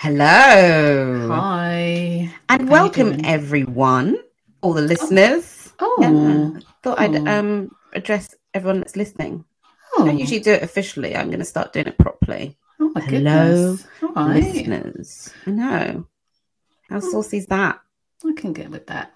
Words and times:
Hello. 0.00 1.26
Hi. 1.26 2.30
And 2.48 2.70
welcome 2.70 3.20
everyone, 3.24 4.16
all 4.60 4.72
the 4.72 4.80
listeners. 4.80 5.72
Oh. 5.80 5.98
Yeah. 6.00 6.60
Thought 6.84 7.00
I'd 7.00 7.16
Oh. 7.16 7.26
um 7.26 7.74
address 7.94 8.32
everyone 8.54 8.78
that's 8.78 8.94
listening. 8.94 9.44
Oh. 9.96 10.04
I 10.04 10.06
don't 10.06 10.18
usually 10.20 10.38
do 10.38 10.52
it 10.52 10.62
officially. 10.62 11.16
I'm 11.16 11.30
going 11.30 11.40
to 11.40 11.44
start 11.44 11.72
doing 11.72 11.88
it 11.88 11.98
properly. 11.98 12.56
Oh 12.78 12.92
my 12.94 13.00
Hello, 13.00 13.74
goodness. 13.74 13.86
All 14.14 14.28
right. 14.28 14.44
Listeners. 14.44 15.34
I 15.46 15.50
know. 15.50 16.06
How 16.88 17.00
saucy 17.00 17.38
is 17.38 17.46
that? 17.46 17.80
I 18.24 18.32
can 18.36 18.52
get 18.52 18.70
with 18.70 18.86
that. 18.86 19.10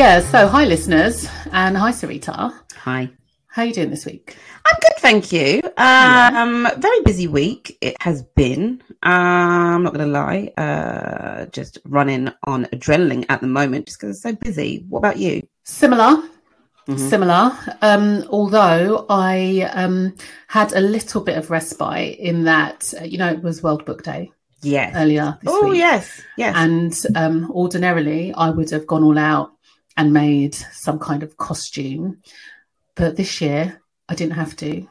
Yeah. 0.00 0.16
Yeah, 0.16 0.30
so 0.30 0.48
hi 0.48 0.64
listeners 0.64 1.28
and 1.52 1.76
hi 1.76 1.90
Sarita. 1.92 2.54
Hi. 2.74 3.10
How 3.48 3.60
are 3.60 3.64
you 3.66 3.74
doing 3.74 3.90
this 3.90 4.06
week? 4.06 4.34
I'm 4.64 4.78
good, 4.80 4.96
thank 4.98 5.30
you. 5.30 5.60
Um, 5.76 6.66
very 6.78 7.02
busy 7.02 7.26
week 7.26 7.76
it 7.82 7.96
has 8.00 8.22
been. 8.34 8.82
Um, 9.02 9.12
I'm 9.12 9.82
not 9.82 9.92
going 9.92 10.06
to 10.06 10.10
lie. 10.10 10.52
Uh, 10.56 11.44
just 11.52 11.76
running 11.84 12.32
on 12.44 12.64
adrenaline 12.72 13.26
at 13.28 13.42
the 13.42 13.46
moment, 13.46 13.88
just 13.88 14.00
because 14.00 14.16
it's 14.16 14.22
so 14.22 14.32
busy. 14.32 14.86
What 14.88 15.00
about 15.00 15.18
you? 15.18 15.46
Similar. 15.64 16.22
Mhm. 16.88 17.10
Similar. 17.10 17.52
Um, 17.82 18.24
although 18.30 19.04
I 19.10 19.70
um, 19.74 20.14
had 20.46 20.72
a 20.72 20.80
little 20.80 21.20
bit 21.20 21.36
of 21.36 21.50
respite 21.50 22.18
in 22.18 22.44
that, 22.44 22.94
uh, 22.98 23.04
you 23.04 23.18
know, 23.18 23.28
it 23.28 23.42
was 23.42 23.62
World 23.62 23.84
Book 23.84 24.02
Day 24.02 24.32
Yes. 24.62 24.94
earlier 24.96 25.38
this 25.42 25.52
oh 25.54 25.68
week. 25.68 25.78
yes, 25.78 26.22
yes. 26.38 26.54
And 26.56 27.16
um, 27.16 27.50
ordinarily, 27.50 28.32
I 28.32 28.48
would 28.48 28.70
have 28.70 28.86
gone 28.86 29.02
all 29.04 29.18
out 29.18 29.52
and 30.00 30.12
made 30.14 30.54
some 30.54 30.98
kind 30.98 31.22
of 31.22 31.36
costume. 31.36 32.22
But 32.94 33.16
this 33.16 33.40
year, 33.40 33.80
I 34.08 34.14
didn't 34.14 34.34
have 34.34 34.56
to. 34.56 34.88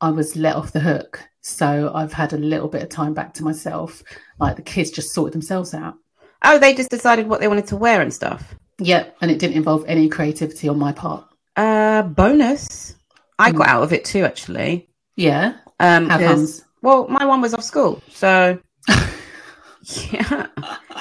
I 0.00 0.10
was 0.10 0.34
let 0.36 0.56
off 0.56 0.72
the 0.72 0.80
hook. 0.80 1.22
So 1.42 1.92
I've 1.94 2.12
had 2.12 2.32
a 2.32 2.36
little 2.38 2.68
bit 2.68 2.82
of 2.82 2.88
time 2.88 3.14
back 3.14 3.34
to 3.34 3.44
myself. 3.44 4.02
Like 4.40 4.56
the 4.56 4.62
kids 4.62 4.90
just 4.90 5.12
sorted 5.14 5.32
themselves 5.34 5.74
out. 5.74 5.94
oh, 6.44 6.58
they 6.58 6.74
just 6.74 6.90
decided 6.90 7.28
what 7.28 7.38
they 7.40 7.46
wanted 7.46 7.68
to 7.68 7.76
wear 7.76 8.00
and 8.02 8.12
stuff. 8.12 8.54
Yep. 8.80 9.16
And 9.20 9.30
it 9.30 9.38
didn't 9.38 9.56
involve 9.56 9.84
any 9.86 10.08
creativity 10.08 10.68
on 10.68 10.76
my 10.76 10.90
part. 10.90 11.24
Uh, 11.54 12.02
bonus. 12.02 12.96
I 13.38 13.52
Mm. 13.52 13.58
got 13.58 13.68
out 13.68 13.82
of 13.84 13.92
it 13.92 14.04
too, 14.04 14.24
actually. 14.24 14.88
Yeah. 15.14 15.54
Um, 15.78 16.08
How 16.08 16.18
comes? 16.18 16.64
well, 16.82 17.06
my 17.06 17.24
one 17.24 17.40
was 17.40 17.54
off 17.54 17.62
school, 17.62 18.02
so 18.10 18.58
yeah, 20.10 20.46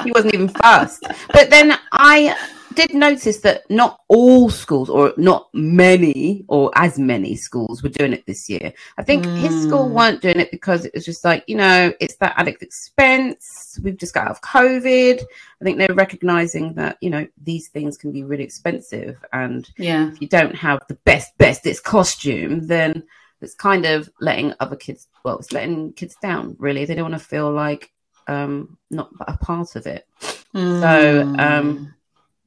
he 0.04 0.12
wasn't 0.12 0.34
even 0.36 0.48
fast. 0.50 1.04
But 1.34 1.50
then 1.50 1.76
I 1.92 2.36
did 2.76 2.94
notice 2.94 3.40
that 3.40 3.70
not 3.70 4.00
all 4.08 4.50
schools, 4.50 4.90
or 4.90 5.14
not 5.18 5.50
many, 5.54 6.46
or 6.48 6.72
as 6.76 6.98
many 7.00 7.36
schools, 7.36 7.84
were 7.84 7.90
doing 7.90 8.14
it 8.14 8.26
this 8.26 8.50
year. 8.50 8.74
I 8.98 9.04
think 9.04 9.26
his 9.26 9.64
school 9.64 9.90
Mm. 9.90 9.92
weren't 9.94 10.22
doing 10.22 10.40
it 10.40 10.52
because 10.52 10.86
it 10.86 10.94
was 10.94 11.06
just 11.06 11.24
like 11.26 11.44
you 11.48 11.56
know, 11.56 11.94
it's 12.00 12.16
that 12.18 12.34
added 12.38 12.58
expense. 12.62 13.80
We've 13.84 13.98
just 13.98 14.14
got 14.14 14.26
out 14.26 14.32
of 14.32 14.42
COVID. 14.42 15.22
I 15.22 15.64
think 15.64 15.78
they're 15.78 15.94
recognizing 15.94 16.74
that 16.76 16.98
you 17.02 17.10
know 17.10 17.28
these 17.44 17.70
things 17.70 17.98
can 17.98 18.12
be 18.12 18.24
really 18.24 18.44
expensive, 18.44 19.18
and 19.34 19.70
Yeah. 19.78 20.10
if 20.12 20.22
you 20.22 20.28
don't 20.28 20.56
have 20.56 20.82
the 20.88 20.96
best 21.06 21.38
bestest 21.38 21.84
costume 21.84 22.68
then 22.68 23.04
it's 23.42 23.56
kind 23.56 23.86
of 23.86 24.08
letting 24.20 24.54
other 24.60 24.76
kids 24.76 25.08
well 25.26 25.40
it's 25.40 25.52
letting 25.52 25.94
kids 25.94 26.16
down 26.22 26.56
really 26.60 26.86
they 26.86 26.94
don't 26.94 27.10
want 27.10 27.20
to 27.20 27.28
feel 27.28 27.52
like 27.52 27.92
um 28.28 28.78
not 28.92 29.10
a 29.28 29.36
part 29.38 29.76
of 29.76 29.88
it 29.88 30.06
Mm. 30.54 31.40
um, 31.40 31.91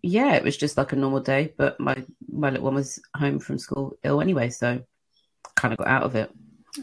yeah 0.04 0.34
it 0.34 0.44
was 0.44 0.56
just 0.56 0.76
like 0.76 0.92
a 0.92 0.97
normal 0.97 1.20
day 1.20 1.53
but 1.56 1.78
my 1.81 1.97
my 2.31 2.50
little 2.50 2.65
one 2.65 2.75
was 2.75 3.00
home 3.16 3.38
from 3.38 3.59
school 3.59 3.97
ill 4.04 4.20
anyway 4.20 4.50
so 4.50 4.81
kind 5.54 5.72
of 5.72 5.78
got 5.78 5.88
out 5.88 6.03
of 6.03 6.15
it 6.15 6.31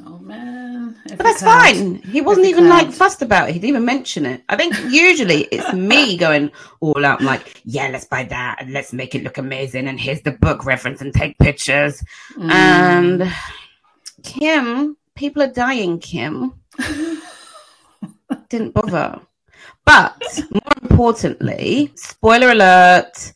oh 0.06 0.18
man. 0.20 0.96
but 1.10 1.20
that's 1.20 1.44
fine 1.44 1.96
he 2.04 2.22
wasn't 2.22 2.46
Every 2.46 2.58
even 2.58 2.70
like 2.70 2.92
fussed 2.92 3.22
about 3.22 3.50
it 3.50 3.54
he 3.54 3.60
didn't 3.60 3.70
even 3.70 3.86
mention 3.86 4.26
it 4.26 4.42
i 4.50 4.56
think 4.56 4.76
usually 4.90 5.44
it's 5.46 5.74
me 5.74 6.18
going 6.26 6.52
all 6.80 7.06
out 7.06 7.22
like 7.22 7.62
yeah 7.66 7.90
let's 7.90 8.06
buy 8.06 8.24
that 8.24 8.58
and 8.60 8.72
let's 8.72 8.94
make 8.94 9.14
it 9.14 9.24
look 9.24 9.38
amazing 9.38 9.88
and 9.88 10.00
here's 10.00 10.22
the 10.22 10.32
book 10.32 10.66
reference 10.66 11.02
and 11.02 11.14
take 11.14 11.38
pictures 11.38 12.04
Mm. 12.38 12.52
And 12.52 13.34
Kim, 14.24 14.98
people 15.16 15.42
are 15.44 15.52
dying, 15.52 16.00
Kim. 16.00 16.54
Didn't 18.50 18.74
bother. 18.74 19.20
But 19.92 20.40
more 20.52 20.72
importantly, 20.90 21.92
spoiler 21.96 22.52
alert 22.52 23.34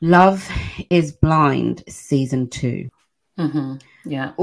Love 0.00 0.48
is 0.88 1.10
Blind 1.12 1.82
season 1.88 2.48
two. 2.48 2.90
Mhm. 3.38 3.80
Yeah. 4.04 4.32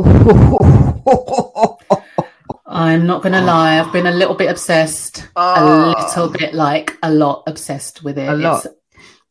I'm 2.68 3.06
not 3.06 3.22
going 3.22 3.32
to 3.34 3.42
lie. 3.42 3.80
I've 3.80 3.94
been 3.94 4.08
a 4.08 4.12
little 4.12 4.36
bit 4.36 4.50
obsessed. 4.50 5.20
A 5.38 5.56
Oh. 5.62 5.94
little 5.98 6.30
bit 6.30 6.54
like 6.54 6.98
a 7.04 7.12
lot 7.14 7.44
obsessed 7.48 8.04
with 8.04 8.18
it. 8.18 8.28
A 8.28 8.34
lot. 8.36 8.66
It's- 8.66 8.76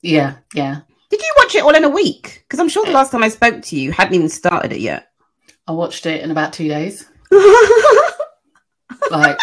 yeah. 0.02 0.36
Yeah. 0.54 0.80
Did 1.10 1.20
you 1.20 1.34
watch 1.38 1.54
it 1.54 1.62
all 1.64 1.74
in 1.74 1.84
a 1.84 1.88
week? 1.90 2.44
Because 2.46 2.60
I'm 2.60 2.68
sure 2.70 2.84
the 2.86 2.92
last 2.92 3.10
time 3.12 3.22
I 3.24 3.28
spoke 3.28 3.60
to 3.62 3.76
you, 3.76 3.82
you 3.82 3.92
hadn't 3.92 4.14
even 4.14 4.28
started 4.30 4.72
it 4.72 4.80
yet. 4.80 5.08
I 5.66 5.72
watched 5.72 6.06
it 6.06 6.22
in 6.22 6.30
about 6.30 6.52
two 6.54 6.68
days. 6.68 7.04
Like, 9.10 9.38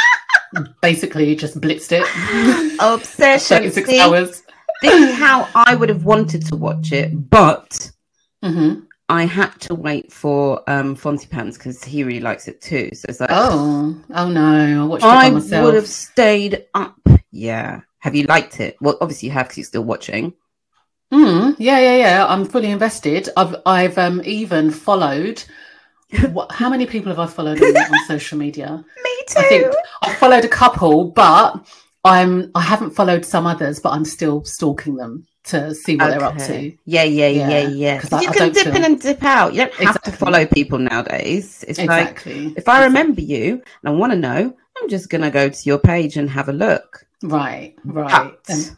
basically 0.81 1.35
just 1.35 1.59
blitzed 1.59 1.91
it. 1.91 2.05
Obsession. 2.81 3.57
36 3.59 3.89
See, 3.89 3.99
hours. 3.99 4.43
this 4.81 4.93
is 4.93 5.15
how 5.17 5.47
I 5.55 5.75
would 5.75 5.89
have 5.89 6.05
wanted 6.05 6.45
to 6.47 6.55
watch 6.55 6.91
it, 6.91 7.29
but 7.29 7.91
hmm 8.43 8.81
I 9.09 9.23
had 9.25 9.51
to 9.61 9.73
wait 9.75 10.11
for 10.11 10.61
um 10.69 10.95
Fonty 10.95 11.29
Pans 11.29 11.57
because 11.57 11.83
he 11.83 12.03
really 12.03 12.19
likes 12.19 12.47
it 12.47 12.61
too. 12.61 12.89
So 12.93 13.05
it's 13.09 13.19
like 13.19 13.29
Oh, 13.31 13.95
oh 14.13 14.29
no. 14.29 14.83
I 14.83 14.85
watched 14.85 15.03
it 15.05 15.07
I 15.07 15.29
myself. 15.29 15.65
would 15.65 15.75
have 15.75 15.87
stayed 15.87 16.65
up. 16.73 16.97
Yeah. 17.31 17.81
Have 17.99 18.15
you 18.15 18.23
liked 18.23 18.59
it? 18.59 18.77
Well, 18.81 18.97
obviously 19.01 19.27
you 19.27 19.33
have 19.33 19.45
because 19.47 19.57
you're 19.57 19.65
still 19.65 19.83
watching. 19.83 20.33
Mm, 21.13 21.55
yeah, 21.57 21.79
yeah, 21.79 21.95
yeah. 21.97 22.25
I'm 22.27 22.45
fully 22.45 22.69
invested. 22.69 23.29
I've 23.37 23.55
I've 23.65 23.97
um, 23.97 24.21
even 24.25 24.71
followed. 24.71 25.41
What, 26.31 26.51
how 26.53 26.69
many 26.69 26.85
people 26.85 27.09
have 27.11 27.19
I 27.19 27.25
followed 27.27 27.61
on, 27.61 27.75
on 27.75 28.05
social 28.07 28.37
media? 28.37 28.83
Me 29.03 29.11
I 29.35 29.43
think 29.43 29.73
I 30.03 30.13
followed 30.15 30.45
a 30.45 30.47
couple, 30.49 31.11
but 31.11 31.65
I'm 32.05 32.49
I 32.55 32.61
haven't 32.61 32.91
followed 32.91 33.25
some 33.25 33.45
others, 33.45 33.79
but 33.81 33.89
I'm 33.91 34.05
still 34.05 34.45
stalking 34.45 34.95
them 34.95 35.27
to 35.45 35.75
see 35.75 35.97
what 35.97 36.09
they're 36.09 36.23
up 36.23 36.37
to. 36.37 36.71
Yeah, 36.85 37.03
yeah, 37.03 37.27
yeah, 37.27 37.49
Yeah, 37.49 37.67
yeah. 37.67 37.99
'cause 37.99 38.09
'Cause 38.09 38.19
I- 38.19 38.21
you 38.21 38.29
I 38.29 38.33
can 38.33 38.51
dip 38.53 38.63
feel- 38.65 38.75
in 38.77 38.83
and 38.85 39.01
dip 39.01 39.21
out. 39.23 39.53
You 39.53 39.61
don't 39.61 39.73
have 39.75 39.95
Exactly. 39.97 40.11
to 40.13 40.17
follow 40.17 40.45
people 40.45 40.79
nowadays. 40.79 41.65
It's 41.67 41.77
like 41.79 41.89
Exactly. 42.11 42.53
if 42.55 42.69
I 42.69 42.85
remember 42.85 43.21
you 43.21 43.53
and 43.55 43.85
I 43.85 43.91
want 43.91 44.13
to 44.13 44.17
know, 44.17 44.53
I'm 44.81 44.89
just 44.89 45.09
gonna 45.09 45.31
go 45.31 45.49
to 45.49 45.59
your 45.65 45.79
page 45.79 46.15
and 46.17 46.29
have 46.29 46.47
a 46.47 46.53
look. 46.53 47.05
Right, 47.23 47.75
right. 47.83 48.31
And 48.47 48.77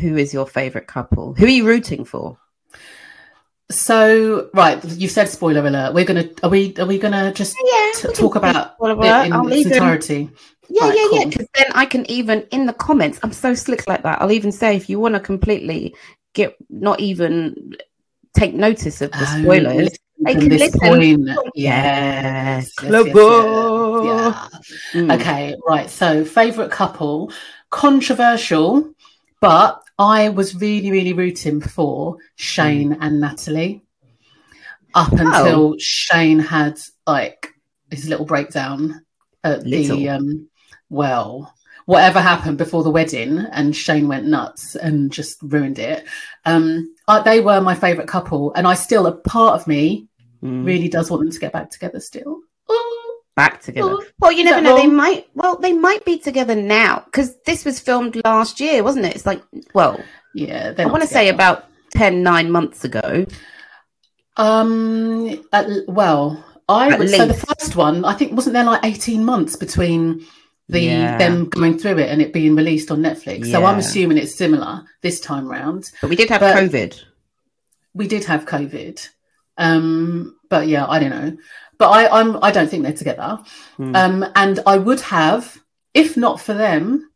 who 0.00 0.16
is 0.16 0.32
your 0.34 0.46
favorite 0.46 0.88
couple? 0.88 1.34
Who 1.34 1.44
are 1.44 1.48
you 1.48 1.64
rooting 1.66 2.04
for? 2.04 2.38
So, 3.70 4.48
right, 4.54 4.82
you 4.84 5.08
said 5.08 5.28
spoiler 5.28 5.66
alert. 5.66 5.94
We're 5.94 6.04
gonna 6.04 6.28
are 6.42 6.50
we 6.50 6.74
are 6.78 6.86
we 6.86 6.98
gonna 6.98 7.32
just 7.32 7.56
Yeah, 7.64 7.90
t- 8.10 8.12
talk 8.14 8.36
about 8.36 8.74
it 8.80 9.26
in 9.26 9.32
I'll 9.32 9.46
its 9.48 9.56
even- 9.58 9.72
entirety? 9.72 10.30
Yeah, 10.68 10.88
Right, 10.88 10.96
yeah, 10.96 11.18
yeah. 11.20 11.24
Because 11.26 11.46
then 11.54 11.66
I 11.74 11.86
can 11.86 12.08
even 12.10 12.42
in 12.50 12.66
the 12.66 12.72
comments, 12.72 13.20
I'm 13.22 13.32
so 13.32 13.54
slick 13.54 13.86
like 13.88 14.02
that. 14.02 14.20
I'll 14.20 14.32
even 14.32 14.50
say 14.52 14.74
if 14.76 14.88
you 14.88 14.98
want 14.98 15.14
to 15.14 15.20
completely 15.20 15.94
get 16.34 16.56
not 16.70 16.98
even 17.00 17.72
take 18.34 18.52
notice 18.54 19.00
of 19.00 19.10
the 19.12 19.18
Oh, 19.20 19.42
spoilers. 19.42 19.76
listen 19.76 19.98
They 20.20 20.32
from 20.32 20.40
can 20.40 20.48
this 20.50 20.60
listen. 20.74 20.80
point. 20.80 21.30
Yes, 21.54 22.70
Yes, 22.82 22.90
yes, 22.90 23.06
yes, 23.06 23.14
yes. 23.14 23.14
Yeah. 24.04 24.48
Mm. 25.00 25.20
Okay, 25.20 25.54
right. 25.68 25.88
So, 25.90 26.24
favorite 26.24 26.70
couple, 26.70 27.32
controversial, 27.70 28.90
but 29.40 29.82
I 29.98 30.28
was 30.28 30.54
really, 30.54 30.90
really 30.90 31.12
rooting 31.12 31.60
for 31.60 32.16
Shayne 32.36 32.90
Mm. 32.94 32.98
and 33.00 33.20
Natalie 33.20 33.82
up 34.94 35.12
Oh. 35.12 35.16
until 35.18 35.74
Shayne 35.78 36.38
had 36.38 36.78
like 37.06 37.48
his 37.90 38.08
little 38.08 38.26
breakdown 38.26 39.02
at 39.44 39.64
the 39.64 40.08
um. 40.08 40.48
Well, 40.90 41.52
whatever 41.86 42.20
happened 42.20 42.58
before 42.58 42.82
the 42.84 42.90
wedding, 42.90 43.38
and 43.38 43.74
Shayne 43.74 44.06
went 44.08 44.26
nuts 44.26 44.76
and 44.76 45.10
just 45.10 45.38
ruined 45.42 45.78
it. 45.78 46.04
Um, 46.44 46.94
uh, 47.08 47.22
they 47.22 47.40
were 47.40 47.60
my 47.60 47.74
favorite 47.74 48.08
couple, 48.08 48.52
and 48.54 48.66
I 48.66 48.74
still 48.74 49.06
a 49.06 49.12
part 49.12 49.60
of 49.60 49.66
me 49.66 50.08
Mm. 50.42 50.66
really 50.66 50.88
does 50.88 51.10
want 51.10 51.22
them 51.22 51.30
to 51.32 51.38
get 51.38 51.52
back 51.52 51.70
together 51.70 51.98
still. 52.00 52.40
Back 53.36 53.60
together. 53.60 53.90
Oh, 53.90 54.04
well, 54.18 54.32
you 54.32 54.40
is 54.40 54.44
never 54.46 54.62
know. 54.62 54.76
They 54.76 54.86
might. 54.86 55.28
Well, 55.34 55.56
they 55.58 55.74
might 55.74 56.04
be 56.06 56.18
together 56.18 56.54
now 56.54 57.02
because 57.04 57.36
this 57.44 57.64
was 57.66 57.78
filmed 57.78 58.18
last 58.24 58.60
year, 58.60 58.82
wasn't 58.82 59.04
it? 59.04 59.14
It's 59.14 59.26
like, 59.26 59.42
well, 59.74 60.00
Yeah, 60.34 60.72
I 60.78 60.86
want 60.86 61.02
to 61.02 61.08
say 61.08 61.28
about 61.28 61.66
10, 61.90 62.22
9 62.22 62.50
months 62.50 62.82
ago. 62.84 63.26
Um. 64.36 65.44
At, 65.52 65.66
well, 65.86 66.44
I 66.68 66.96
would 66.96 67.10
so 67.10 67.26
the 67.26 67.34
first 67.34 67.76
one. 67.76 68.04
I 68.04 68.14
think 68.14 68.32
wasn't 68.32 68.54
there 68.54 68.64
like 68.64 68.84
eighteen 68.84 69.24
months 69.24 69.56
between 69.56 70.26
the 70.68 70.80
Yeah. 70.80 71.16
them 71.18 71.48
going 71.48 71.78
through 71.78 71.98
it 71.98 72.08
and 72.10 72.20
it 72.20 72.32
being 72.32 72.54
released 72.56 72.90
on 72.90 72.98
Netflix. 73.00 73.50
So 73.50 73.64
I'm 73.64 73.78
assuming 73.78 74.18
it's 74.18 74.36
similar 74.36 74.82
this 75.00 75.20
time 75.20 75.46
round. 75.48 75.84
But 76.00 76.10
we 76.10 76.16
did 76.16 76.28
have 76.30 76.40
But- 76.40 76.56
COVID. 76.56 77.00
We 77.94 78.08
did 78.08 78.24
have 78.24 78.44
COVID. 78.46 79.08
Um. 79.56 80.36
But 80.50 80.68
yeah, 80.68 80.86
I 80.86 80.98
don't 80.98 81.10
know. 81.10 81.36
But 81.78 81.90
I 81.90 82.08
I'm 82.20 82.42
I 82.42 82.50
don't 82.50 82.68
think 82.70 82.82
they're 82.84 82.92
together. 82.92 83.38
Hmm. 83.76 83.94
Um. 83.96 84.26
And 84.34 84.60
I 84.66 84.78
would 84.78 85.00
have, 85.00 85.60
if 85.94 86.16
not 86.16 86.40
for 86.40 86.54
them. 86.54 87.10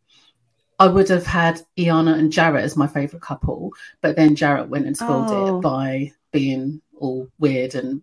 I 0.78 0.86
would 0.86 1.10
have 1.10 1.26
had 1.26 1.60
Iyanna 1.76 2.18
and 2.18 2.32
Jarrette 2.32 2.62
as 2.62 2.74
my 2.74 2.86
favourite 2.86 3.20
couple, 3.20 3.70
but 4.00 4.16
then 4.16 4.34
Jarrette 4.34 4.68
went 4.68 4.86
and 4.86 4.96
spoiled 4.96 5.30
Oh. 5.30 5.58
it 5.58 5.60
by 5.60 6.12
being 6.32 6.80
all 6.98 7.28
weird 7.38 7.74
and 7.74 8.00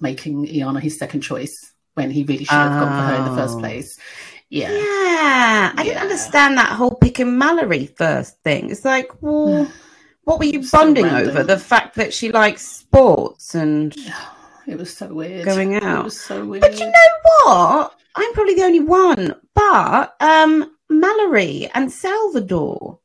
making 0.00 0.44
Iyanna 0.48 0.80
his 0.80 0.98
second 0.98 1.20
choice 1.20 1.72
when 1.94 2.10
he 2.10 2.24
really 2.24 2.42
should 2.44 2.52
have 2.52 2.80
gone 2.82 2.88
for 2.88 3.06
her 3.06 3.14
in 3.14 3.24
the 3.30 3.40
first 3.40 3.56
Oh. 3.58 3.60
place. 3.60 3.96
Yeah. 4.48 4.72
Yeah, 4.72 5.72
I 5.76 5.84
didn't 5.84 6.02
understand 6.02 6.58
that 6.58 6.70
whole 6.72 6.96
picking 6.96 7.38
Mallory 7.38 7.86
first 7.96 8.42
thing. 8.42 8.70
It's 8.70 8.84
like, 8.84 9.08
well, 9.20 9.70
what 10.24 10.40
were 10.40 10.46
you 10.46 10.64
So 10.64 10.78
bonding 10.78 11.04
random. 11.04 11.28
over? 11.30 11.44
The 11.44 11.58
fact 11.60 11.94
that 11.94 12.12
she 12.12 12.32
likes 12.32 12.66
sports 12.66 13.54
and 13.54 13.94
It 14.66 14.78
was 14.78 14.96
so 14.96 15.12
weird. 15.12 15.44
going 15.44 15.76
out. 15.76 16.00
It 16.00 16.04
was 16.04 16.20
so 16.20 16.44
weird. 16.44 16.60
But 16.62 16.78
you 16.80 16.86
know 16.86 17.10
what? 17.44 17.94
I'm 18.16 18.32
probably 18.32 18.54
the 18.54 18.64
only 18.64 18.80
one. 18.80 19.34
But 19.54 20.14
um 20.20 20.72
Mallory 20.88 21.68
and 21.74 21.90
Salvador. 21.90 22.98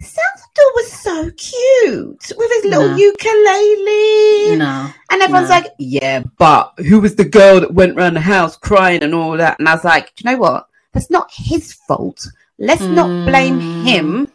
Salvador 0.00 0.72
was 0.76 0.92
so 0.92 1.30
cute 1.32 2.32
with 2.36 2.50
his 2.56 2.64
little 2.66 2.88
Nah. 2.90 2.96
ukulele. 2.96 4.56
no. 4.58 4.92
And 5.10 5.22
everyone's 5.22 5.48
No. 5.48 5.54
like, 5.56 5.66
yeah, 5.78 6.22
but 6.38 6.72
who 6.88 7.00
was 7.00 7.16
the 7.16 7.24
girl 7.24 7.60
that 7.60 7.74
went 7.74 7.96
around 7.96 8.14
the 8.14 8.20
house 8.20 8.56
crying 8.56 9.02
and 9.02 9.14
all 9.14 9.36
that? 9.36 9.58
And 9.58 9.68
I 9.68 9.74
was 9.74 9.84
like, 9.84 10.14
do 10.14 10.22
you 10.24 10.30
know 10.32 10.38
what? 10.38 10.68
That's 10.92 11.10
not 11.10 11.30
his 11.32 11.72
fault. 11.72 12.26
Let's 12.58 12.88
not 12.88 13.08
blame 13.26 13.60
Mm. 13.60 13.62
him. 13.62 14.28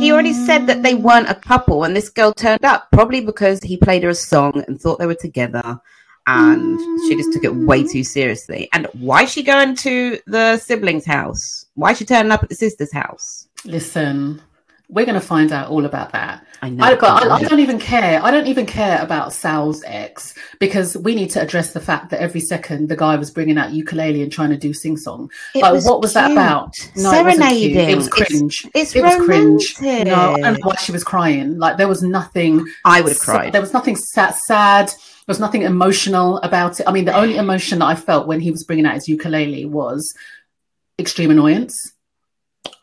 He 0.00 0.10
already 0.10 0.32
said 0.32 0.66
that 0.68 0.82
they 0.82 0.94
weren't 0.94 1.28
a 1.28 1.34
couple, 1.34 1.84
and 1.84 1.94
this 1.94 2.08
girl 2.08 2.32
turned 2.32 2.64
up 2.64 2.88
probably 2.92 3.20
because 3.20 3.60
he 3.62 3.76
played 3.76 4.04
her 4.04 4.08
a 4.10 4.14
song 4.14 4.64
and 4.66 4.80
thought 4.80 4.98
they 4.98 5.06
were 5.06 5.14
together. 5.14 5.78
And 6.26 6.78
she 7.02 7.16
just 7.16 7.32
took 7.32 7.44
it 7.44 7.52
mm. 7.52 7.66
way 7.66 7.86
too 7.86 8.02
seriously. 8.02 8.68
And 8.72 8.86
why 8.94 9.22
is 9.22 9.30
she 9.30 9.42
going 9.42 9.76
to 9.76 10.18
the 10.26 10.58
siblings' 10.58 11.06
house? 11.06 11.66
Why 11.74 11.92
is 11.92 11.98
she 11.98 12.04
turning 12.04 12.32
up 12.32 12.42
at 12.42 12.48
the 12.48 12.56
sister's 12.56 12.92
house? 12.92 13.46
Listen, 13.64 14.42
we're 14.88 15.06
going 15.06 15.20
to 15.20 15.26
find 15.26 15.52
out 15.52 15.68
all 15.68 15.84
about 15.84 16.12
that. 16.12 16.46
I 16.62 16.70
know. 16.70 16.84
I, 16.84 16.94
I, 16.94 17.34
I 17.36 17.42
don't 17.42 17.60
even 17.60 17.78
care. 17.78 18.22
I 18.22 18.30
don't 18.30 18.46
even 18.46 18.66
care 18.66 19.02
about 19.02 19.32
Sal's 19.32 19.82
ex 19.84 20.34
because 20.58 20.96
we 20.96 21.14
need 21.14 21.30
to 21.30 21.40
address 21.40 21.72
the 21.72 21.80
fact 21.80 22.10
that 22.10 22.20
every 22.20 22.40
second 22.40 22.88
the 22.88 22.96
guy 22.96 23.16
was 23.16 23.30
bringing 23.30 23.58
out 23.58 23.72
ukulele 23.72 24.22
and 24.22 24.32
trying 24.32 24.50
to 24.50 24.56
do 24.56 24.72
sing 24.72 24.96
song. 24.96 25.30
It 25.54 25.62
Like, 25.62 25.84
what 25.84 26.00
was 26.00 26.14
that 26.14 26.30
about? 26.30 26.74
No, 26.96 27.12
it 27.12 27.24
cute. 27.24 27.36
Serenading. 27.36 27.90
It 27.90 27.96
was 27.96 28.08
cringe. 28.08 28.66
It's, 28.74 28.94
it 28.94 29.02
was 29.02 29.16
cringe. 29.16 29.76
romantic. 29.80 30.06
No, 30.06 30.34
I 30.34 30.40
don't 30.40 30.52
know 30.54 30.58
why 30.62 30.76
she 30.76 30.92
was 30.92 31.04
crying. 31.04 31.58
Like 31.58 31.76
there 31.76 31.88
was 31.88 32.02
nothing. 32.02 32.66
I 32.84 33.00
would 33.00 33.12
have 33.12 33.20
cried. 33.20 33.52
There 33.52 33.60
was 33.60 33.72
nothing 33.72 33.96
sad. 33.96 34.34
Sad. 34.34 34.94
There 35.26 35.32
was 35.32 35.40
nothing 35.40 35.62
emotional 35.62 36.38
about 36.38 36.78
it. 36.78 36.86
I 36.86 36.92
mean, 36.92 37.04
the 37.04 37.16
only 37.16 37.36
emotion 37.36 37.80
that 37.80 37.86
I 37.86 37.96
felt 37.96 38.28
when 38.28 38.38
he 38.40 38.52
was 38.52 38.62
bringing 38.62 38.86
out 38.86 38.94
his 38.94 39.08
ukulele 39.08 39.64
was 39.64 40.14
extreme 41.00 41.32
annoyance. 41.32 41.92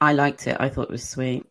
I 0.02 0.12
liked 0.12 0.46
it. 0.48 0.58
I 0.60 0.68
thought 0.68 0.84
it 0.84 0.92
was 0.92 1.08
sweet. 1.08 1.46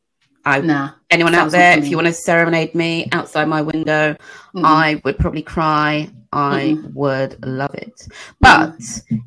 I 0.45 0.61
Nah. 0.61 0.91
anyone 1.11 1.35
out 1.35 1.51
there, 1.51 1.79
if 1.79 1.89
you 1.89 1.97
want 1.97 2.09
to 2.09 2.13
serenade 2.13 2.75
me 2.75 3.09
outside 3.13 3.47
my 3.49 3.63
window, 3.63 4.17
Mm-mm. 4.55 4.65
I 4.65 5.01
would 5.05 5.17
probably 5.19 5.43
cry. 5.43 6.11
I 6.33 6.77
would 6.93 7.43
love 7.45 7.75
it. 7.75 8.07
But 8.41 8.75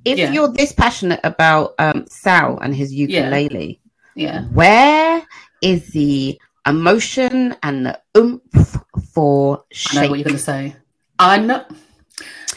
if 0.04 0.18
Yeah. 0.20 0.32
you're 0.32 0.50
this 0.50 0.72
passionate 0.74 1.22
about 1.24 1.74
um, 1.80 2.06
Sal 2.10 2.60
and 2.60 2.76
his 2.76 2.94
ukulele, 2.94 3.80
yeah. 4.16 4.44
where 4.50 5.26
is 5.62 5.88
the 5.94 6.40
emotion 6.68 7.56
and 7.64 7.86
the 7.88 8.00
oomph 8.18 8.78
for 9.14 9.64
I 9.92 9.96
know 10.04 10.10
what 10.10 10.20
you're 10.20 10.26
going 10.26 10.36
to 10.36 10.42
say. 10.42 10.76
I 11.20 11.38
know. 11.38 11.66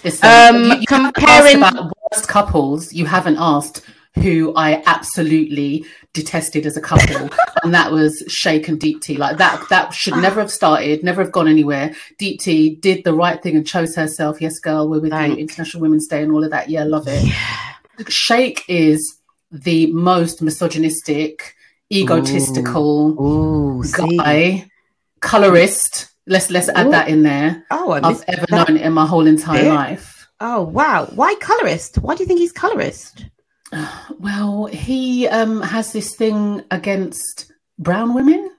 Listen, 0.04 0.28
Um, 0.28 0.64
you, 0.64 0.74
you 0.80 0.86
comparing- 0.86 1.56
about 1.58 1.92
worst 2.12 2.28
couples. 2.28 2.92
You 2.92 3.06
haven't 3.06 3.36
asked 3.38 3.82
who 4.14 4.52
I 4.56 4.82
absolutely 4.86 5.84
detested 6.12 6.66
as 6.66 6.76
a 6.76 6.80
couple, 6.80 7.28
and 7.62 7.72
that 7.74 7.92
was 7.92 8.22
Shake 8.28 8.66
and 8.68 8.78
Deepti. 8.80 9.16
Like 9.18 9.36
that, 9.38 9.64
that 9.70 9.92
should 9.94 10.16
never 10.16 10.40
have 10.40 10.50
started, 10.50 11.04
never 11.04 11.22
have 11.22 11.30
gone 11.32 11.46
anywhere. 11.48 11.94
Deepti 12.20 12.80
did 12.80 13.04
the 13.04 13.12
right 13.14 13.40
thing 13.42 13.54
and 13.56 13.66
chose 13.66 13.94
herself. 13.94 14.40
Yes, 14.40 14.58
girl, 14.58 14.88
we're 14.88 15.00
with 15.00 15.10
Thank- 15.10 15.36
you. 15.36 15.42
International 15.42 15.80
Women's 15.82 16.06
Day 16.08 16.22
and 16.22 16.32
all 16.32 16.42
of 16.44 16.50
that. 16.50 16.68
Yeah, 16.68 16.84
love 16.84 17.06
it. 17.06 17.24
Yeah. 17.24 18.04
Shake 18.08 18.64
is 18.68 19.18
the 19.50 19.92
most 19.92 20.42
misogynistic, 20.42 21.54
egotistical 21.92 23.20
Ooh, 23.20 23.82
see. 23.84 24.16
guy, 24.16 24.70
colorist. 25.20 26.08
Let's 26.28 26.50
let's 26.50 26.68
add 26.68 26.86
Ooh. 26.86 26.90
that 26.90 27.08
in 27.08 27.22
there. 27.22 27.64
Oh, 27.70 27.90
I 27.92 28.00
I've 28.08 28.22
ever 28.28 28.46
that. 28.50 28.68
known 28.68 28.76
in 28.76 28.92
my 28.92 29.06
whole 29.06 29.26
entire 29.26 29.62
bit. 29.62 29.72
life. 29.74 30.28
Oh, 30.40 30.62
wow. 30.62 31.06
Why 31.14 31.34
colorist? 31.40 31.96
Why 31.98 32.14
do 32.14 32.22
you 32.22 32.26
think 32.28 32.40
he's 32.40 32.52
colorist? 32.52 33.24
Well, 34.18 34.66
he 34.66 35.28
um, 35.28 35.60
has 35.62 35.92
this 35.92 36.14
thing 36.16 36.62
against 36.70 37.52
brown 37.78 38.14
women. 38.14 38.50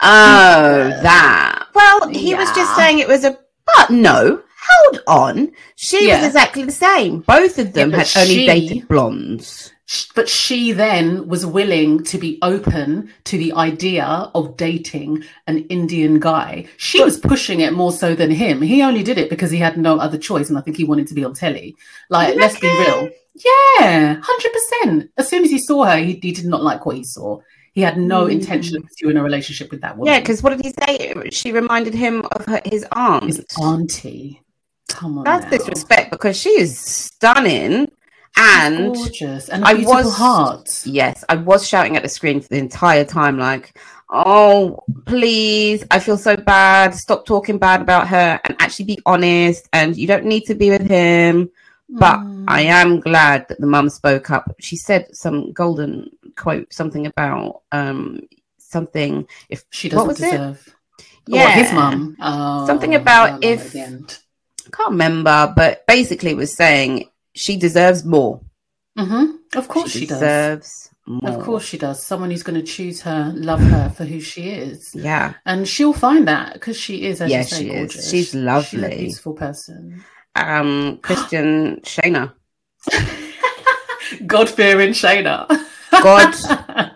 Oh, 0.00 0.88
that. 1.02 1.66
Well, 1.74 2.08
he 2.08 2.34
was 2.34 2.50
just 2.54 2.74
saying 2.76 2.98
it 2.98 3.08
was 3.08 3.24
a. 3.24 3.38
But 3.76 3.90
no, 3.90 4.42
hold 4.66 5.02
on. 5.06 5.52
She 5.76 6.08
Yeah. 6.08 6.16
was 6.18 6.26
exactly 6.26 6.62
the 6.64 6.72
same. 6.72 7.20
Both 7.20 7.58
of 7.58 7.72
them 7.74 7.90
Yeah, 7.90 7.98
had 7.98 8.06
but 8.14 8.16
only 8.22 8.34
she- 8.34 8.46
dated 8.46 8.88
blondes. 8.88 9.72
But 10.14 10.28
she 10.30 10.72
then 10.72 11.28
was 11.28 11.44
willing 11.44 12.02
to 12.04 12.16
be 12.18 12.38
open 12.40 13.10
to 13.24 13.36
the 13.36 13.52
idea 13.52 14.04
of 14.34 14.56
dating 14.56 15.24
an 15.46 15.58
Indian 15.68 16.18
guy. 16.20 16.66
She 16.78 17.02
was 17.04 17.18
pushing 17.18 17.60
it 17.60 17.74
more 17.74 17.92
so 17.92 18.14
than 18.14 18.30
him. 18.30 18.62
He 18.62 18.82
only 18.82 19.02
did 19.02 19.18
it 19.18 19.28
because 19.28 19.50
he 19.50 19.58
had 19.58 19.76
no 19.76 19.98
other 19.98 20.16
choice, 20.16 20.48
and 20.48 20.56
I 20.56 20.62
think 20.62 20.76
he 20.78 20.84
wanted 20.84 21.06
to 21.08 21.14
be 21.14 21.24
on 21.24 21.34
telly. 21.34 21.76
Like, 22.08 22.34
You 22.34 22.40
let's 22.40 22.58
be 22.58 22.68
real. 22.68 23.10
Yeah, 23.34 24.20
hundred 24.22 24.52
percent. 24.52 25.10
As 25.18 25.28
soon 25.28 25.44
as 25.44 25.50
he 25.50 25.58
saw 25.58 25.84
her, 25.84 25.98
he, 25.98 26.18
he 26.22 26.32
did 26.32 26.46
not 26.46 26.62
like 26.62 26.86
what 26.86 26.96
he 26.96 27.04
saw. 27.04 27.40
He 27.72 27.80
had 27.82 27.98
no 27.98 28.26
Mm. 28.26 28.32
intention 28.32 28.76
of 28.76 28.84
pursuing 28.84 29.16
a 29.16 29.22
relationship 29.22 29.70
with 29.70 29.80
that 29.82 29.98
woman. 29.98 30.12
Yeah, 30.14 30.20
because 30.20 30.42
what 30.42 30.50
did 30.56 30.64
he 30.64 30.72
say? 30.86 31.12
She 31.30 31.50
reminded 31.52 31.92
him 31.94 32.24
of 32.32 32.46
her, 32.46 32.62
his 32.64 32.86
aunt. 32.92 33.24
his 33.24 33.44
auntie. 33.60 34.40
Come 34.88 35.18
on, 35.18 35.24
That's 35.24 35.44
now. 35.46 35.50
disrespect 35.50 36.10
because 36.12 36.36
she 36.38 36.50
is 36.50 36.78
stunning. 36.78 37.90
And 38.36 38.94
gorgeous 38.94 39.48
and 39.48 39.64
I 39.64 39.74
was- 39.74 40.14
heart. 40.16 40.82
yes, 40.84 41.24
I 41.28 41.36
was 41.36 41.66
shouting 41.66 41.96
at 41.96 42.02
the 42.02 42.08
screen 42.08 42.40
for 42.40 42.48
the 42.48 42.58
entire 42.58 43.04
time, 43.04 43.38
like, 43.38 43.78
oh, 44.10 44.82
please, 45.06 45.84
I 45.90 45.98
feel 46.00 46.16
so 46.16 46.36
bad. 46.36 46.94
Stop 46.94 47.26
talking 47.26 47.58
bad 47.58 47.80
about 47.80 48.08
her 48.08 48.40
and 48.44 48.56
actually 48.60 48.86
be 48.86 48.98
honest. 49.06 49.68
And 49.72 49.96
you 49.96 50.06
don't 50.06 50.24
need 50.24 50.46
to 50.46 50.54
be 50.54 50.70
with 50.70 50.88
him. 50.88 51.50
But 51.88 52.18
Mm. 52.20 52.44
I 52.48 52.62
am 52.62 53.00
glad 53.00 53.46
that 53.48 53.60
the 53.60 53.66
mum 53.66 53.88
spoke 53.90 54.30
up. 54.30 54.54
She 54.58 54.74
said 54.76 55.14
some 55.14 55.52
golden 55.52 56.10
quote, 56.36 56.72
something 56.72 57.06
about 57.06 57.62
um 57.72 58.20
something. 58.58 59.26
If 59.48 59.64
she 59.70 59.88
doesn't 59.90 60.08
was 60.08 60.20
it? 60.20 60.30
deserve. 60.32 60.74
yeah, 61.26 61.42
Yeah, 61.42 61.50
his 61.50 61.72
mum. 61.72 62.16
Oh, 62.20 62.66
Something 62.66 62.94
about 62.96 63.44
I 63.44 63.46
if- 63.46 63.66
at 63.66 63.72
the 63.72 63.80
end. 63.80 64.18
I 64.66 64.70
can't 64.76 64.90
remember, 64.90 65.52
but 65.54 65.86
basically 65.86 66.34
was 66.34 66.54
saying 66.56 67.04
she 67.34 67.56
deserves 67.56 68.04
more. 68.04 68.40
Mhm. 68.98 69.38
Of 69.56 69.68
course 69.68 69.90
she, 69.90 70.06
does. 70.06 70.18
deserves 70.20 70.90
more. 71.06 71.30
Of 71.32 71.44
course 71.44 71.64
she 71.64 71.78
does. 71.78 72.02
Someone 72.02 72.30
who's 72.30 72.42
going 72.44 72.60
to 72.60 72.66
choose 72.66 73.00
her, 73.02 73.32
love 73.36 73.60
her 73.60 73.90
for 73.90 74.04
who 74.04 74.20
she 74.20 74.50
is, 74.50 74.90
Yeah. 74.94 75.34
and 75.44 75.66
she'll 75.66 75.92
find 75.92 76.26
that 76.28 76.54
because 76.54 76.76
she 76.78 77.04
is, 77.04 77.20
as 77.20 77.30
Yes, 77.30 77.50
you 77.50 77.56
say, 77.56 77.62
she 77.64 77.70
is. 77.70 77.76
gorgeous. 77.78 78.10
She's 78.10 78.10
She's 78.26 78.34
a 78.34 78.38
lovely. 78.38 78.96
beautiful 78.98 79.32
person. 79.34 80.04
Um, 80.36 80.98
Christian 81.02 81.80
Shaina. 81.82 82.32
God 84.26 84.48
fearing 84.48 84.90
Shaina. 84.92 85.46
God. 85.90 86.90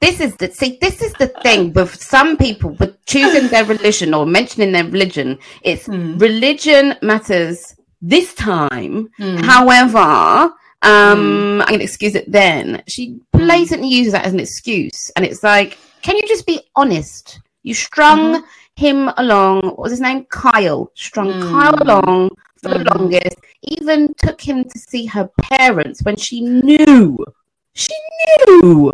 This 0.00 0.20
is 0.20 0.36
the 0.36 0.50
see. 0.52 0.78
This 0.80 1.00
is 1.00 1.12
the 1.14 1.28
thing 1.42 1.72
with 1.72 1.94
some 2.02 2.36
people 2.36 2.70
with 2.78 3.02
choosing 3.06 3.48
their 3.48 3.64
religion 3.64 4.12
or 4.14 4.26
mentioning 4.26 4.72
their 4.72 4.84
religion. 4.84 5.38
It's 5.62 5.88
Mm. 5.88 6.20
religion 6.20 6.94
matters 7.02 7.74
this 8.08 8.34
time. 8.34 9.08
Mm. 9.18 9.44
However, 9.44 9.98
um, 10.82 11.60
I'm 11.62 11.68
going 11.68 11.78
to 11.80 11.84
excuse 11.84 12.14
it. 12.14 12.30
Then 12.30 12.82
she 12.86 13.18
blatantly 13.32 13.88
uses 13.88 14.12
that 14.12 14.24
as 14.26 14.32
an 14.32 14.40
excuse, 14.40 15.10
and 15.16 15.24
it's 15.24 15.42
like, 15.42 15.78
can 16.02 16.16
you 16.16 16.26
just 16.28 16.46
be 16.46 16.60
honest? 16.76 17.40
You 17.62 17.74
strung 17.74 18.44
him 18.76 19.10
along. 19.16 19.62
What 19.62 19.78
was 19.78 19.90
his 19.90 20.00
name? 20.00 20.24
Kyle. 20.26 20.90
Strung 20.94 21.32
Mm. 21.32 21.50
Kyle 21.50 21.82
along 21.82 22.30
for 22.62 22.68
the 22.68 22.78
Mhm. 22.78 22.90
longest. 22.94 23.36
Even 23.62 24.14
took 24.14 24.40
him 24.40 24.64
to 24.64 24.78
see 24.78 25.06
her 25.06 25.28
parents 25.42 26.02
when 26.04 26.16
she 26.16 26.40
knew. 26.42 27.18
She 27.72 27.94
knew. 28.38 28.92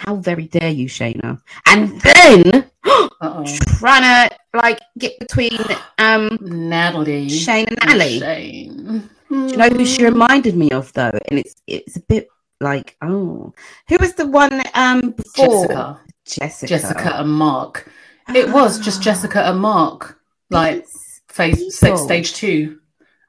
How 0.00 0.16
very 0.16 0.46
dare 0.46 0.70
you, 0.70 0.86
Shaina? 0.86 1.42
And 1.66 2.00
then 2.00 2.70
trying 3.78 4.30
to 4.30 4.36
like 4.54 4.80
get 4.96 5.18
between 5.18 5.58
um 5.98 6.38
Natalie. 6.40 7.28
Shayne 7.28 7.68
and 7.68 7.98
Natalie. 7.98 8.18
Shayne. 8.18 9.10
Do 9.28 9.46
you 9.46 9.56
know 9.58 9.68
who 9.68 9.84
she 9.84 10.02
reminded 10.02 10.56
me 10.56 10.70
of 10.70 10.90
though? 10.94 11.12
And 11.28 11.38
it's 11.38 11.54
it's 11.66 11.96
a 11.96 12.00
bit 12.00 12.28
like 12.62 12.96
oh, 13.02 13.52
who 13.88 13.96
was 14.00 14.14
the 14.14 14.26
one 14.26 14.62
um 14.72 15.10
before 15.10 15.66
Jessica. 15.66 16.00
Jessica? 16.24 16.66
Jessica 16.66 17.20
and 17.20 17.30
Mark. 17.30 17.90
It 18.34 18.48
was 18.50 18.78
just 18.78 19.02
Jessica 19.02 19.50
and 19.50 19.60
Mark. 19.60 20.18
Like 20.48 20.86
phase 21.28 21.76
six, 21.78 22.00
stage 22.00 22.32
two. 22.32 22.78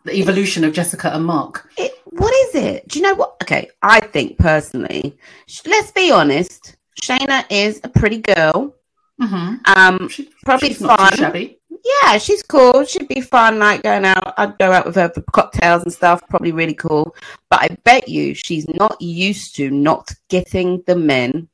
The 0.05 0.15
evolution 0.15 0.63
of 0.63 0.71
Jessica 0.71 1.13
and 1.13 1.25
Mark. 1.25 1.69
it, 1.77 1.91
what 2.11 2.33
is 2.47 2.55
it? 2.55 2.87
Do 2.87 2.99
you 2.99 3.03
know 3.03 3.15
what? 3.15 3.35
Okay, 3.43 3.69
I 3.81 3.99
think 4.01 4.37
personally, 4.37 5.17
sh- 5.47 5.61
let's 5.65 5.91
be 5.91 6.11
honest. 6.11 6.75
Shaina 7.01 7.45
is 7.49 7.79
a 7.83 7.89
pretty 7.89 8.19
girl. 8.19 8.75
Mm-hmm. 9.21 9.55
Um, 9.65 10.09
She, 10.09 10.29
Probably 10.45 10.69
she's 10.69 10.81
not 10.81 11.15
fun. 11.15 11.49
yeah, 12.03 12.17
she's 12.17 12.43
cool. 12.43 12.83
She'd 12.85 13.07
be 13.07 13.21
fun, 13.21 13.59
like 13.59 13.83
going 13.83 14.03
out. 14.05 14.33
I'd 14.37 14.57
go 14.57 14.71
out 14.71 14.85
with 14.85 14.95
her 14.95 15.09
for 15.09 15.21
cocktails 15.31 15.83
and 15.83 15.93
stuff. 15.93 16.21
Probably 16.29 16.51
really 16.51 16.73
cool. 16.73 17.15
But 17.49 17.61
I 17.61 17.77
bet 17.83 18.09
you 18.09 18.33
she's 18.33 18.67
not 18.69 19.01
used 19.01 19.55
to 19.57 19.69
not 19.71 20.11
getting 20.29 20.83
the 20.87 20.95
men 20.95 21.47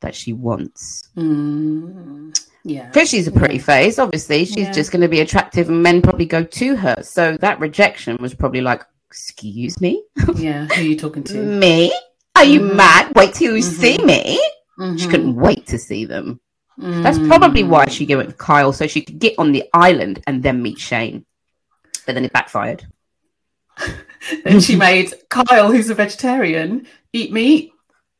that 0.00 0.14
she 0.14 0.32
wants. 0.32 1.08
Mm, 1.16 2.38
yeah. 2.64 2.86
Because 2.88 3.08
she's 3.08 3.26
a 3.26 3.32
pretty 3.32 3.56
Yeah. 3.56 3.62
face, 3.62 3.98
obviously, 3.98 4.44
she's 4.44 4.56
Yeah. 4.58 4.72
just 4.72 4.90
going 4.92 5.02
to 5.02 5.08
be 5.08 5.20
attractive, 5.20 5.68
and 5.70 5.82
men 5.82 6.02
probably 6.02 6.26
go 6.26 6.44
to 6.44 6.76
her. 6.76 6.96
So 7.02 7.36
that 7.38 7.58
rejection 7.60 8.16
was 8.20 8.34
probably 8.34 8.60
like, 8.60 8.84
"Excuse 9.12 9.78
me, 9.80 10.02
Yeah. 10.36 10.66
Who 10.66 10.80
are 10.80 10.84
you 10.84 10.96
talking 10.96 11.22
to? 11.24 11.36
me? 11.64 11.92
Are 12.34 12.44
you 12.44 12.60
Mhm. 12.60 12.76
mad? 12.76 13.12
Wait 13.14 13.34
till 13.34 13.56
you 13.56 13.62
Mhm. 13.62 13.80
see 13.80 13.98
me." 14.04 14.40
She 14.96 15.06
Mhm. 15.06 15.10
couldn't 15.10 15.36
wait 15.36 15.66
to 15.66 15.78
see 15.78 16.06
them. 16.06 16.40
That's 16.78 17.18
probably 17.18 17.62
why 17.62 17.86
she 17.88 18.06
went 18.06 18.26
with 18.26 18.38
Kyle, 18.38 18.72
so 18.72 18.86
she 18.86 19.02
could 19.02 19.18
get 19.18 19.34
on 19.38 19.52
the 19.52 19.64
island 19.74 20.22
and 20.26 20.42
then 20.42 20.62
meet 20.62 20.78
Shayne. 20.78 21.26
But 22.06 22.14
then 22.14 22.24
it 22.24 22.32
backfired. 22.32 22.86
Then 24.44 24.60
she 24.60 24.76
made 24.76 25.12
Kyle, 25.28 25.70
who's 25.70 25.90
a 25.90 25.94
vegetarian, 25.94 26.86
eat 27.12 27.32
meat. 27.32 27.72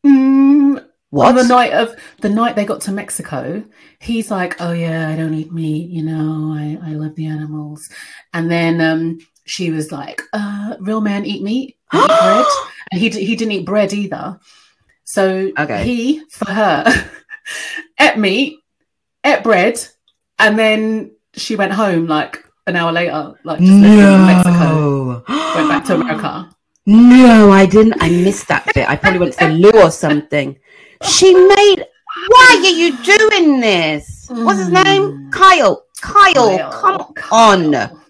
Mm, 0.04 0.84
What? 1.10 1.28
On 1.28 1.34
the 1.36 1.44
night 1.44 1.72
of 1.72 1.94
the 2.20 2.28
night 2.30 2.56
they 2.56 2.64
got 2.64 2.80
to 2.82 2.92
Mexico, 2.92 3.62
he's 4.00 4.30
like, 4.30 4.60
"Oh 4.60 4.72
yeah, 4.72 5.08
I 5.10 5.16
don't 5.16 5.34
eat 5.34 5.52
meat. 5.52 5.90
You 5.90 6.02
know, 6.04 6.52
I 6.54 6.78
I 6.88 6.92
love 6.94 7.14
the 7.16 7.26
animals." 7.26 7.88
And 8.32 8.50
then 8.50 8.80
um, 8.80 9.18
she 9.44 9.70
was 9.70 9.90
like, 9.92 10.22
uh, 10.32 10.76
"Real 10.80 11.00
man 11.00 11.24
eat 11.26 11.42
meat, 11.42 11.76
eat 11.94 12.06
bread," 12.20 12.46
and 12.90 13.00
he 13.00 13.08
d- 13.08 13.24
he 13.24 13.36
didn't 13.36 13.52
eat 13.52 13.66
bread 13.66 13.92
either. 13.92 14.38
So 15.04 15.50
Okay. 15.58 15.84
he 15.84 16.22
for 16.30 16.50
her 16.50 16.84
ate 18.00 18.16
meat, 18.18 18.58
ate 19.24 19.42
bread, 19.42 19.78
and 20.38 20.58
then 20.58 21.12
she 21.34 21.56
went 21.56 21.72
home 21.72 22.06
like 22.06 22.44
an 22.66 22.76
hour 22.76 22.92
later, 22.92 23.34
like 23.44 23.58
just 23.58 23.70
in 23.72 24.26
Mexico, 24.26 25.24
went 25.28 25.68
back 25.68 25.84
to 25.86 25.94
America. 25.96 26.48
No, 26.84 27.52
I 27.52 27.64
didn't. 27.64 27.94
I 28.00 28.10
missed 28.10 28.48
that 28.48 28.66
bit. 28.74 28.90
I 28.90 28.96
probably 28.96 29.20
went 29.20 29.34
to 29.34 29.46
the 29.46 29.52
loo 29.52 29.70
or 29.82 29.92
something. 29.92 30.58
She 31.04 31.32
made. 31.32 31.86
Why 32.26 32.58
are 32.58 32.70
you 32.74 32.96
doing 33.04 33.60
this? 33.60 34.26
What's 34.28 34.58
his 34.58 34.68
name? 34.68 35.02
Mm. 35.02 35.30
Kyle. 35.30 35.84
Kyle. 36.00 36.72
Come 36.72 36.96
on. 36.96 37.14
Kyle. 37.14 38.01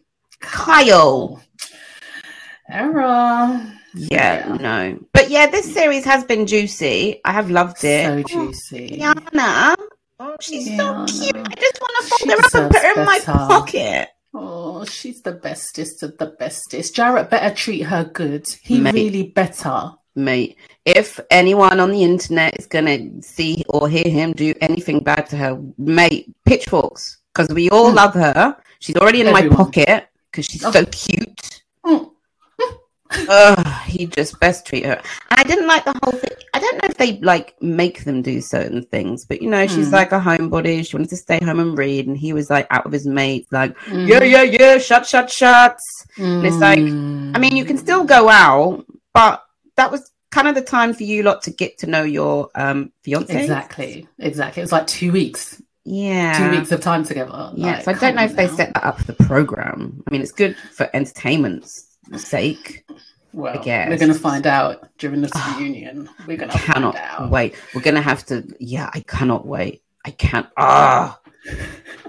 Error. 2.69 3.61
Yeah, 3.95 4.47
Yeah. 4.49 4.57
no. 4.61 4.99
But 5.13 5.31
yeah, 5.31 5.47
this 5.49 5.73
series 5.73 6.05
has 6.05 6.25
been 6.25 6.47
juicy. 6.47 7.21
I 7.25 7.33
have 7.33 7.51
loved 7.51 7.85
it. 7.85 8.07
So 8.07 8.13
Oh, 8.15 8.23
juicy. 8.47 8.99
Yana. 9.01 9.75
Oh, 10.19 10.37
she's 10.41 10.69
Yana. 10.69 11.09
so 11.11 11.21
cute. 11.21 11.37
I 11.37 11.55
just 11.61 11.81
want 11.81 11.93
to 12.01 12.09
fold 12.09 12.21
She 12.21 12.29
her 12.31 12.37
up 12.39 12.55
and 12.55 12.71
put 12.73 12.83
her 12.83 13.01
in 13.01 13.07
my 13.07 13.19
better. 13.19 13.33
pocket. 13.33 14.09
Oh, 14.35 14.85
she's 14.87 15.21
the 15.21 15.33
bestest 15.33 16.03
of 16.03 16.17
the 16.17 16.27
bestest. 16.39 16.95
Jarrette 16.97 17.29
better 17.29 17.55
treat 17.55 17.83
her 17.83 18.05
good. 18.05 18.47
He 18.63 18.81
Mate. 18.81 18.95
really 18.95 19.25
better. 19.25 19.93
Mate, 20.15 20.57
if 20.87 21.21
anyone 21.31 21.81
on 21.81 21.91
the 21.91 22.03
internet 22.03 22.59
is 22.59 22.67
going 22.67 22.87
to 22.87 23.23
see 23.27 23.65
or 23.69 23.89
hear 23.89 24.09
him 24.09 24.33
do 24.33 24.55
anything 24.61 25.01
bad 25.01 25.27
to 25.31 25.37
her, 25.37 25.59
mate, 25.79 26.31
pitchforks. 26.47 27.19
Because 27.35 27.49
we 27.55 27.69
all 27.71 27.91
Mm. 27.93 27.95
love 27.97 28.15
her. 28.15 28.57
She's 28.79 28.97
already 28.97 29.21
in 29.23 29.29
Everyone. 29.29 29.51
my 29.51 29.57
pocket 29.65 30.09
because 30.33 30.47
she's 30.47 30.65
Oh. 30.65 30.71
so 30.73 30.85
cute. 30.87 31.61
Mm. 31.87 32.11
Ugh, 33.29 33.67
he 33.87 34.07
just 34.07 34.41
best 34.41 34.65
treat 34.67 34.87
her. 34.87 35.01
I 35.31 35.43
didn't 35.45 35.67
like 35.67 35.85
the 35.85 35.93
whole 36.03 36.13
thing. 36.19 36.31
I 36.55 36.59
don't 36.61 36.77
know 36.83 36.89
if 36.89 36.97
they 36.97 37.19
like 37.21 37.55
make 37.61 38.05
them 38.05 38.23
do 38.23 38.41
certain 38.41 38.83
things, 38.85 39.27
but 39.27 39.43
you 39.43 39.51
know, 39.51 39.67
she's 39.67 39.89
Mm. 39.89 39.93
like 39.93 40.13
a 40.13 40.19
homebody. 40.21 40.87
She 40.87 40.97
wanted 40.97 41.11
to 41.11 41.17
stay 41.17 41.39
home 41.45 41.61
and 41.61 41.77
read, 41.77 42.07
and 42.07 42.17
he 42.17 42.33
was 42.33 42.49
like 42.49 42.67
out 42.71 42.85
with 42.85 42.95
his 42.95 43.07
mates, 43.07 43.53
like, 43.53 43.77
Mm. 43.87 44.09
yeah, 44.09 44.23
yeah, 44.25 44.43
yeah, 44.43 44.79
shut, 44.79 45.07
shut, 45.07 45.31
shut. 45.31 45.77
it's 46.17 46.57
like, 46.57 46.79
I 46.79 47.39
mean, 47.39 47.55
you 47.57 47.65
can 47.67 47.77
still 47.77 48.05
go 48.05 48.29
out, 48.31 48.87
but 49.13 49.43
that 49.77 49.91
was 49.91 50.11
kind 50.31 50.49
of 50.49 50.55
the 50.55 50.63
time 50.63 50.95
for 50.95 51.03
you 51.03 51.23
lot 51.23 51.43
to 51.43 51.51
get 51.51 51.77
to 51.79 51.87
know 51.87 52.03
your 52.05 52.49
um 52.55 52.93
fiance. 53.05 53.39
Exactly. 53.39 54.09
Exactly. 54.19 54.63
It 54.63 54.65
was 54.65 54.73
like 54.73 54.87
two 54.87 55.13
weeks. 55.13 55.61
Yeah. 55.85 56.39
Two 56.39 56.57
weeks 56.57 56.71
of 56.73 56.81
time 56.81 57.05
together. 57.05 57.53
Yeah. 57.57 57.73
Like, 57.73 57.85
so 57.85 57.91
I 57.93 57.95
don't 57.99 58.15
know 58.15 58.25
if 58.25 58.37
they 58.37 58.47
set 58.49 58.73
that 58.75 58.85
up 58.85 58.99
for 58.99 59.05
the 59.05 59.25
program. 59.25 60.03
I 60.07 60.11
mean, 60.13 60.23
it's 60.23 60.33
good 60.33 60.57
for 60.57 60.89
entertainment's 60.95 61.97
sake. 62.17 62.85
Well, 63.33 63.63
guess. 63.65 63.89
we're 63.89 63.97
going 63.99 64.13
to 64.13 64.19
find 64.19 64.47
out 64.47 64.89
during 64.99 65.23
this 65.23 65.33
Ah, 65.35 65.57
reunion. 65.59 66.09
We're 66.27 66.37
going 66.37 66.51
to 66.51 66.59
Cannot 66.59 66.95
find 66.95 67.05
out. 67.25 67.31
wait. 67.31 67.55
We're 67.75 67.81
gonna 67.81 68.03
have 68.03 68.27
to. 68.27 68.47
Yeah, 68.61 68.91
I 68.93 69.01
cannot 69.01 69.47
wait. 69.47 69.83
I 70.05 70.11
can't. 70.11 70.47
Ah. 70.59 71.19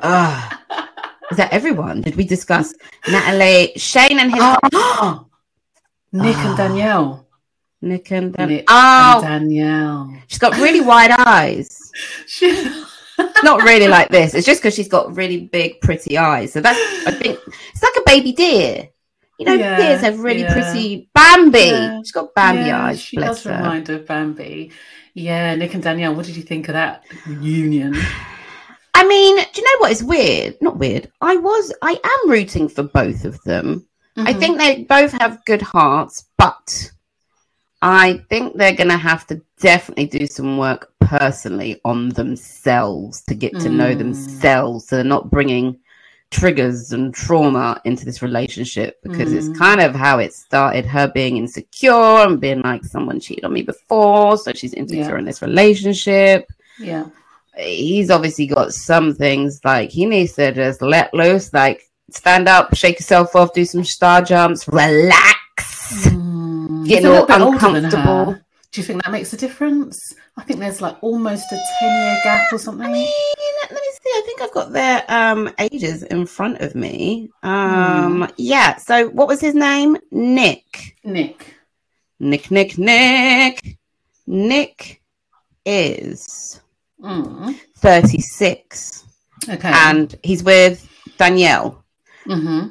Ah. 0.01 0.59
Is 1.31 1.37
that 1.37 1.53
everyone? 1.53 2.01
Did 2.01 2.15
we 2.17 2.25
discuss 2.25 2.73
Natalie, 3.07 3.71
Shayne, 3.77 4.19
and 4.19 4.31
his 4.33 4.41
Oh, 4.43 5.25
Nick 6.11 6.35
and 6.35 6.49
Ah. 6.49 6.55
Danielle. 6.57 7.27
Nick 7.81 8.11
and 8.11 8.33
Dan- 8.33 8.49
Nick 8.49 8.65
Oh, 8.69 9.21
and 9.25 9.49
Danielle. 9.49 10.13
she's 10.27 10.39
got 10.39 10.55
really 10.57 10.81
wide 10.81 11.11
eyes. 11.11 11.79
She- 12.27 12.69
not 13.43 13.61
really 13.63 13.87
like 13.87 14.09
this. 14.09 14.33
It's 14.33 14.45
just 14.45 14.61
because 14.61 14.73
she's 14.73 14.87
got 14.87 15.15
really 15.15 15.41
big, 15.45 15.81
pretty 15.81 16.17
eyes. 16.17 16.53
So 16.53 16.61
that's, 16.61 16.79
I 17.07 17.11
think, 17.11 17.39
it's 17.45 17.83
like 17.83 17.93
a 17.97 18.03
baby 18.05 18.31
deer. 18.33 18.89
You 19.39 19.45
know, 19.47 19.53
Yeah, 19.55 19.77
deers 19.77 20.01
have 20.01 20.19
really 20.19 20.41
yeah. 20.41 20.53
pretty 20.53 21.09
Bambi. 21.13 21.59
Yeah. 21.59 21.99
She's 21.99 22.11
got 22.11 22.33
Bambi 22.35 22.63
Yeah, 22.69 22.85
eyes. 22.85 22.99
She 23.01 23.17
does 23.17 23.43
her. 23.43 23.51
remind 23.55 23.89
of 23.89 24.05
Bambi. 24.05 24.71
Yeah, 25.15 25.55
Nick 25.55 25.73
and 25.73 25.83
Danielle. 25.83 26.15
What 26.15 26.25
did 26.25 26.35
you 26.35 26.43
think 26.43 26.69
of 26.69 26.73
that 26.73 27.03
union? 27.27 27.95
I 28.95 29.07
mean, 29.07 29.35
do 29.37 29.61
you 29.61 29.63
know 29.63 29.79
what 29.79 29.91
is 29.91 30.03
weird? 30.03 30.55
Not 30.61 30.77
weird. 30.77 31.11
I 31.19 31.35
was, 31.35 31.73
I 31.81 31.99
am 32.03 32.29
rooting 32.29 32.69
for 32.69 32.83
both 32.83 33.25
of 33.25 33.41
them. 33.43 33.85
I 34.15 34.33
Mhm. 34.33 34.39
think 34.39 34.57
they 34.59 34.83
both 34.83 35.11
have 35.19 35.43
good 35.45 35.61
hearts, 35.63 36.25
but 36.37 36.91
I 37.85 38.23
think 38.29 38.55
they're 38.57 38.75
going 38.75 38.89
to 38.89 38.97
have 38.97 39.27
to 39.27 39.41
definitely 39.59 40.05
do 40.07 40.25
some 40.25 40.57
work 40.57 40.91
personally 41.01 41.81
on 41.83 42.09
themselves 42.09 43.21
to 43.23 43.35
get 43.35 43.59
to 43.59 43.69
know 43.69 43.93
Mm. 43.93 43.97
themselves. 43.97 44.87
So 44.87 44.95
they're 44.95 45.03
not 45.03 45.29
bringing 45.29 45.77
triggers 46.31 46.93
and 46.93 47.13
trauma 47.13 47.79
into 47.83 48.05
this 48.05 48.21
relationship 48.21 48.99
because 49.03 49.31
Mm. 49.31 49.35
it's 49.37 49.59
kind 49.59 49.81
of 49.81 49.93
how 49.93 50.17
it 50.19 50.33
started 50.33 50.85
her 50.85 51.07
being 51.07 51.37
insecure 51.37 51.91
and 52.25 52.39
being 52.39 52.61
like 52.61 52.83
someone 52.85 53.19
cheated 53.19 53.43
on 53.45 53.53
me 53.53 53.61
before 53.61 54.37
so 54.37 54.51
she's 54.53 54.73
insecure 54.73 55.11
Yeah. 55.11 55.19
in 55.19 55.25
this 55.25 55.41
relationship 55.43 56.47
Yeah. 56.79 57.05
he's 57.55 58.09
obviously 58.09 58.47
got 58.47 58.73
some 58.73 59.13
things 59.13 59.59
like 59.63 59.91
he 59.91 60.07
needs 60.07 60.33
to 60.33 60.51
just 60.53 60.81
let 60.81 61.13
loose 61.13 61.53
like 61.53 61.83
stand 62.09 62.47
up 62.49 62.75
shake 62.75 62.97
yourself 62.99 63.35
off 63.35 63.53
do 63.53 63.63
some 63.65 63.83
star 63.83 64.21
jumps 64.23 64.67
relax 64.67 65.27
Mm, 65.27 65.42
Getting 66.87 67.05
a 67.05 67.09
little 67.09 67.21
all 67.21 67.25
bit 67.27 67.41
older 67.41 67.57
than 67.59 67.85
uncomfortable. 67.85 68.37
Do 68.71 68.81
you 68.81 68.85
think 68.87 69.03
that 69.03 69.11
makes 69.11 69.31
a 69.33 69.37
difference? 69.37 70.15
I 70.35 70.41
think 70.43 70.59
there's 70.59 70.81
like 70.81 70.97
almost 71.01 71.45
a 71.51 71.55
10 71.79 71.89
year 72.05 72.17
gap 72.23 72.51
or 72.51 72.55
I 72.55 72.57
something. 72.57 72.91
mean, 72.91 73.07
let 73.61 73.71
me 73.71 73.77
see. 73.77 74.09
I 74.09 74.21
think 74.25 74.41
I've 74.41 74.51
got 74.51 74.71
their 74.73 75.05
um 75.09 75.51
ages 75.59 76.01
in 76.03 76.25
front 76.25 76.59
of 76.61 76.73
me. 76.73 77.29
Um, 77.43 78.27
yeah. 78.37 78.77
So, 78.77 79.09
what 79.09 79.27
was 79.27 79.39
his 79.39 79.53
name? 79.53 79.97
Nick. 80.11 80.97
Nick. 81.03 81.53
Nick. 82.19 82.49
Nick. 82.51 82.77
Nick. 82.79 83.77
Nick 84.25 85.01
is 85.65 86.59
Mm. 87.01 87.59
thirty-six, 87.77 89.03
Okay. 89.49 89.71
and 89.73 90.15
he's 90.23 90.43
with 90.43 90.87
Danielle. 91.17 91.83
hmm 92.25 92.67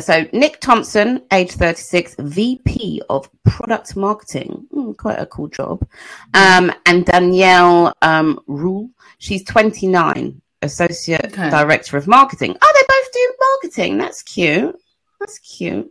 So, 0.00 0.26
Nick 0.32 0.60
Thompson, 0.60 1.22
age 1.32 1.52
thirty-six, 1.52 2.16
VP 2.18 3.02
of 3.08 3.28
Product 3.44 3.96
Marketing. 3.96 4.66
Mm, 4.74 4.96
quite 4.96 5.18
a 5.18 5.26
cool 5.26 5.48
job. 5.48 5.86
Um, 6.34 6.72
and 6.86 7.04
Danielle 7.04 7.92
um, 8.02 8.40
Ruhl, 8.46 8.90
she's 9.18 9.44
twenty-nine, 9.44 10.40
Associate 10.62 11.24
Okay. 11.26 11.50
Director 11.50 11.96
of 11.96 12.06
Marketing. 12.06 12.56
Oh, 12.60 12.72
they 12.74 12.86
both 12.88 13.12
do 13.12 13.34
marketing. 13.62 13.98
That's 13.98 14.22
cute. 14.22 14.76
That's 15.20 15.38
cute. 15.38 15.90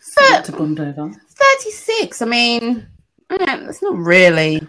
So 0.00 0.42
to 0.42 0.52
bond 0.52 0.80
over. 0.80 1.10
36. 1.10 2.22
I 2.22 2.24
mean, 2.26 2.86
eh, 3.30 3.36
that's 3.38 3.82
not 3.82 3.96
really 3.96 4.60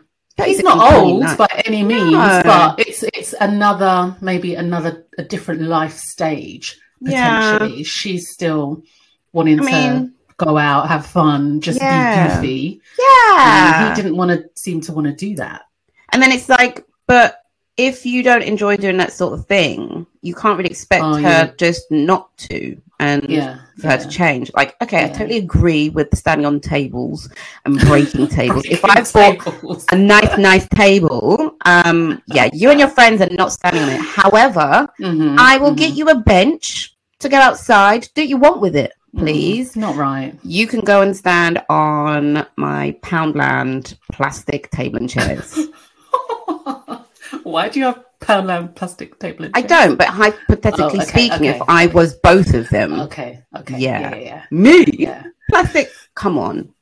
He's 0.44 0.64
not 0.64 0.94
old 0.94 1.22
29. 1.24 1.38
by 1.38 1.62
any 1.66 1.84
means, 1.84 2.12
No. 2.12 2.42
but 2.44 2.80
it's 2.80 3.04
it's 3.14 3.34
another 3.40 4.16
maybe 4.22 4.56
another 4.56 5.06
a 5.18 5.24
different 5.24 5.62
life 5.62 5.94
stage 5.98 6.80
Yeah. 7.12 7.54
potentially. 7.54 7.84
She's 7.84 8.30
still 8.30 8.84
wanting 9.32 9.60
I 9.62 9.72
to 9.72 10.10
go 10.38 10.58
out, 10.58 10.88
have 10.88 11.06
fun, 11.06 11.62
just 11.62 11.80
Yeah. 11.80 12.40
be 12.42 12.48
goofy. 12.48 12.82
Yeah. 13.00 13.80
And 13.86 13.90
he 13.98 14.02
didn't 14.02 14.18
want 14.18 14.32
to 14.32 14.50
seem 14.60 14.82
to 14.82 14.92
want 14.94 15.08
to 15.08 15.14
do 15.14 15.36
that. 15.36 15.64
And 16.12 16.22
then 16.22 16.32
it's 16.32 16.50
like, 16.50 16.86
but 17.08 17.40
if 17.76 18.06
you 18.06 18.22
don't 18.22 18.44
enjoy 18.44 18.78
doing 18.78 18.98
that 18.98 19.12
sort 19.12 19.34
of 19.34 19.48
thing, 19.48 20.06
you 20.22 20.36
can't 20.36 20.58
really 20.58 20.70
expect 20.70 21.04
Oh, 21.04 21.16
her 21.16 21.20
yeah. 21.22 21.52
just 21.58 21.90
not 21.90 22.36
to 22.38 22.78
and 23.00 23.26
Yeah. 23.28 23.58
for 23.82 23.88
her 23.88 23.98
to 23.98 24.08
change. 24.08 24.52
Like, 24.54 24.76
okay, 24.82 25.04
I 25.06 25.08
totally 25.10 25.38
agree 25.40 25.90
with 25.90 26.16
standing 26.16 26.46
on 26.46 26.60
tables 26.60 27.28
and 27.66 27.80
breaking 27.80 28.28
tables. 28.40 28.64
If 28.66 28.86
I 28.86 29.02
bought 29.02 29.84
a 29.92 29.98
nice, 29.98 30.38
nice 30.38 30.68
table, 30.70 31.56
um, 31.66 32.22
yeah, 32.28 32.50
you 32.54 32.70
and 32.70 32.80
your 32.80 32.90
friends 32.90 33.20
are 33.22 33.30
not 33.32 33.52
standing 33.52 33.82
on 33.82 33.90
it. 33.90 34.02
However, 34.02 34.88
Mhm, 35.02 35.38
I 35.40 35.58
will 35.58 35.72
mhm. 35.72 35.78
get 35.78 35.96
you 35.96 36.10
a 36.10 36.16
bench 36.16 36.93
to 37.24 37.30
go 37.30 37.38
outside. 37.38 38.08
Do 38.14 38.22
what 38.22 38.30
you 38.30 38.38
want 38.38 38.62
with 38.62 38.76
it, 38.76 38.94
mm, 39.16 39.20
please. 39.20 39.76
Not 39.76 39.96
right. 39.96 40.38
You 40.44 40.68
can 40.68 40.82
go 40.82 41.02
and 41.02 41.16
stand 41.16 41.62
on 41.70 42.46
my 42.56 42.96
Poundland 43.02 43.96
plastic 44.12 44.70
table 44.72 44.98
and 44.98 45.10
chairs. 45.10 45.58
Why 47.44 47.70
do 47.70 47.80
you 47.80 47.86
have 47.86 48.04
Poundland 48.20 48.76
plastic 48.76 49.20
table? 49.20 49.46
and 49.46 49.56
chairs? 49.56 49.64
I 49.64 49.68
don't, 49.68 49.98
but 49.98 50.08
hypothetically 50.10 51.00
Oh, 51.00 51.04
okay, 51.04 51.06
speaking, 51.06 51.46
if. 51.46 51.62
I 51.68 51.88
was 51.88 52.16
both 52.16 52.54
of 52.54 52.70
them, 52.70 53.00
Okay. 53.02 53.44
Okay. 53.58 53.80
Yeah. 53.80 54.16
Yeah. 54.16 54.16
Yeah. 54.16 54.46
me, 54.52 54.86
yeah. 55.00 55.24
plastic, 55.50 55.90
come 56.16 56.38
on, 56.38 56.74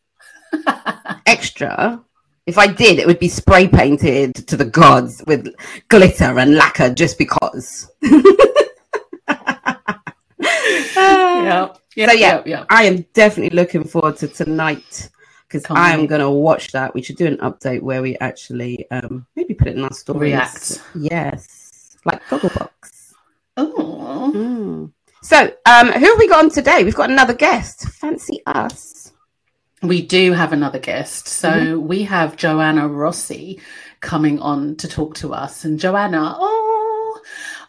extra. 1.25 2.03
If 2.47 2.57
I 2.57 2.67
did, 2.67 2.97
it 2.97 3.05
would 3.05 3.19
be 3.19 3.29
spray 3.29 3.67
painted 3.67 4.35
to 4.47 4.57
the 4.57 4.65
gods 4.65 5.23
with 5.27 5.47
glitter 5.89 6.39
and 6.39 6.55
lacquer 6.55 6.91
just 6.93 7.17
because. 7.19 7.89
yeah. 10.95 11.67
Yeah. 11.95 12.07
So, 12.07 12.13
yeah. 12.13 12.43
yeah. 12.45 12.65
I 12.69 12.83
am 12.85 13.05
definitely 13.13 13.55
looking 13.55 13.83
forward 13.83 14.17
to 14.17 14.27
tonight 14.27 15.09
because 15.47 15.65
I 15.69 15.93
am 15.93 16.07
going 16.07 16.21
to 16.21 16.29
watch 16.29 16.71
that. 16.71 16.93
We 16.93 17.01
should 17.01 17.17
do 17.17 17.27
an 17.27 17.37
update 17.37 17.81
where 17.81 18.01
we 18.01 18.17
actually 18.19 18.89
um, 18.91 19.25
maybe 19.35 19.53
put 19.53 19.67
it 19.67 19.75
in 19.77 19.83
our 19.83 19.93
stories. 19.93 20.31
React. 20.33 20.81
Yes, 20.95 21.97
like 22.05 22.21
Gogglebox. 22.29 23.13
Oh. 23.57 24.31
Mm. 24.33 24.91
So, 25.23 25.53
um, 25.65 25.87
who 25.91 26.05
have 26.05 26.17
we 26.19 26.27
got 26.27 26.43
on 26.45 26.49
today? 26.49 26.83
We've 26.83 26.95
got 26.95 27.09
another 27.09 27.33
guest. 27.33 27.87
Fancy 27.89 28.41
us. 28.45 29.11
We 29.83 30.01
do 30.01 30.31
have 30.33 30.53
another 30.53 30.79
guest. 30.79 31.27
So 31.27 31.49
Mm-hmm. 31.49 31.87
we 31.87 32.03
have 32.03 32.37
Joanna 32.37 32.87
Rossi 32.87 33.59
coming 33.99 34.39
on 34.39 34.75
to 34.77 34.87
talk 34.87 35.15
to 35.15 35.33
us. 35.33 35.65
And 35.65 35.79
Joanna, 35.79 36.35
oh, 36.37 36.60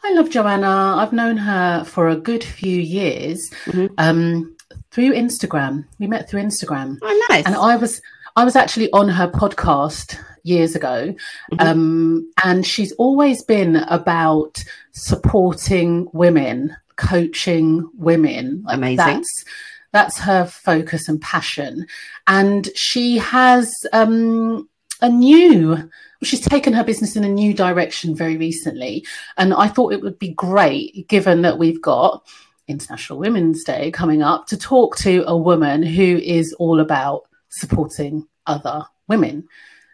I 0.04 0.12
love 0.14 0.30
Joanna. 0.30 0.96
I've 0.98 1.12
known 1.12 1.36
her 1.36 1.84
for 1.84 2.08
a 2.08 2.16
good 2.16 2.42
few 2.42 2.80
years 2.80 3.50
Mhm. 3.66 3.90
um, 3.98 4.56
through 4.90 5.12
Instagram. 5.12 5.84
We 5.98 6.06
met 6.06 6.28
through 6.28 6.42
Instagram. 6.42 6.98
Oh, 7.02 7.26
nice. 7.30 7.46
And 7.46 7.54
I 7.54 7.76
was 7.76 8.00
I 8.34 8.44
was 8.44 8.56
actually 8.56 8.90
on 8.92 9.10
her 9.10 9.28
podcast 9.28 10.16
years 10.42 10.74
ago, 10.74 11.14
Mhm. 11.52 11.60
um, 11.66 12.32
and 12.42 12.66
she's 12.66 12.90
always 12.92 13.44
been 13.44 13.76
about 13.76 14.64
supporting 14.92 16.08
women, 16.14 16.74
coaching 16.96 17.86
women. 17.98 18.62
Like, 18.64 18.76
Amazing. 18.78 18.96
That's 18.96 19.44
that's 19.92 20.18
her 20.20 20.46
focus 20.46 21.08
and 21.10 21.20
passion, 21.20 21.86
and 22.26 22.70
she 22.74 23.18
has 23.18 23.70
um, 23.92 24.68
a 25.02 25.08
new. 25.10 25.90
She's 26.22 26.40
taken 26.40 26.72
her 26.72 26.84
business 26.84 27.16
in 27.16 27.24
a 27.24 27.28
new 27.28 27.52
direction 27.54 28.14
very 28.14 28.36
recently, 28.36 29.04
and 29.36 29.52
I 29.54 29.68
thought 29.68 29.92
it 29.92 30.02
would 30.02 30.18
be 30.18 30.30
great, 30.30 31.08
given 31.08 31.42
that 31.42 31.58
we've 31.58 31.82
got 31.82 32.26
International 32.68 33.18
Women's 33.18 33.64
Day 33.64 33.90
coming 33.90 34.22
up, 34.22 34.46
to 34.46 34.56
talk 34.56 34.96
to 34.98 35.24
a 35.26 35.36
woman 35.36 35.82
who 35.82 36.18
is 36.18 36.52
all 36.54 36.80
about 36.80 37.22
supporting 37.48 38.26
other 38.46 38.84
women. 39.08 39.46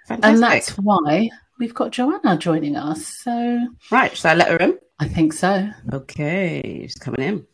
Fantastic. 0.06 0.34
And 0.34 0.42
that's 0.42 0.70
why 0.78 1.28
we've 1.58 1.74
got 1.74 1.92
Joanna 1.92 2.36
joining 2.36 2.76
us. 2.76 3.06
So 3.06 3.66
right. 3.90 4.16
Shall 4.16 4.32
I 4.32 4.34
let 4.34 4.48
her 4.48 4.56
in? 4.58 4.78
I 5.00 5.06
think 5.06 5.32
so. 5.32 5.70
Okay, 5.92 6.82
she's 6.82 6.94
coming 6.94 7.22
in. 7.22 7.46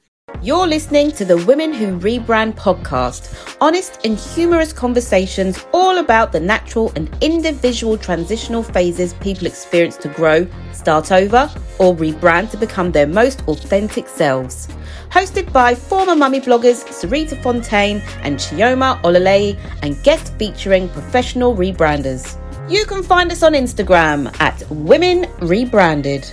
You're 0.44 0.66
listening 0.66 1.10
to 1.12 1.24
the 1.24 1.42
Women 1.44 1.72
Who 1.72 1.98
Rebrand 1.98 2.54
podcast, 2.54 3.56
honest 3.62 3.98
and 4.04 4.18
humorous 4.18 4.74
conversations 4.74 5.64
all 5.72 5.96
about 5.96 6.32
the 6.32 6.40
natural 6.40 6.92
and 6.96 7.08
individual 7.22 7.96
transitional 7.96 8.62
phases 8.62 9.14
people 9.14 9.46
experience 9.46 9.96
to 9.98 10.08
grow, 10.08 10.46
start 10.74 11.12
over, 11.12 11.50
or 11.78 11.96
rebrand 11.96 12.50
to 12.50 12.58
become 12.58 12.92
their 12.92 13.06
most 13.06 13.40
authentic 13.48 14.06
selves. 14.06 14.68
Hosted 15.10 15.50
by 15.50 15.74
former 15.74 16.14
mummy 16.14 16.40
bloggers 16.40 16.84
Sarita 16.88 17.42
Fontaine 17.42 18.02
and 18.22 18.36
Chioma 18.36 19.00
Ololei, 19.00 19.58
and 19.82 20.02
guest 20.04 20.34
featuring 20.38 20.90
professional 20.90 21.56
rebranders. 21.56 22.38
You 22.70 22.84
can 22.84 23.02
find 23.02 23.32
us 23.32 23.42
on 23.42 23.52
Instagram 23.52 24.34
at 24.40 24.62
Women 24.70 25.26
Rebranded. 25.40 26.30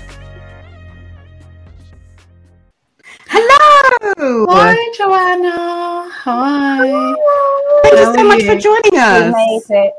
Hello. 4.31 4.45
Hi, 4.49 4.93
Joanna. 4.97 6.09
Hi. 6.09 6.77
Thank 7.83 7.99
you 7.99 8.05
so 8.05 8.21
are 8.21 8.23
much 8.23 8.41
you? 8.43 8.47
for 8.47 8.57
joining 8.57 8.93
You 8.93 8.99
us. 8.99 9.33
made 9.35 9.77
it. 9.77 9.93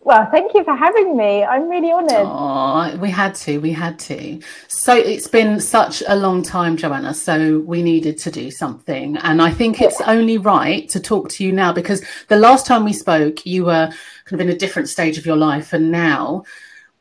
Well, 0.00 0.28
thank 0.32 0.54
you 0.54 0.64
for 0.64 0.74
having 0.74 1.16
me. 1.16 1.44
I'm 1.44 1.68
really 1.68 1.92
honoured. 1.92 2.26
Oh, 2.26 2.96
we 2.96 3.10
had 3.10 3.36
to. 3.36 3.58
We 3.58 3.70
had 3.70 3.96
to. 4.00 4.40
So 4.66 4.96
it's 4.96 5.28
been 5.28 5.60
such 5.60 6.02
a 6.08 6.16
long 6.16 6.42
time, 6.42 6.76
Joanna. 6.76 7.14
So 7.14 7.60
we 7.60 7.80
needed 7.84 8.18
to 8.18 8.30
do 8.32 8.50
something. 8.50 9.16
And 9.18 9.40
I 9.40 9.52
think 9.52 9.80
it's 9.80 10.00
only 10.00 10.36
right 10.36 10.88
to 10.88 10.98
talk 10.98 11.28
to 11.30 11.44
you 11.44 11.52
now 11.52 11.72
because 11.72 12.02
the 12.26 12.36
last 12.36 12.66
time 12.66 12.82
we 12.84 12.92
spoke, 12.92 13.46
you 13.46 13.66
were 13.66 13.92
kind 14.24 14.40
of 14.40 14.48
in 14.48 14.48
a 14.48 14.58
different 14.58 14.88
stage 14.88 15.16
of 15.16 15.26
your 15.26 15.36
life. 15.36 15.72
And 15.72 15.92
now 15.92 16.42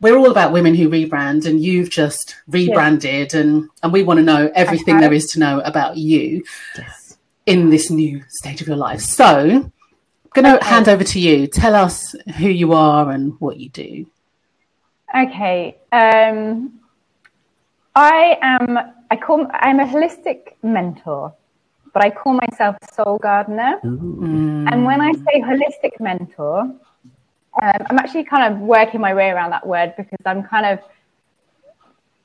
we're 0.02 0.18
all 0.18 0.32
about 0.32 0.52
women 0.54 0.76
who 0.76 0.90
rebrand, 0.90 1.46
and 1.46 1.62
you've 1.62 1.90
just 1.90 2.36
rebranded. 2.48 3.34
And, 3.34 3.70
and 3.84 3.92
we 3.92 4.04
want 4.04 4.18
to 4.20 4.24
know 4.24 4.50
everything 4.56 4.96
have. 4.96 5.02
there 5.02 5.14
is 5.14 5.28
to 5.32 5.40
know 5.40 5.60
about 5.62 5.98
you 5.98 6.44
Yes. 6.78 7.18
in 7.46 7.70
this 7.70 7.90
new 7.90 8.24
stage 8.30 8.62
of 8.62 8.68
your 8.68 8.78
life. 8.78 9.02
So 9.02 9.26
I'm 9.26 9.72
going 10.34 10.60
to 10.60 10.64
hand 10.64 10.88
over 10.88 11.04
to 11.04 11.20
you. 11.20 11.48
Tell 11.48 11.76
us 11.76 12.16
who 12.38 12.48
you 12.48 12.74
are 12.74 13.12
and 13.12 13.34
what 13.40 13.58
you 13.58 13.70
do. 13.70 14.06
Okay. 15.16 15.78
Um, 15.92 16.80
I 17.96 18.38
am. 18.42 18.78
I 19.12 19.16
call. 19.16 19.48
I'm 19.52 19.80
a 19.80 19.86
holistic 19.86 20.54
mentor, 20.62 21.34
but 21.94 22.04
I 22.04 22.12
call 22.12 22.34
myself 22.34 22.78
a 22.82 22.94
soul 22.94 23.18
gardener. 23.18 23.80
Mm. 23.84 24.72
And 24.72 24.86
when 24.86 25.02
I 25.02 25.12
say 25.12 25.42
holistic 25.42 26.00
mentor, 26.00 26.72
um, 27.62 27.86
I'm 27.90 27.98
actually 27.98 28.24
kind 28.24 28.54
of 28.54 28.60
working 28.62 29.02
my 29.02 29.14
way 29.14 29.30
around 29.30 29.52
that 29.52 29.66
word 29.66 29.94
because 29.98 30.20
I'm 30.26 30.44
kind 30.44 30.66
of 30.66 30.80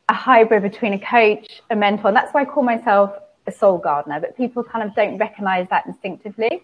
a 0.08 0.14
hybrid 0.14 0.62
between 0.62 0.92
a 0.92 0.98
coach, 0.98 1.62
a 1.70 1.76
mentor, 1.76 2.08
and 2.08 2.16
that's 2.16 2.32
why 2.32 2.42
I 2.42 2.44
call 2.44 2.62
myself 2.62 3.16
a 3.46 3.52
soul 3.52 3.78
gardener. 3.78 4.20
But 4.20 4.36
people 4.36 4.62
kind 4.62 4.86
of 4.88 4.94
don't 4.94 5.18
recognize 5.18 5.66
that 5.70 5.86
instinctively. 5.86 6.62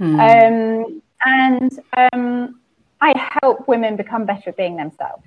Um, 0.00 1.02
and 1.24 1.78
um, 1.96 2.60
I 3.00 3.38
help 3.42 3.68
women 3.68 3.96
become 3.96 4.24
better 4.24 4.50
at 4.50 4.56
being 4.56 4.76
themselves. 4.76 5.24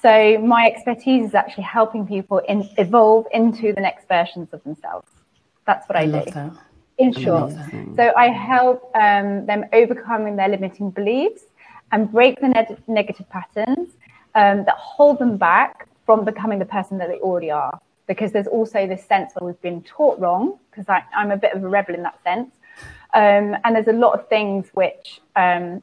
So 0.00 0.38
my 0.38 0.66
expertise 0.66 1.28
is 1.28 1.34
actually 1.34 1.64
helping 1.64 2.06
people 2.06 2.38
in, 2.38 2.68
evolve 2.78 3.26
into 3.32 3.72
the 3.72 3.80
next 3.80 4.06
versions 4.08 4.48
of 4.52 4.62
themselves. 4.62 5.08
That's 5.66 5.88
what 5.88 5.96
I, 5.96 6.02
I 6.02 6.06
do 6.06 6.30
that. 6.30 6.52
in 6.98 7.12
short. 7.12 7.52
So 7.96 8.12
I 8.16 8.28
help 8.28 8.90
um, 8.94 9.44
them 9.46 9.64
overcoming 9.72 10.36
their 10.36 10.48
limiting 10.48 10.90
beliefs 10.90 11.42
and 11.92 12.10
break 12.10 12.40
the 12.40 12.48
neg- 12.48 12.82
negative 12.86 13.28
patterns 13.28 13.90
um, 14.34 14.64
that 14.64 14.76
hold 14.76 15.18
them 15.18 15.36
back 15.36 15.88
from 16.06 16.24
becoming 16.24 16.58
the 16.58 16.64
person 16.64 16.98
that 16.98 17.08
they 17.08 17.18
already 17.18 17.50
are. 17.50 17.78
Because 18.06 18.32
there's 18.32 18.46
also 18.46 18.86
this 18.86 19.04
sense 19.04 19.32
where 19.34 19.46
we've 19.46 19.60
been 19.60 19.82
taught 19.82 20.18
wrong, 20.18 20.58
because 20.70 20.86
I'm 21.14 21.30
a 21.30 21.36
bit 21.36 21.52
of 21.52 21.62
a 21.62 21.68
rebel 21.68 21.94
in 21.94 22.02
that 22.04 22.22
sense. 22.24 22.50
Um, 23.12 23.56
and 23.64 23.74
there's 23.74 23.88
a 23.88 23.92
lot 23.92 24.18
of 24.18 24.28
things 24.28 24.68
which 24.72 25.20
um, 25.36 25.82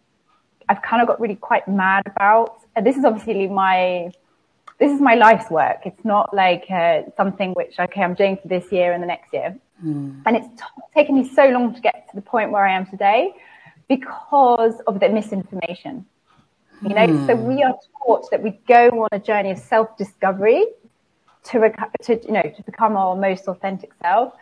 I've 0.70 0.82
kind 0.82 1.02
of 1.02 1.08
got 1.08 1.20
really 1.20 1.36
quite 1.36 1.68
mad 1.68 2.04
about. 2.08 2.62
And 2.76 2.86
this 2.86 2.98
is 2.98 3.06
obviously 3.06 3.48
my 3.48 4.12
this 4.80 4.92
is 4.92 5.00
my 5.00 5.16
life's 5.16 5.50
work. 5.50 5.82
It's 5.86 6.04
not 6.04 6.34
like 6.34 6.66
uh, 6.70 7.04
something 7.16 7.54
which 7.54 7.80
okay 7.80 8.02
I'm 8.02 8.14
doing 8.14 8.38
for 8.42 8.48
this 8.48 8.72
year 8.72 8.92
and 8.92 9.02
the 9.02 9.08
next 9.08 9.32
year. 9.34 9.58
And 10.26 10.36
it's 10.36 10.48
t- 10.48 10.82
taken 10.94 11.16
me 11.16 11.28
so 11.28 11.48
long 11.50 11.74
to 11.76 11.82
get 11.82 12.08
to 12.10 12.16
the 12.16 12.22
point 12.22 12.52
where 12.52 12.66
I 12.66 12.74
am 12.74 12.86
today 12.88 13.34
because 13.88 14.80
of 14.88 15.00
the 15.00 15.10
misinformation. 15.10 16.06
You 16.82 16.94
know, 16.96 17.08
so 17.26 17.36
we 17.36 17.64
are 17.64 17.76
taught 18.06 18.30
that 18.32 18.44
we 18.44 18.60
go 18.68 18.90
on 19.04 19.10
a 19.12 19.20
journey 19.20 19.52
of 19.52 19.58
self-discovery 19.58 20.66
to, 21.46 21.58
reco- 21.58 21.92
to 22.04 22.20
you 22.26 22.32
know 22.32 22.42
to 22.42 22.64
become 22.64 22.98
our 22.98 23.16
most 23.16 23.48
authentic 23.48 23.92
self. 24.02 24.34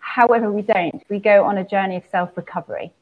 However, 0.00 0.50
we 0.50 0.62
don't. 0.62 1.02
We 1.08 1.18
go 1.20 1.44
on 1.44 1.58
a 1.58 1.64
journey 1.64 1.96
of 1.96 2.04
self-recovery. 2.10 2.92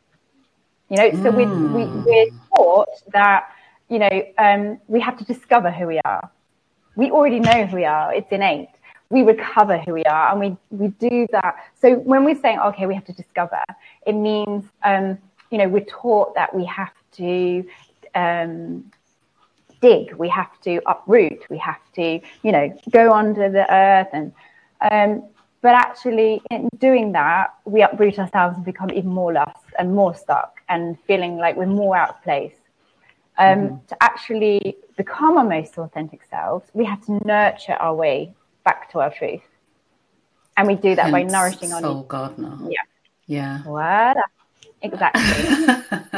You 0.91 0.97
know, 0.99 1.13
so 1.23 1.31
we, 1.31 1.47
we, 1.47 1.85
we're 1.87 2.27
taught 2.55 2.89
that 3.13 3.49
you 3.89 3.99
know, 3.99 4.23
um, 4.39 4.81
we 4.87 5.01
have 5.01 5.17
to 5.19 5.25
discover 5.25 5.71
who 5.71 5.87
we 5.87 6.01
are. 6.05 6.31
We 6.97 7.11
already 7.11 7.41
know 7.41 7.67
who 7.67 7.77
we 7.77 7.85
are; 7.85 8.15
it's 8.15 8.31
innate. 8.31 8.69
We 9.11 9.23
recover 9.23 9.79
who 9.79 9.93
we 9.93 10.05
are, 10.05 10.31
and 10.31 10.41
we 10.41 10.57
we 10.71 10.89
do 10.89 11.27
that. 11.33 11.57
So 11.81 11.97
when 11.97 12.25
we're 12.25 12.41
saying, 12.41 12.59
okay, 12.61 12.87
we 12.87 12.95
have 12.95 13.05
to 13.07 13.13
discover, 13.13 13.63
it 14.07 14.15
means, 14.15 14.65
um, 14.83 15.19
you 15.55 15.59
know, 15.59 15.69
we're 15.69 15.85
taught 15.85 16.35
that 16.35 16.53
we 16.53 16.65
have 16.65 16.93
to 17.13 17.65
um, 18.17 18.91
dig, 19.81 20.13
we 20.15 20.29
have 20.29 20.51
to 20.63 20.81
uproot, 20.85 21.49
we 21.49 21.59
have 21.59 21.79
to, 21.95 22.21
you 22.43 22.51
know, 22.51 22.77
go 22.91 23.13
under 23.13 23.49
the 23.49 23.73
earth 23.73 24.09
and. 24.13 24.33
Um, 24.91 25.23
but 25.63 25.75
actually, 25.75 26.43
in 26.51 26.69
doing 26.79 27.13
that, 27.13 27.55
we 27.65 27.81
uproot 27.83 28.19
ourselves 28.19 28.57
and 28.57 28.65
become 28.67 28.91
even 28.91 29.09
more 29.09 29.33
lost 29.33 29.65
and 29.79 29.95
more 29.95 30.15
stuck 30.15 30.61
and 30.69 30.99
feeling 31.07 31.39
like 31.39 31.57
we're 31.57 31.65
more 31.67 31.97
out 31.97 32.11
of 32.11 32.23
place. 32.23 32.57
Um, 33.39 33.59
mm-hmm. 33.59 33.87
To 33.87 34.03
actually 34.03 34.77
become 34.99 35.39
our 35.39 35.45
most 35.45 35.79
authentic 35.79 36.23
selves, 36.29 36.69
we 36.75 36.85
have 36.85 37.01
to 37.07 37.13
nurture 37.25 37.75
our 37.75 37.95
way 37.95 38.35
back 38.65 38.91
to 38.91 39.01
our 39.01 39.11
truth. 39.11 39.49
And 40.57 40.67
we 40.69 40.75
do 40.75 40.97
that 40.97 41.11
Hence 41.11 41.13
by 41.13 41.23
nourishing 41.23 41.73
our 41.73 41.81
soul 41.81 42.03
gardener. 42.03 42.59
Yeah. 42.69 42.83
Yeah. 43.27 43.63
What? 43.63 44.19
Exactly. 44.85 45.23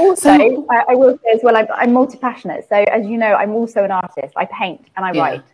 also, 0.00 0.38
so, 0.38 0.66
I, 0.70 0.84
I, 0.88 0.94
will 0.94 1.18
say 1.18 1.32
as 1.34 1.40
well, 1.42 1.56
I'm, 1.56 1.66
I'm 1.74 1.92
multi 1.92 2.18
passionate. 2.18 2.66
So, 2.68 2.76
as 2.76 3.06
you 3.06 3.18
know, 3.18 3.34
I'm 3.34 3.52
also 3.52 3.84
an 3.84 3.90
artist. 3.90 4.32
I 4.36 4.46
paint 4.46 4.86
and 4.96 5.04
I 5.04 5.12
yeah. 5.12 5.20
write. 5.20 5.44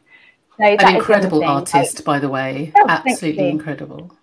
So 0.57 0.65
An 0.65 0.97
incredible 0.97 1.45
artist, 1.45 2.05
by 2.05 2.19
the 2.19 2.29
way. 2.29 2.73
Oh, 2.77 2.87
Absolutely 2.89 3.49
incredible. 3.49 4.17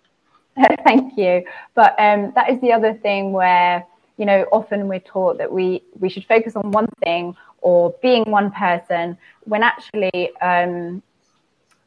thank 0.84 1.18
you. 1.18 1.44
But 1.74 1.96
um, 2.00 2.32
that 2.36 2.50
is 2.50 2.60
the 2.62 2.74
other 2.74 2.94
thing 2.94 3.32
where, 3.32 3.86
you 4.18 4.26
know, 4.26 4.46
often 4.52 4.88
we're 4.88 5.00
taught 5.00 5.38
that 5.38 5.52
we, 5.52 5.84
we 6.00 6.10
should 6.10 6.26
focus 6.26 6.56
on 6.56 6.72
one 6.72 6.88
thing 7.04 7.36
or 7.62 7.96
being 8.02 8.30
one 8.30 8.52
person 8.52 9.18
when 9.46 9.64
actually, 9.64 10.36
um, 10.42 11.02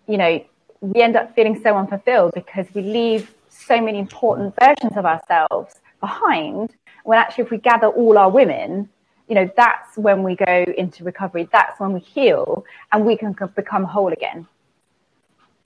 you 0.06 0.16
know, 0.16 0.42
we 0.80 1.02
end 1.02 1.16
up 1.16 1.34
feeling 1.34 1.60
so 1.62 1.76
unfulfilled 1.76 2.32
because 2.34 2.66
we 2.74 2.82
leave 2.82 3.34
so 3.68 3.80
many 3.80 3.98
important 3.98 4.54
versions 4.60 4.96
of 4.96 5.04
ourselves 5.06 5.74
behind 6.00 6.74
when 7.04 7.18
actually 7.18 7.44
if 7.44 7.50
we 7.50 7.58
gather 7.58 7.88
all 7.88 8.18
our 8.18 8.30
women 8.30 8.88
you 9.28 9.34
know, 9.34 9.50
that's 9.56 9.96
when 9.96 10.22
we 10.22 10.34
go 10.34 10.64
into 10.76 11.04
recovery. 11.04 11.48
That's 11.52 11.78
when 11.78 11.92
we 11.92 12.00
heal 12.00 12.64
and 12.92 13.04
we 13.04 13.16
can 13.16 13.36
become 13.54 13.84
whole 13.84 14.12
again. 14.12 14.46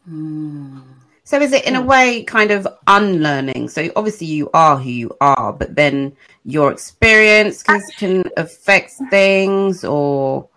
Mm. 0.08 0.82
So 1.24 1.40
is 1.40 1.52
it 1.52 1.64
in 1.64 1.76
a 1.76 1.82
way 1.82 2.24
kind 2.24 2.50
of 2.50 2.66
unlearning? 2.88 3.68
So 3.68 3.88
obviously 3.94 4.26
you 4.26 4.50
are 4.52 4.76
who 4.76 4.90
you 4.90 5.16
are, 5.20 5.52
but 5.52 5.76
then 5.76 6.16
your 6.44 6.72
experience 6.72 7.62
can, 7.62 7.80
can 7.96 8.24
affect 8.36 8.94
things 9.10 9.84
or, 9.84 10.48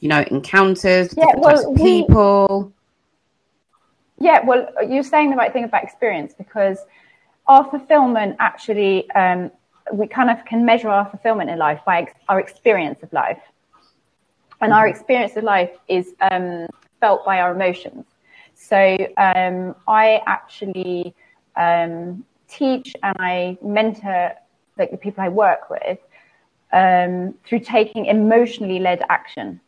you 0.00 0.10
know, 0.10 0.22
encounters 0.30 1.14
yeah, 1.16 1.32
well, 1.36 1.74
people. 1.74 2.72
Yeah, 4.20 4.44
well, 4.44 4.68
you're 4.86 5.02
saying 5.02 5.30
the 5.30 5.36
right 5.36 5.52
thing 5.52 5.64
about 5.64 5.82
experience 5.82 6.34
because 6.36 6.78
our 7.46 7.68
fulfillment 7.68 8.36
actually 8.38 9.10
um, 9.12 9.50
we 9.92 10.06
kind 10.06 10.30
of 10.30 10.44
can 10.44 10.64
measure 10.64 10.88
our 10.88 11.08
fulfillment 11.08 11.50
in 11.50 11.58
life 11.58 11.80
by 11.84 12.02
ex- 12.02 12.14
our 12.28 12.38
experience 12.38 13.02
of 13.02 13.12
life. 13.12 13.40
And 14.60 14.72
our 14.72 14.84
mm-hmm. 14.84 14.94
experience 14.94 15.36
of 15.36 15.44
life 15.44 15.70
is 15.88 16.14
um, 16.30 16.66
felt 17.00 17.24
by 17.24 17.40
our 17.40 17.54
emotions. 17.54 18.04
So 18.54 18.98
um, 19.16 19.74
I 19.88 20.22
actually 20.26 21.14
um, 21.56 22.24
teach 22.46 22.94
and 23.02 23.16
I 23.18 23.56
mentor 23.62 24.34
like 24.76 24.90
the 24.90 24.98
people 24.98 25.24
I 25.24 25.28
work 25.28 25.70
with 25.70 25.98
um, 26.72 27.34
through 27.46 27.60
taking 27.60 28.06
emotionally 28.06 28.78
led 28.78 29.02
action. 29.08 29.60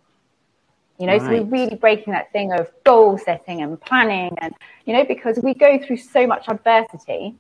You 0.99 1.07
know, 1.07 1.17
right. 1.17 1.23
so 1.23 1.29
we're 1.29 1.45
really 1.45 1.77
breaking 1.77 2.13
that 2.13 2.31
thing 2.33 2.53
of 2.53 2.71
goal 2.85 3.19
setting 3.19 3.63
and 3.63 3.81
planning, 3.81 4.37
and 4.41 4.55
you 4.85 4.93
know, 4.93 5.05
because 5.05 5.39
we 5.43 5.55
go 5.55 5.79
through 5.79 5.97
so 5.97 6.27
much 6.27 6.49
adversity 6.49 7.35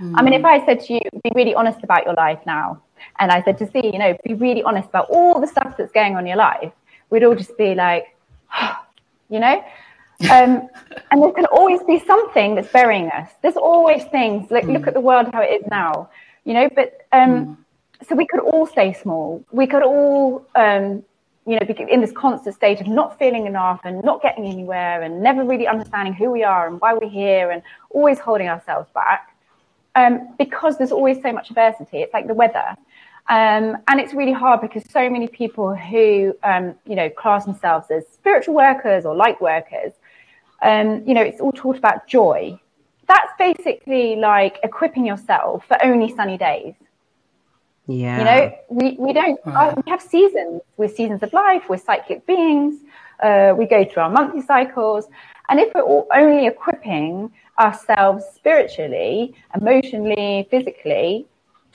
Mm. 0.00 0.14
I 0.16 0.22
mean, 0.22 0.34
if 0.34 0.44
I 0.44 0.64
said 0.66 0.80
to 0.84 0.94
you, 0.94 1.00
be 1.22 1.30
really 1.34 1.54
honest 1.54 1.82
about 1.82 2.04
your 2.04 2.14
life 2.14 2.40
now, 2.46 2.82
and 3.18 3.30
I 3.30 3.42
said 3.42 3.58
to 3.58 3.70
see, 3.70 3.86
you 3.86 3.98
know, 3.98 4.16
be 4.24 4.34
really 4.34 4.62
honest 4.62 4.88
about 4.88 5.08
all 5.08 5.40
the 5.40 5.46
stuff 5.46 5.76
that's 5.76 5.92
going 5.92 6.16
on 6.16 6.20
in 6.20 6.26
your 6.26 6.36
life, 6.36 6.72
we'd 7.10 7.24
all 7.24 7.34
just 7.34 7.56
be 7.56 7.74
like, 7.74 8.16
you 9.28 9.38
know? 9.38 9.64
Um, 10.30 10.68
and 11.10 11.22
there 11.22 11.32
can 11.32 11.46
always 11.46 11.82
be 11.84 12.00
something 12.00 12.54
that's 12.54 12.72
burying 12.72 13.08
us. 13.10 13.30
There's 13.42 13.56
always 13.56 14.04
things, 14.04 14.50
like, 14.50 14.64
mm. 14.64 14.72
look 14.72 14.86
at 14.86 14.94
the 14.94 15.00
world 15.00 15.28
how 15.32 15.42
it 15.42 15.62
is 15.62 15.66
now, 15.70 16.10
you 16.44 16.54
know? 16.54 16.68
But 16.74 17.06
um, 17.12 17.30
mm. 17.30 18.08
so 18.08 18.16
we 18.16 18.26
could 18.26 18.40
all 18.40 18.66
stay 18.66 18.92
small. 18.92 19.44
We 19.52 19.66
could 19.66 19.82
all, 19.82 20.44
um, 20.56 21.04
you 21.46 21.58
know, 21.58 21.66
in 21.88 22.00
this 22.00 22.12
constant 22.12 22.54
state 22.54 22.80
of 22.80 22.86
not 22.86 23.18
feeling 23.18 23.46
enough 23.46 23.80
and 23.84 24.02
not 24.02 24.22
getting 24.22 24.46
anywhere 24.46 25.02
and 25.02 25.22
never 25.22 25.44
really 25.44 25.66
understanding 25.66 26.14
who 26.14 26.30
we 26.30 26.42
are 26.42 26.66
and 26.66 26.80
why 26.80 26.94
we're 26.94 27.08
here 27.08 27.50
and 27.50 27.62
always 27.90 28.18
holding 28.18 28.48
ourselves 28.48 28.88
back 28.94 29.34
um, 29.94 30.34
because 30.38 30.78
there's 30.78 30.92
always 30.92 31.20
so 31.22 31.32
much 31.32 31.50
adversity. 31.50 31.98
It's 31.98 32.14
like 32.14 32.26
the 32.26 32.34
weather. 32.34 32.76
Um, 33.28 33.78
and 33.88 34.00
it's 34.00 34.12
really 34.12 34.32
hard 34.32 34.60
because 34.60 34.84
so 34.90 35.08
many 35.08 35.28
people 35.28 35.74
who, 35.74 36.34
um, 36.42 36.74
you 36.86 36.94
know, 36.94 37.08
class 37.08 37.44
themselves 37.44 37.90
as 37.90 38.06
spiritual 38.08 38.54
workers 38.54 39.06
or 39.06 39.14
light 39.14 39.40
workers, 39.40 39.92
um, 40.62 41.02
you 41.06 41.14
know, 41.14 41.22
it's 41.22 41.40
all 41.40 41.52
taught 41.52 41.76
about 41.78 42.06
joy. 42.06 42.58
That's 43.06 43.32
basically 43.38 44.16
like 44.16 44.58
equipping 44.62 45.06
yourself 45.06 45.64
for 45.66 45.82
only 45.82 46.14
sunny 46.14 46.36
days. 46.36 46.74
Yeah. 47.86 48.18
You 48.18 48.24
know, 48.24 48.58
we, 48.68 48.96
we 48.98 49.12
don't, 49.12 49.38
uh, 49.44 49.74
we 49.76 49.90
have 49.90 50.00
seasons. 50.00 50.62
We're 50.76 50.88
seasons 50.88 51.22
of 51.22 51.32
life. 51.32 51.64
We're 51.68 51.76
cyclic 51.76 52.26
beings. 52.26 52.80
Uh, 53.22 53.54
we 53.56 53.66
go 53.66 53.84
through 53.84 54.04
our 54.04 54.10
monthly 54.10 54.42
cycles. 54.42 55.06
And 55.48 55.60
if 55.60 55.74
we're 55.74 56.04
only 56.14 56.46
equipping 56.46 57.30
ourselves 57.58 58.24
spiritually, 58.34 59.34
emotionally, 59.54 60.48
physically 60.50 61.26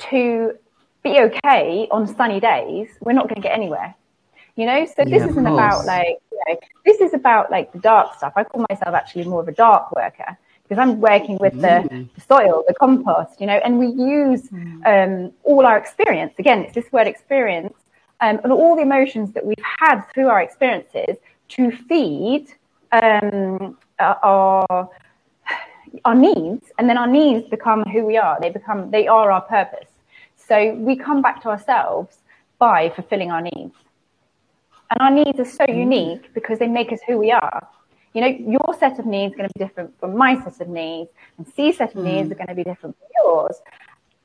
to 0.10 0.58
be 1.04 1.20
okay 1.20 1.88
on 1.92 2.08
sunny 2.08 2.40
days, 2.40 2.90
we're 3.02 3.14
not 3.14 3.26
going 3.26 3.36
to 3.36 3.42
get 3.42 3.54
anywhere. 3.54 3.94
You 4.56 4.66
know, 4.66 4.86
so 4.86 5.06
this 5.06 5.22
yeah, 5.22 5.30
isn't 5.30 5.46
about 5.46 5.86
like, 5.86 6.18
you 6.32 6.40
know, 6.48 6.60
this 6.86 7.00
is 7.00 7.14
about 7.14 7.50
like 7.50 7.72
the 7.72 7.80
dark 7.80 8.16
stuff. 8.16 8.34
I 8.36 8.44
call 8.44 8.66
myself 8.70 8.94
actually 8.94 9.24
more 9.26 9.42
of 9.42 9.48
a 9.48 9.54
dark 9.54 9.96
worker 9.96 10.38
because 10.70 10.82
I'm 10.82 11.02
working 11.02 11.40
with 11.40 11.54
the, 11.54 11.90
mm. 11.90 12.08
the, 12.14 12.22
soil, 12.22 12.64
the 12.68 12.76
compost, 12.76 13.42
you 13.42 13.48
know, 13.48 13.60
and 13.66 13.80
we 13.80 13.88
use 13.88 14.44
mm. 14.50 14.86
um, 14.86 15.34
all 15.44 15.66
our 15.66 15.78
experience. 15.78 16.34
Again, 16.38 16.62
it's 16.62 16.76
this 16.76 16.92
word 16.92 17.08
experience 17.08 17.74
um, 18.22 18.40
and 18.44 18.52
all 18.52 18.76
the 18.76 18.84
emotions 18.84 19.34
that 19.34 19.44
we've 19.44 19.58
had 19.80 20.02
through 20.14 20.28
our 20.28 20.42
experiences 20.42 21.18
to 21.50 21.72
feed 21.72 22.48
um, 22.92 23.78
our 24.00 24.90
our 26.06 26.14
needs 26.14 26.72
and 26.78 26.88
then 26.88 27.00
our 27.00 27.08
needs 27.08 27.50
become 27.50 27.84
who 27.86 28.06
we 28.06 28.16
are 28.16 28.38
they 28.40 28.52
become 28.52 28.92
they 28.92 29.08
are 29.08 29.32
our 29.32 29.42
purpose 29.42 29.90
so 30.36 30.74
we 30.76 30.96
come 30.96 31.20
back 31.20 31.42
to 31.42 31.50
ourselves 31.50 32.18
by 32.60 32.90
fulfilling 32.90 33.32
our 33.32 33.42
needs 33.42 33.74
and 34.92 35.00
our 35.00 35.10
needs 35.10 35.40
are 35.40 35.46
so 35.46 35.66
mm. 35.66 35.78
unique 35.78 36.32
because 36.36 36.60
they 36.60 36.68
make 36.68 36.94
us 36.94 37.00
who 37.08 37.18
we 37.18 37.32
are 37.32 37.68
you 38.14 38.22
know 38.22 38.28
your 38.28 38.76
set 38.80 39.00
of 39.00 39.06
needs 39.06 39.34
is 39.34 39.38
going 39.38 39.50
to 39.50 39.60
be 39.60 39.64
different 39.64 39.98
from 40.00 40.18
my 40.18 40.36
set 40.44 40.62
of 40.62 40.68
needs 40.68 41.10
and 41.38 41.48
c 41.48 41.72
set 41.72 41.94
of 41.96 42.02
mm. 42.02 42.06
needs 42.06 42.32
are 42.32 42.36
going 42.36 42.48
to 42.48 42.56
be 42.56 42.64
different 42.64 42.96
from 42.98 43.08
yours. 43.24 43.56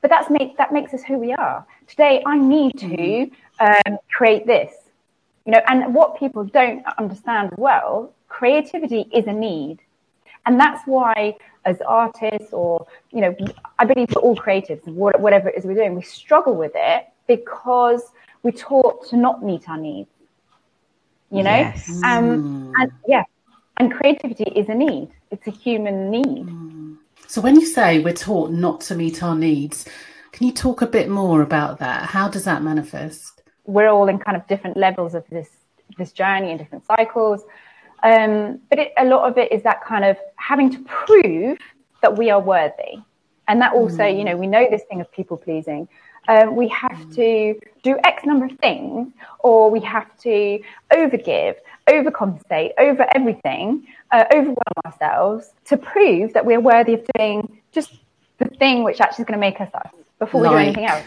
But 0.01 0.09
that's 0.09 0.29
make 0.29 0.57
that 0.57 0.71
makes 0.71 0.93
us 0.93 1.03
who 1.03 1.17
we 1.17 1.33
are. 1.33 1.65
Today 1.87 2.23
i 2.25 2.37
need 2.37 2.77
to 2.79 2.87
mm. 2.87 3.31
um, 3.59 3.97
create 4.11 4.45
this. 4.45 4.73
You 5.45 5.51
know 5.53 5.61
and 5.67 5.93
what 5.93 6.17
people 6.17 6.43
don't 6.43 6.83
understand 6.97 7.51
well 7.57 8.13
creativity 8.27 9.07
is 9.13 9.27
a 9.27 9.33
need. 9.33 9.79
And 10.47 10.59
that's 10.59 10.85
why 10.85 11.37
as 11.65 11.81
artists 11.81 12.53
or 12.53 12.85
you 13.11 13.21
know 13.21 13.35
i 13.79 13.85
believe 13.85 14.07
we're 14.15 14.21
all 14.21 14.35
creatives 14.35 14.83
whatever 14.87 15.49
it 15.49 15.57
is 15.57 15.65
we're 15.65 15.73
doing 15.73 15.95
we 15.95 16.03
struggle 16.03 16.55
with 16.55 16.73
it 16.75 17.07
because 17.25 18.03
we're 18.43 18.51
taught 18.51 19.07
to 19.09 19.17
not 19.17 19.43
meet 19.43 19.67
our 19.67 19.77
needs. 19.77 20.09
You 21.31 21.41
know? 21.41 21.49
Yes. 21.49 21.89
um, 22.03 22.71
and 22.79 22.91
yeah 23.07 23.23
and 23.77 23.93
creativity 23.93 24.45
is 24.55 24.69
a 24.69 24.75
need 24.75 25.09
it's 25.31 25.47
a 25.47 25.51
human 25.51 26.09
need 26.09 26.47
so 27.27 27.41
when 27.41 27.55
you 27.55 27.65
say 27.65 27.99
we're 27.99 28.13
taught 28.13 28.51
not 28.51 28.81
to 28.81 28.95
meet 28.95 29.23
our 29.23 29.35
needs 29.35 29.85
can 30.31 30.47
you 30.47 30.53
talk 30.53 30.81
a 30.81 30.87
bit 30.87 31.09
more 31.09 31.41
about 31.41 31.79
that 31.79 32.03
how 32.03 32.27
does 32.27 32.45
that 32.45 32.61
manifest 32.63 33.41
we're 33.65 33.89
all 33.89 34.07
in 34.07 34.19
kind 34.19 34.37
of 34.37 34.45
different 34.47 34.77
levels 34.77 35.15
of 35.15 35.23
this 35.29 35.49
this 35.97 36.11
journey 36.11 36.49
and 36.49 36.59
different 36.59 36.85
cycles 36.85 37.43
um, 38.03 38.59
but 38.69 38.77
it, 38.77 38.93
a 38.97 39.05
lot 39.05 39.27
of 39.27 39.37
it 39.37 39.51
is 39.51 39.63
that 39.63 39.83
kind 39.83 40.05
of 40.05 40.17
having 40.35 40.69
to 40.69 40.79
prove 40.83 41.57
that 42.01 42.17
we 42.17 42.29
are 42.29 42.39
worthy. 42.39 42.99
And 43.47 43.61
that 43.61 43.73
also, 43.73 44.03
mm. 44.03 44.17
you 44.17 44.23
know, 44.23 44.37
we 44.37 44.45
know 44.45 44.67
this 44.69 44.83
thing 44.89 45.01
of 45.01 45.11
people 45.11 45.37
pleasing. 45.37 45.87
Um, 46.27 46.55
we 46.55 46.67
have 46.67 46.91
mm. 46.91 47.15
to 47.15 47.59
do 47.81 47.97
X 48.03 48.25
number 48.25 48.45
of 48.45 48.51
things, 48.59 49.11
or 49.39 49.71
we 49.71 49.79
have 49.81 50.15
to 50.19 50.59
overgive, 50.93 51.55
overcompensate, 51.89 52.71
over 52.77 53.05
everything, 53.15 53.87
uh, 54.11 54.25
overwhelm 54.33 54.57
ourselves 54.85 55.51
to 55.65 55.77
prove 55.77 56.33
that 56.33 56.45
we're 56.45 56.59
worthy 56.59 56.95
of 56.95 57.07
doing 57.15 57.61
just 57.71 57.93
the 58.37 58.45
thing 58.45 58.83
which 58.83 58.99
actually 59.01 59.23
is 59.23 59.27
going 59.27 59.39
to 59.39 59.45
make 59.45 59.61
us 59.61 59.69
us 59.73 59.91
before 60.19 60.41
like, 60.41 60.51
we 60.51 60.57
do 60.57 60.63
anything 60.63 60.85
else. 60.85 61.05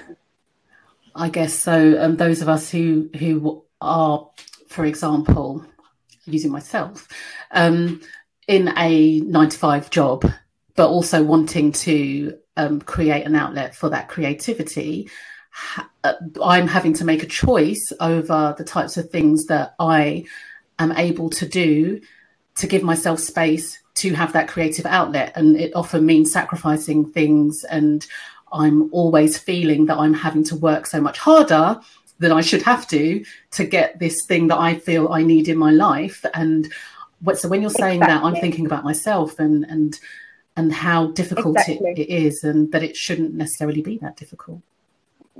I 1.15 1.29
guess 1.29 1.55
so. 1.55 2.01
Um, 2.01 2.17
those 2.17 2.43
of 2.43 2.49
us 2.49 2.71
who 2.71 3.11
who 3.19 3.65
are, 3.81 4.29
for 4.69 4.85
example, 4.85 5.65
using 6.27 6.53
myself, 6.53 7.09
um, 7.51 8.01
in 8.47 8.73
a 8.77 9.21
nine 9.21 9.49
to 9.49 9.59
five 9.59 9.91
job, 9.91 10.25
but 10.77 10.89
also 10.89 11.23
wanting 11.23 11.73
to 11.73 12.39
um, 12.57 12.81
create 12.81 13.27
an 13.27 13.35
outlet 13.35 13.75
for 13.75 13.89
that 13.91 14.09
creativity, 14.09 15.11
ha- 15.51 15.91
uh, 16.05 16.15
I'm 16.43 16.69
having 16.69 16.93
to 16.95 17.05
make 17.05 17.23
a 17.23 17.27
choice 17.27 17.93
over 18.01 18.55
the 18.57 18.65
types 18.65 18.97
of 18.97 19.11
things 19.11 19.47
that 19.47 19.75
I 19.79 20.25
am 20.79 20.93
able 20.93 21.31
to 21.31 21.47
do 21.47 22.01
to 22.57 22.67
give 22.67 22.83
myself 22.83 23.21
space 23.21 23.79
to 23.95 24.15
have 24.15 24.33
that 24.33 24.49
creative 24.49 24.87
outlet. 24.87 25.33
And 25.37 25.57
it 25.57 25.75
often 25.75 26.07
means 26.07 26.33
sacrificing 26.33 27.13
things. 27.13 27.65
And 27.65 28.07
I'm 28.53 28.93
always 28.93 29.39
feeling 29.39 29.87
that 29.87 29.99
I'm 29.99 30.15
having 30.15 30.45
to 30.45 30.57
work 30.57 30.87
so 30.87 31.01
much 31.01 31.19
harder 31.19 31.81
than 32.19 32.33
I 32.33 32.41
should 32.41 32.63
have 32.63 32.87
to 32.89 33.25
to 33.53 33.65
get 33.65 33.99
this 33.99 34.25
thing 34.27 34.49
that 34.49 34.59
I 34.59 34.75
feel 34.79 35.13
I 35.13 35.23
need 35.23 35.49
in 35.49 35.57
my 35.57 35.71
life. 35.71 36.25
And 36.35 36.73
so 37.35 37.49
when 37.49 37.61
you're 37.61 37.71
saying 37.71 38.03
exactly. 38.03 38.15
that, 38.15 38.25
I'm 38.25 38.41
thinking 38.41 38.67
about 38.67 38.85
myself 38.85 39.39
and, 39.39 39.65
and, 39.65 39.99
and 40.57 40.73
how 40.73 41.09
difficult 41.13 41.57
exactly. 41.57 41.91
it, 41.91 41.99
it 41.99 42.09
is, 42.09 42.43
and 42.43 42.71
that 42.73 42.83
it 42.83 42.97
shouldn't 42.97 43.35
necessarily 43.35 43.83
be 43.83 43.99
that 43.99 44.17
difficult. 44.17 44.61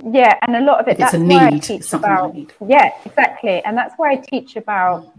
Yeah, 0.01 0.37
and 0.43 0.55
a 0.55 0.61
lot 0.61 0.79
of 0.79 0.87
it. 0.87 0.91
If 0.91 0.97
that's 0.99 1.13
it's 1.13 1.21
a 1.21 1.25
need, 1.25 1.83
something 1.83 2.09
about, 2.09 2.33
need. 2.33 2.53
Yeah, 2.65 2.91
exactly, 3.03 3.61
and 3.65 3.77
that's 3.77 3.93
why 3.97 4.11
I 4.11 4.15
teach 4.15 4.55
about 4.55 5.11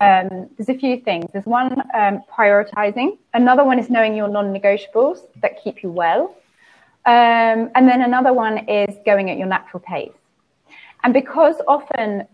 um, 0.00 0.48
there's 0.56 0.68
a 0.68 0.78
few 0.78 1.00
things. 1.00 1.26
There's 1.32 1.46
one 1.46 1.80
um, 1.94 2.22
prioritizing. 2.36 3.18
Another 3.34 3.64
one 3.64 3.78
is 3.78 3.88
knowing 3.88 4.14
your 4.14 4.28
non-negotiables 4.28 5.20
that 5.40 5.62
keep 5.62 5.82
you 5.82 5.90
well, 5.90 6.36
um, 7.06 7.70
and 7.74 7.88
then 7.88 8.02
another 8.02 8.32
one 8.32 8.68
is 8.68 8.94
going 9.04 9.30
at 9.30 9.38
your 9.38 9.46
natural 9.46 9.80
pace. 9.80 10.12
And 11.02 11.14
because 11.14 11.56
often 11.66 12.26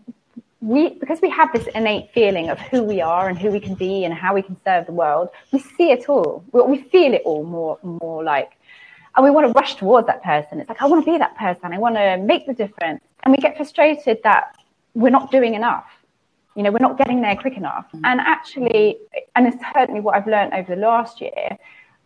we, 0.61 0.89
because 0.89 1.21
we 1.21 1.29
have 1.29 1.51
this 1.53 1.67
innate 1.75 2.11
feeling 2.13 2.49
of 2.49 2.59
who 2.59 2.83
we 2.83 3.01
are 3.01 3.29
and 3.29 3.37
who 3.37 3.51
we 3.51 3.59
can 3.59 3.75
be 3.75 4.05
and 4.05 4.13
how 4.13 4.33
we 4.33 4.41
can 4.41 4.57
serve 4.63 4.85
the 4.85 4.93
world, 4.93 5.29
we 5.51 5.59
see 5.59 5.91
it 5.91 6.09
all. 6.09 6.43
We, 6.51 6.61
we 6.63 6.77
feel 6.83 7.13
it 7.13 7.21
all 7.25 7.43
more, 7.43 7.77
more 7.83 8.23
like, 8.23 8.57
and 9.15 9.23
we 9.23 9.29
want 9.29 9.45
to 9.47 9.53
rush 9.53 9.75
towards 9.75 10.07
that 10.07 10.23
person. 10.23 10.59
It's 10.59 10.69
like 10.69 10.81
I 10.81 10.87
want 10.87 11.05
to 11.05 11.11
be 11.11 11.17
that 11.17 11.37
person. 11.37 11.73
I 11.73 11.77
want 11.77 11.95
to 11.95 12.17
make 12.17 12.47
the 12.47 12.53
difference, 12.53 13.03
and 13.23 13.31
we 13.31 13.37
get 13.37 13.55
frustrated 13.55 14.19
that 14.23 14.57
we're 14.95 15.11
not 15.11 15.31
doing 15.31 15.53
enough 15.53 15.85
you 16.55 16.63
know, 16.63 16.71
we're 16.71 16.79
not 16.79 16.97
getting 16.97 17.21
there 17.21 17.35
quick 17.35 17.57
enough. 17.57 17.85
Mm. 17.93 18.01
And 18.03 18.19
actually, 18.19 18.97
and 19.35 19.47
it's 19.47 19.57
certainly 19.73 20.01
what 20.01 20.15
I've 20.15 20.27
learned 20.27 20.53
over 20.53 20.75
the 20.75 20.81
last 20.81 21.21
year, 21.21 21.57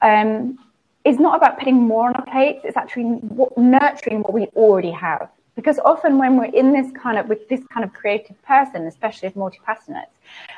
um, 0.01 0.59
is 1.05 1.19
not 1.19 1.37
about 1.37 1.57
putting 1.57 1.75
more 1.75 2.07
on 2.09 2.15
our 2.15 2.25
plates. 2.25 2.61
It's 2.63 2.77
actually 2.77 3.03
what, 3.03 3.57
nurturing 3.57 4.21
what 4.21 4.33
we 4.33 4.45
already 4.55 4.91
have. 4.91 5.29
Because 5.55 5.79
often 5.79 6.17
when 6.17 6.37
we're 6.37 6.45
in 6.45 6.71
this 6.71 6.91
kind 6.91 7.17
of 7.17 7.27
with 7.29 7.47
this 7.49 7.61
kind 7.73 7.83
of 7.83 7.91
creative 7.93 8.39
person, 8.43 8.85
especially 8.85 9.27
if 9.29 9.35
multi-passionate, 9.35 10.09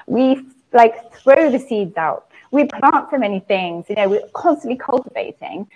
we 0.08 0.45
like 0.73 1.13
throw 1.13 1.49
the 1.49 1.60
seeds 1.60 1.95
out. 1.97 2.28
We 2.52 2.65
plant 2.65 3.08
so 3.12 3.17
many 3.17 3.39
things. 3.39 3.86
You 3.89 3.95
know, 3.95 4.10
we're 4.10 4.28
constantly 4.34 4.78
cultivating, 4.78 5.67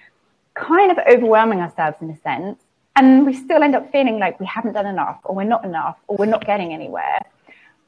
kind 0.56 0.92
of 0.92 0.98
overwhelming 1.08 1.60
ourselves 1.60 1.98
in 2.02 2.10
a 2.10 2.18
sense, 2.18 2.60
and 2.96 3.26
we 3.26 3.34
still 3.34 3.64
end 3.64 3.76
up 3.76 3.92
feeling 3.92 4.20
like 4.20 4.40
we 4.40 4.46
haven't 4.46 4.74
done 4.74 4.88
enough, 4.88 5.20
or 5.24 5.36
we're 5.36 5.44
not 5.44 5.64
enough, 5.64 5.98
or 6.08 6.18
we're 6.18 6.26
not 6.26 6.46
getting 6.46 6.74
anywhere. 6.74 7.20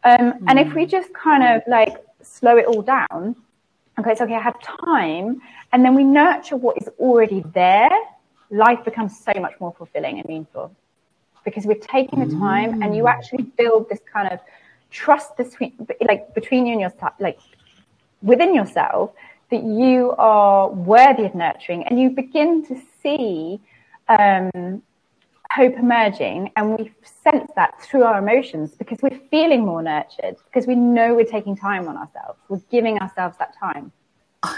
Um, 0.06 0.34
mm. 0.34 0.44
And 0.48 0.60
if 0.60 0.74
we 0.74 0.86
just 0.86 1.14
kind 1.14 1.44
of 1.44 1.64
like 1.68 1.98
slow 2.22 2.58
it 2.58 2.66
all 2.66 2.82
down, 2.82 3.36
okay, 4.00 4.12
it's 4.12 4.22
okay, 4.22 4.36
I 4.36 4.42
have 4.42 4.62
time, 4.62 5.42
and 5.74 5.84
then 5.84 5.96
we 5.96 6.04
nurture 6.04 6.56
what 6.56 6.78
is 6.82 6.88
already 7.00 7.44
there, 7.54 7.90
life 8.52 8.86
becomes 8.86 9.20
so 9.20 9.34
much 9.40 9.54
more 9.60 9.74
fulfilling 9.74 10.20
and 10.20 10.28
meaningful 10.28 10.72
because 11.44 11.66
we're 11.66 11.76
taking 11.76 12.28
the 12.28 12.36
time 12.36 12.82
and 12.82 12.96
you 12.96 13.04
mm. 13.04 13.10
actually 13.10 13.44
build 13.44 13.88
this 13.90 14.00
kind 14.12 14.32
of 14.32 14.40
trust 14.90 15.36
between, 15.38 15.74
like 16.08 16.34
between 16.34 16.66
you 16.66 16.74
and 16.74 16.82
yourself, 16.82 17.14
like 17.20 17.40
within 18.22 18.54
yourself, 18.56 19.12
that 19.52 19.64
you 19.64 20.12
are 20.18 20.70
worthy 20.70 21.24
of 21.24 21.36
nurturing, 21.36 21.84
and 21.86 22.00
you 22.00 22.10
begin 22.10 22.66
to 22.66 22.82
see 23.02 23.60
um, 24.10 24.82
hope 25.56 25.76
emerging 25.78 26.52
and 26.58 26.78
we 26.78 26.92
sense 27.04 27.50
that 27.56 27.82
through 27.82 28.04
our 28.04 28.20
emotions 28.20 28.76
because 28.76 29.02
we're 29.02 29.20
feeling 29.32 29.66
more 29.66 29.82
nurtured 29.82 30.36
because 30.46 30.68
we 30.68 30.76
know 30.76 31.16
we're 31.16 31.24
taking 31.24 31.56
time 31.56 31.88
on 31.88 31.96
ourselves. 31.96 32.40
We're 32.50 32.62
giving 32.70 33.00
ourselves 33.00 33.38
that 33.38 33.58
time. 33.58 33.92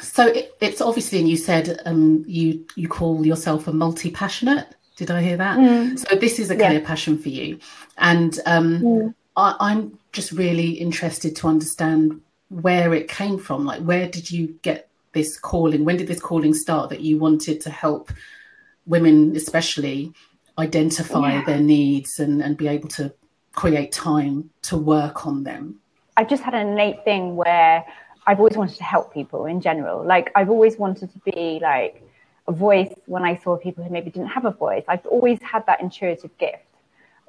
So 0.01 0.27
it, 0.27 0.55
it's 0.59 0.81
obviously 0.81 1.19
and 1.19 1.29
you 1.29 1.37
said 1.37 1.79
um, 1.85 2.25
you 2.27 2.65
you 2.75 2.87
call 2.87 3.25
yourself 3.25 3.67
a 3.67 3.73
multi-passionate. 3.73 4.67
Did 4.97 5.11
i 5.11 5.21
hear 5.21 5.37
that? 5.37 5.59
Mm. 5.59 5.99
so 5.99 6.15
this 6.15 6.39
is 6.39 6.49
a 6.49 6.55
clear 6.55 6.79
yeah. 6.79 6.87
passion 6.87 7.19
for 7.19 7.29
you. 7.29 7.59
And 7.99 8.39
um, 8.45 8.79
mm. 8.81 9.13
I, 9.35 9.55
i'm 9.59 9.99
just 10.11 10.31
really 10.31 10.71
interested 10.71 11.35
to 11.37 11.47
understand 11.47 12.19
where 12.49 12.93
it 12.93 13.07
came 13.07 13.37
from. 13.37 13.65
Like 13.65 13.81
where 13.81 14.09
did 14.09 14.31
you 14.31 14.59
get 14.63 14.89
this 15.13 15.39
calling? 15.39 15.85
When 15.85 15.97
did 15.97 16.07
this 16.07 16.19
calling 16.19 16.55
start 16.55 16.89
that 16.89 17.01
you 17.01 17.19
wanted 17.19 17.61
to 17.61 17.69
help 17.69 18.11
women 18.87 19.35
especially 19.35 20.13
identify 20.57 21.33
yeah. 21.33 21.45
their 21.45 21.59
needs 21.59 22.19
and, 22.19 22.41
and 22.41 22.57
be 22.57 22.67
able 22.67 22.89
to 22.89 23.13
create 23.53 23.91
time 23.91 24.49
to 24.63 24.77
work 24.77 25.25
on 25.25 25.43
them? 25.43 25.79
I've 26.15 26.29
just 26.29 26.43
had 26.43 26.53
an 26.53 26.67
innate 26.69 27.03
thing 27.03 27.35
where 27.35 27.85
I've 28.25 28.39
always 28.39 28.57
wanted 28.57 28.77
to 28.77 28.83
help 28.83 29.13
people 29.13 29.45
in 29.45 29.61
general. 29.61 30.05
Like 30.05 30.31
I've 30.35 30.49
always 30.49 30.77
wanted 30.77 31.11
to 31.13 31.19
be 31.31 31.59
like 31.61 32.03
a 32.47 32.51
voice 32.51 32.93
when 33.05 33.23
I 33.23 33.35
saw 33.35 33.57
people 33.57 33.83
who 33.83 33.89
maybe 33.89 34.09
didn't 34.09 34.29
have 34.29 34.45
a 34.45 34.51
voice. 34.51 34.83
I've 34.87 35.05
always 35.05 35.41
had 35.41 35.65
that 35.67 35.81
intuitive 35.81 36.35
gift 36.37 36.63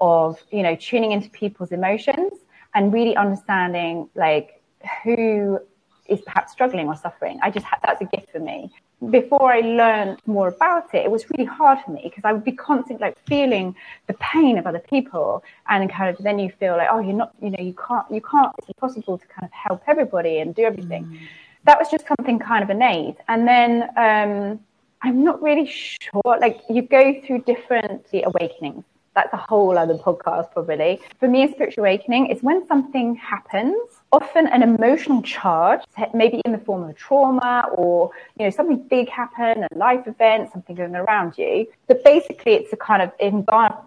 of, 0.01 0.39
you 0.51 0.63
know, 0.63 0.77
tuning 0.77 1.13
into 1.13 1.29
people's 1.31 1.73
emotions 1.73 2.33
and 2.75 2.93
really 2.93 3.17
understanding 3.17 4.09
like 4.15 4.63
who 5.03 5.59
is 6.07 6.21
perhaps 6.23 6.53
struggling 6.53 6.89
or 6.89 6.97
suffering. 6.97 7.39
I 7.43 7.51
just 7.51 7.67
had 7.67 7.79
that's 7.85 8.01
a 8.01 8.05
gift 8.05 8.31
for 8.33 8.39
me 8.39 8.73
before 9.11 9.53
I 9.53 9.61
learned 9.61 10.19
more 10.27 10.49
about 10.49 10.93
it, 10.93 11.05
it 11.05 11.11
was 11.11 11.31
really 11.31 11.45
hard 11.45 11.79
for 11.85 11.93
me 11.93 12.01
because 12.05 12.25
I 12.25 12.33
would 12.33 12.45
be 12.45 12.53
constantly 12.53 13.07
like 13.07 13.17
feeling 13.27 13.77
the 14.09 14.15
pain 14.15 14.59
of 14.59 14.67
other 14.67 14.81
people, 14.81 15.45
and 15.69 15.89
kind 15.91 16.11
of 16.11 16.23
then 16.23 16.39
you 16.39 16.51
feel 16.51 16.77
like, 16.77 16.89
oh, 16.91 16.99
you're 16.99 17.13
not, 17.13 17.33
you 17.41 17.51
know, 17.51 17.61
you 17.61 17.75
can't, 17.75 18.07
you 18.11 18.21
can't. 18.21 18.53
It's 18.59 18.69
impossible 18.69 19.19
to 19.19 19.27
kind 19.27 19.45
of 19.45 19.53
help 19.53 19.83
everybody 19.87 20.39
and 20.39 20.55
do 20.55 20.63
everything. 20.63 21.05
Mm. 21.05 21.19
That 21.65 21.79
was 21.79 21.89
just 21.91 22.07
something 22.09 22.39
kind 22.39 22.65
of 22.65 22.71
innate, 22.71 23.17
and 23.29 23.47
then 23.47 23.83
um, 23.97 24.61
I'm 25.03 25.23
not 25.23 25.41
really 25.43 25.67
sure. 25.67 26.39
Like 26.41 26.61
you 26.69 26.83
go 26.83 27.21
through 27.25 27.43
different 27.43 28.07
awakenings. 28.13 28.85
That's 29.15 29.33
a 29.33 29.37
whole 29.37 29.77
other 29.77 29.95
podcast, 29.95 30.53
probably. 30.53 31.01
For 31.19 31.29
me, 31.29 31.45
a 31.45 31.51
spiritual 31.51 31.83
awakening 31.83 32.27
is 32.27 32.43
when 32.43 32.67
something 32.67 33.17
happens 33.17 33.77
often 34.13 34.47
an 34.47 34.63
emotional 34.63 35.23
charge, 35.23 35.81
maybe 36.15 36.41
in 36.45 36.53
the 36.53 36.59
form 36.59 36.89
of 36.89 36.97
trauma 36.97 37.69
or 37.75 38.11
you 38.39 38.45
know 38.45 38.51
something 38.51 38.79
big 38.89 39.09
happen, 39.09 39.65
a 39.65 39.79
life 39.79 40.07
event, 40.07 40.51
something 40.53 40.77
going 40.77 40.95
around 40.97 41.37
you. 41.37 41.67
But 41.87 42.05
basically, 42.05 42.53
it's 42.55 42.73
a 42.73 42.77
kind 42.77 43.03
of 43.03 43.13
in 43.21 43.45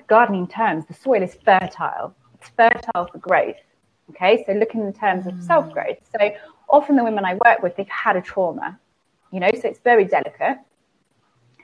gardening 0.07 0.47
terms, 0.47 0.85
the 0.85 0.93
soil 0.93 1.23
is 1.23 1.35
fertile. 1.45 2.13
It's 2.35 2.49
fertile 2.49 3.07
for 3.11 3.17
growth. 3.17 3.55
Okay, 4.11 4.43
so 4.45 4.53
looking 4.53 4.81
in 4.81 4.93
terms 4.93 5.25
of 5.25 5.33
self 5.41 5.71
growth. 5.71 5.97
So 6.17 6.31
often 6.69 6.95
the 6.95 7.03
women 7.03 7.25
I 7.25 7.35
work 7.45 7.61
with, 7.63 7.75
they've 7.75 7.87
had 7.87 8.15
a 8.15 8.21
trauma, 8.21 8.79
you 9.31 9.39
know, 9.39 9.49
so 9.53 9.67
it's 9.67 9.79
very 9.79 10.05
delicate. 10.05 10.57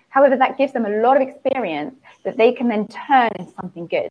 However, 0.10 0.36
that 0.38 0.58
gives 0.58 0.74
them 0.74 0.86
a 0.86 0.90
lot 1.02 1.22
of 1.22 1.28
experience 1.28 1.96
that 2.24 2.38
they 2.38 2.52
can 2.52 2.68
then 2.68 2.88
turn 2.88 3.30
into 3.38 3.52
something 3.54 3.88
good. 3.88 4.10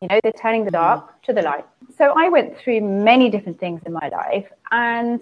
You 0.00 0.08
know, 0.08 0.20
they're 0.22 0.32
turning 0.32 0.64
the 0.64 0.70
mm. 0.70 0.74
dark 0.74 1.22
to 1.22 1.32
the 1.32 1.42
light. 1.42 1.64
So 1.96 2.12
I 2.16 2.28
went 2.28 2.58
through 2.58 2.80
many 2.82 3.30
different 3.30 3.58
things 3.58 3.82
in 3.86 3.92
my 3.92 4.08
life, 4.08 4.46
and 4.70 5.20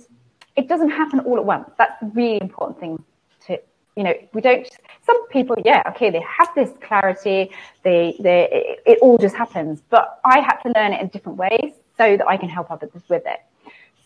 it 0.57 0.69
doesn't 0.69 0.91
happen 0.91 1.21
all 1.21 1.37
at 1.37 1.45
once. 1.45 1.71
That's 1.79 1.99
the 2.01 2.07
really 2.07 2.41
important 2.41 2.81
thing 2.81 3.05
to, 3.47 3.61
you 3.97 4.03
know, 4.03 4.15
we 4.33 4.41
don't. 4.41 4.69
Some 5.05 5.29
people, 5.29 5.57
yeah, 5.65 5.83
okay, 5.89 6.11
they 6.11 6.23
have 6.23 6.49
this 6.55 6.71
clarity. 6.81 7.51
They, 7.83 8.17
they, 8.21 8.49
it, 8.51 8.83
it 8.87 8.99
all 9.03 9.19
just 9.19 9.37
happens. 9.37 9.83
But 9.91 10.21
I 10.25 10.41
had 10.41 10.57
to 10.63 10.73
learn 10.75 10.93
it 10.93 11.01
in 11.01 11.09
different 11.09 11.39
ways 11.39 11.73
so 11.97 12.17
that 12.17 12.27
I 12.27 12.37
can 12.37 12.49
help 12.49 12.71
others 12.71 12.91
with 13.09 13.23
it. 13.27 13.41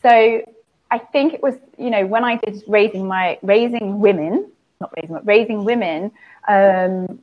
So 0.03 0.43
I 0.91 0.99
think 0.99 1.35
it 1.35 1.43
was, 1.43 1.55
you 1.79 1.91
know, 1.91 2.07
when 2.07 2.25
I 2.25 2.37
did 2.37 2.63
raising 2.67 3.07
my 3.07 3.39
raising 3.43 4.01
women, 4.01 4.51
not 4.81 4.93
raising, 4.97 5.15
but 5.15 5.27
raising 5.27 5.65
women. 5.65 6.13
Um, 6.47 7.21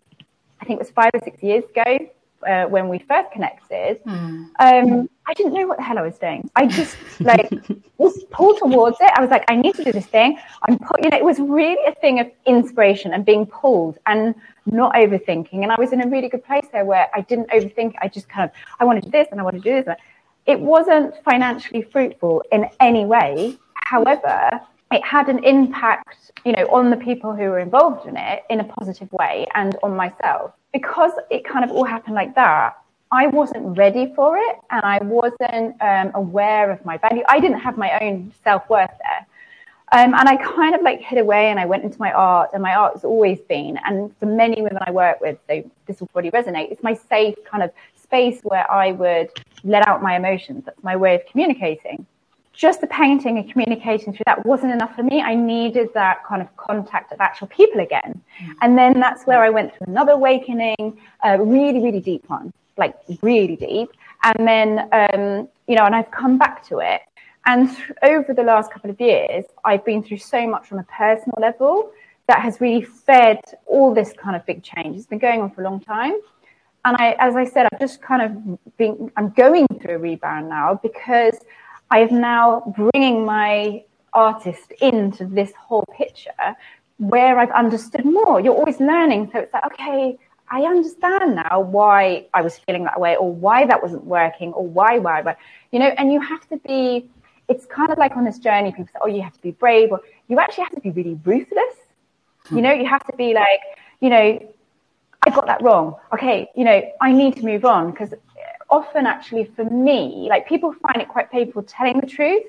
I 0.61 0.65
think 0.65 0.79
it 0.79 0.83
was 0.83 0.91
five 0.91 1.11
or 1.13 1.19
six 1.23 1.41
years 1.43 1.63
ago 1.65 2.09
uh, 2.47 2.65
when 2.65 2.89
we 2.89 2.99
first 2.99 3.31
connected, 3.31 4.03
mm. 4.03 4.49
um, 4.59 5.09
I 5.27 5.33
didn't 5.33 5.53
know 5.53 5.65
what 5.67 5.77
the 5.77 5.83
hell 5.83 5.97
I 5.97 6.01
was 6.01 6.17
doing. 6.17 6.49
I 6.55 6.67
just 6.67 6.95
like 7.19 7.49
was 7.97 8.23
pulled 8.29 8.59
towards 8.59 8.97
it. 9.01 9.11
I 9.15 9.21
was 9.21 9.29
like, 9.29 9.45
I 9.47 9.55
need 9.55 9.75
to 9.75 9.83
do 9.83 9.91
this 9.91 10.05
thing. 10.05 10.37
I'm 10.67 10.77
put, 10.77 11.03
you 11.03 11.09
know, 11.09 11.17
it 11.17 11.23
was 11.23 11.39
really 11.39 11.83
a 11.87 11.95
thing 11.95 12.19
of 12.19 12.29
inspiration 12.45 13.13
and 13.13 13.25
being 13.25 13.45
pulled 13.45 13.97
and 14.05 14.35
not 14.65 14.93
overthinking. 14.93 15.63
And 15.63 15.71
I 15.71 15.75
was 15.79 15.91
in 15.93 16.01
a 16.01 16.07
really 16.07 16.29
good 16.29 16.43
place 16.43 16.65
there 16.71 16.85
where 16.85 17.07
I 17.13 17.21
didn't 17.21 17.49
overthink. 17.49 17.95
I 18.01 18.07
just 18.07 18.29
kind 18.29 18.49
of, 18.49 18.55
I 18.79 18.85
want 18.85 19.03
to 19.03 19.09
do 19.09 19.11
this 19.11 19.27
and 19.31 19.39
I 19.39 19.43
want 19.43 19.55
to 19.55 19.61
do 19.61 19.83
this. 19.83 19.95
It 20.45 20.59
wasn't 20.59 21.15
financially 21.23 21.81
fruitful 21.81 22.43
in 22.51 22.69
any 22.79 23.05
way. 23.05 23.57
However, 23.73 24.61
it 24.91 25.03
had 25.03 25.29
an 25.29 25.43
impact, 25.43 26.31
you 26.45 26.51
know, 26.53 26.65
on 26.71 26.89
the 26.89 26.97
people 26.97 27.35
who 27.35 27.43
were 27.43 27.59
involved 27.59 28.07
in 28.07 28.17
it 28.17 28.43
in 28.49 28.59
a 28.59 28.63
positive 28.63 29.11
way 29.11 29.47
and 29.55 29.75
on 29.83 29.95
myself. 29.95 30.51
Because 30.73 31.11
it 31.31 31.43
kind 31.45 31.65
of 31.65 31.71
all 31.71 31.85
happened 31.85 32.15
like 32.15 32.35
that, 32.35 32.77
I 33.11 33.27
wasn't 33.27 33.77
ready 33.77 34.13
for 34.15 34.37
it 34.37 34.57
and 34.71 34.81
I 34.83 34.99
wasn't 35.03 35.81
um, 35.81 36.11
aware 36.13 36.69
of 36.71 36.83
my 36.85 36.97
value. 36.97 37.23
I 37.27 37.39
didn't 37.39 37.59
have 37.59 37.77
my 37.77 37.97
own 38.01 38.31
self 38.43 38.69
worth 38.69 38.91
there. 39.01 39.27
Um, 39.91 40.13
and 40.15 40.27
I 40.27 40.35
kind 40.37 40.75
of 40.75 40.81
like 40.81 40.99
hid 40.99 41.19
away 41.19 41.49
and 41.49 41.59
I 41.59 41.65
went 41.65 41.83
into 41.83 41.99
my 41.99 42.11
art, 42.11 42.49
and 42.53 42.61
my 42.61 42.73
art 42.73 42.93
has 42.93 43.03
always 43.03 43.39
been, 43.41 43.77
and 43.85 44.15
for 44.17 44.25
many 44.25 44.59
women 44.59 44.79
I 44.81 44.91
work 44.91 45.21
with, 45.21 45.37
this 45.47 45.99
will 45.99 46.07
probably 46.07 46.31
resonate, 46.31 46.71
it's 46.71 46.81
my 46.81 46.95
safe 46.95 47.35
kind 47.49 47.61
of 47.61 47.71
space 47.95 48.41
where 48.41 48.69
I 48.69 48.93
would 48.93 49.29
let 49.63 49.87
out 49.87 50.01
my 50.01 50.15
emotions. 50.15 50.65
That's 50.65 50.83
my 50.83 50.95
way 50.95 51.15
of 51.15 51.21
communicating 51.27 52.05
just 52.55 52.81
the 52.81 52.87
painting 52.87 53.37
and 53.37 53.51
communicating 53.51 54.13
through 54.13 54.23
that 54.25 54.45
wasn't 54.45 54.71
enough 54.71 54.95
for 54.95 55.03
me. 55.03 55.21
I 55.21 55.35
needed 55.35 55.89
that 55.93 56.23
kind 56.25 56.41
of 56.41 56.55
contact 56.57 57.11
of 57.11 57.19
actual 57.19 57.47
people 57.47 57.81
again. 57.81 58.21
Mm. 58.41 58.53
And 58.61 58.77
then 58.77 58.99
that's 58.99 59.25
where 59.25 59.43
I 59.43 59.49
went 59.49 59.75
through 59.75 59.87
another 59.87 60.13
awakening, 60.13 60.97
a 61.23 61.41
really, 61.41 61.81
really 61.81 61.99
deep 61.99 62.27
one, 62.29 62.53
like 62.77 62.95
really 63.21 63.55
deep. 63.55 63.89
And 64.23 64.47
then, 64.47 64.89
um, 64.91 65.49
you 65.67 65.75
know, 65.75 65.85
and 65.85 65.95
I've 65.95 66.11
come 66.11 66.37
back 66.37 66.65
to 66.69 66.79
it. 66.79 67.01
And 67.45 67.69
th- 67.69 67.91
over 68.03 68.33
the 68.33 68.43
last 68.43 68.71
couple 68.71 68.89
of 68.89 68.99
years, 68.99 69.45
I've 69.63 69.85
been 69.85 70.01
through 70.03 70.17
so 70.17 70.47
much 70.47 70.71
on 70.71 70.79
a 70.79 70.83
personal 70.83 71.37
level 71.39 71.91
that 72.27 72.39
has 72.39 72.59
really 72.59 72.83
fed 72.83 73.39
all 73.67 73.93
this 73.93 74.13
kind 74.13 74.35
of 74.35 74.45
big 74.45 74.63
change. 74.63 74.97
It's 74.97 75.05
been 75.05 75.19
going 75.19 75.41
on 75.41 75.51
for 75.51 75.61
a 75.61 75.63
long 75.63 75.79
time. 75.79 76.15
And 76.85 76.95
I, 76.97 77.15
as 77.19 77.35
I 77.35 77.45
said, 77.45 77.67
I've 77.71 77.79
just 77.79 78.01
kind 78.01 78.21
of 78.21 78.77
been, 78.77 79.11
I'm 79.17 79.29
going 79.29 79.67
through 79.81 79.95
a 79.95 79.97
rebound 79.97 80.49
now 80.49 80.79
because 80.81 81.35
I 81.91 81.99
am 81.99 82.19
now 82.19 82.73
bringing 82.75 83.25
my 83.25 83.83
artist 84.13 84.71
into 84.81 85.25
this 85.25 85.51
whole 85.57 85.85
picture 85.97 86.55
where 86.97 87.37
I've 87.37 87.51
understood 87.51 88.05
more. 88.05 88.39
You're 88.39 88.55
always 88.55 88.79
learning. 88.79 89.29
So 89.31 89.39
it's 89.39 89.53
like, 89.53 89.65
okay, 89.73 90.17
I 90.49 90.61
understand 90.61 91.35
now 91.35 91.59
why 91.59 92.27
I 92.33 92.41
was 92.41 92.57
feeling 92.57 92.85
that 92.85 92.99
way 92.99 93.15
or 93.15 93.31
why 93.33 93.65
that 93.65 93.81
wasn't 93.81 94.05
working 94.05 94.53
or 94.53 94.65
why, 94.65 94.99
why, 94.99 95.21
why, 95.21 95.35
you 95.71 95.79
know, 95.79 95.87
and 95.97 96.13
you 96.13 96.21
have 96.21 96.47
to 96.49 96.57
be, 96.57 97.09
it's 97.49 97.65
kind 97.65 97.91
of 97.91 97.97
like 97.97 98.15
on 98.15 98.25
this 98.25 98.39
journey, 98.39 98.71
people 98.71 98.85
say, 98.85 98.99
oh, 99.01 99.07
you 99.07 99.21
have 99.21 99.33
to 99.33 99.41
be 99.41 99.51
brave 99.51 99.91
or 99.91 100.01
you 100.27 100.39
actually 100.39 100.63
have 100.63 100.73
to 100.75 100.81
be 100.81 100.91
really 100.91 101.19
ruthless. 101.23 101.75
You 102.51 102.61
know, 102.61 102.71
you 102.71 102.85
have 102.85 103.03
to 103.07 103.15
be 103.17 103.33
like, 103.33 103.59
you 104.01 104.09
know, 104.09 104.53
I 105.23 105.29
got 105.31 105.47
that 105.47 105.63
wrong. 105.63 105.95
Okay, 106.13 106.49
you 106.55 106.63
know, 106.63 106.81
I 107.01 107.11
need 107.11 107.37
to 107.37 107.43
move 107.43 107.65
on 107.65 107.89
because 107.89 108.13
often 108.79 109.03
actually 109.05 109.45
for 109.55 109.65
me, 109.65 110.27
like 110.29 110.47
people 110.47 110.69
find 110.85 110.99
it 111.03 111.07
quite 111.15 111.31
painful 111.31 111.63
telling 111.63 111.97
the 111.99 112.07
truth. 112.17 112.45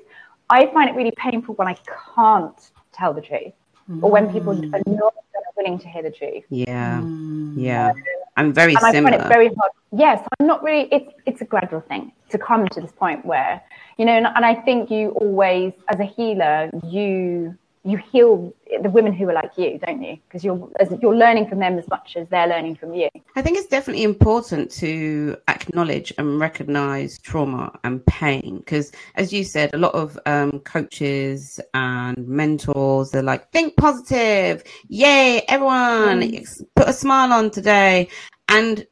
I 0.49 0.67
find 0.73 0.89
it 0.89 0.95
really 0.95 1.15
painful 1.27 1.55
when 1.55 1.67
I 1.67 1.77
can't 2.15 2.59
tell 2.93 3.13
the 3.13 3.21
truth 3.21 3.53
mm. 3.89 4.03
or 4.03 4.09
when 4.15 4.31
people 4.31 4.53
mm. 4.53 4.73
are 4.73 4.81
not 4.85 5.13
willing 5.57 5.79
to 5.79 5.87
hear 5.87 6.03
the 6.03 6.11
truth. 6.11 6.43
Yeah. 6.49 6.99
Mm. 7.01 7.53
Yeah. 7.57 7.91
I'm 8.37 8.53
very 8.53 8.75
and 8.75 8.81
similar. 8.93 9.15
I 9.15 9.17
find 9.17 9.25
it 9.25 9.27
very 9.27 9.47
hard. 9.47 9.71
Yes, 9.91 10.25
I'm 10.39 10.47
not 10.47 10.63
really 10.63 10.87
it's 10.91 11.11
it's 11.25 11.41
a 11.41 11.45
gradual 11.45 11.81
thing 11.81 12.11
to 12.29 12.37
come 12.37 12.67
to 12.75 12.81
this 12.81 12.91
point 12.91 13.25
where, 13.25 13.61
you 13.97 14.05
know, 14.05 14.13
and, 14.13 14.27
and 14.27 14.45
I 14.45 14.55
think 14.55 14.91
you 14.91 15.09
always 15.23 15.73
as 15.89 15.99
a 15.99 16.05
healer, 16.05 16.69
you 16.83 17.57
you 17.87 17.97
heal 17.97 18.53
the 18.81 18.89
women 18.89 19.13
who 19.13 19.29
are 19.29 19.33
like 19.33 19.51
you, 19.57 19.79
don't 19.79 20.03
you? 20.03 20.17
Because 20.27 20.43
you're 20.43 20.69
you're 21.01 21.15
learning 21.15 21.47
from 21.47 21.59
them 21.59 21.79
as 21.79 21.87
much 21.87 22.15
as 22.17 22.27
they're 22.29 22.47
learning 22.47 22.75
from 22.75 22.93
you. 22.93 23.09
I 23.35 23.41
think 23.41 23.57
it's 23.57 23.67
definitely 23.67 24.03
important 24.03 24.71
to 24.73 25.37
acknowledge 25.47 26.13
and 26.17 26.39
recognize 26.39 27.17
trauma 27.19 27.77
and 27.83 28.05
pain 28.05 28.57
because, 28.57 28.91
as 29.15 29.31
you 29.31 29.43
said, 29.43 29.73
a 29.73 29.77
lot 29.77 29.93
of 29.95 30.19
um, 30.25 30.59
coaches 30.59 31.59
and 31.73 32.27
mentors 32.27 33.15
are 33.15 33.23
like, 33.23 33.51
"Think 33.51 33.77
positive, 33.77 34.63
yay, 34.89 35.43
everyone, 35.47 36.21
mm. 36.21 36.61
put 36.75 36.89
a 36.89 36.93
smile 36.93 37.31
on 37.31 37.51
today," 37.51 38.09
and 38.49 38.85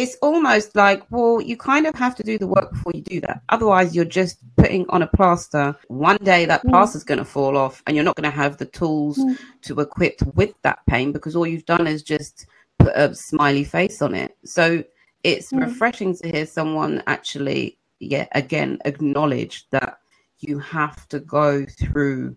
it's 0.00 0.16
almost 0.22 0.74
like, 0.74 1.02
well, 1.10 1.42
you 1.42 1.58
kind 1.58 1.86
of 1.86 1.94
have 1.94 2.14
to 2.16 2.22
do 2.22 2.38
the 2.38 2.46
work 2.46 2.72
before 2.72 2.92
you 2.94 3.02
do 3.02 3.20
that. 3.20 3.42
Otherwise, 3.50 3.94
you're 3.94 4.06
just 4.06 4.38
putting 4.56 4.88
on 4.88 5.02
a 5.02 5.06
plaster. 5.06 5.76
One 5.88 6.16
day 6.22 6.46
that 6.46 6.64
mm. 6.64 6.70
plaster's 6.70 7.04
going 7.04 7.18
to 7.18 7.24
fall 7.24 7.54
off, 7.54 7.82
and 7.86 7.94
you're 7.94 8.04
not 8.04 8.16
going 8.16 8.30
to 8.30 8.36
have 8.36 8.56
the 8.56 8.64
tools 8.64 9.18
mm. 9.18 9.38
to 9.62 9.80
equip 9.80 10.22
with 10.34 10.54
that 10.62 10.78
pain 10.88 11.12
because 11.12 11.36
all 11.36 11.46
you've 11.46 11.66
done 11.66 11.86
is 11.86 12.02
just 12.02 12.46
put 12.78 12.96
a 12.96 13.14
smiley 13.14 13.62
face 13.62 14.00
on 14.00 14.14
it. 14.14 14.38
So 14.42 14.82
it's 15.22 15.52
mm. 15.52 15.60
refreshing 15.60 16.16
to 16.16 16.30
hear 16.30 16.46
someone 16.46 17.02
actually, 17.06 17.76
yeah, 17.98 18.26
again, 18.32 18.78
acknowledge 18.86 19.68
that 19.68 19.98
you 20.38 20.58
have 20.60 21.06
to 21.08 21.20
go 21.20 21.66
through 21.66 22.36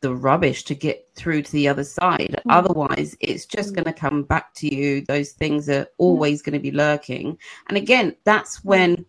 the 0.00 0.14
rubbish 0.14 0.64
to 0.64 0.74
get 0.74 1.08
through 1.16 1.42
to 1.42 1.52
the 1.52 1.68
other 1.68 1.84
side. 1.84 2.40
Mm. 2.46 2.52
Otherwise, 2.52 3.16
it's 3.20 3.46
just 3.46 3.72
mm. 3.72 3.76
going 3.76 3.84
to 3.84 3.92
come 3.92 4.22
back 4.22 4.54
to 4.54 4.74
you. 4.74 5.02
Those 5.02 5.32
things 5.32 5.68
are 5.68 5.86
always 5.98 6.42
going 6.42 6.54
to 6.54 6.58
be 6.58 6.70
lurking. 6.70 7.38
And 7.68 7.76
again, 7.76 8.14
that's 8.24 8.64
when 8.64 9.04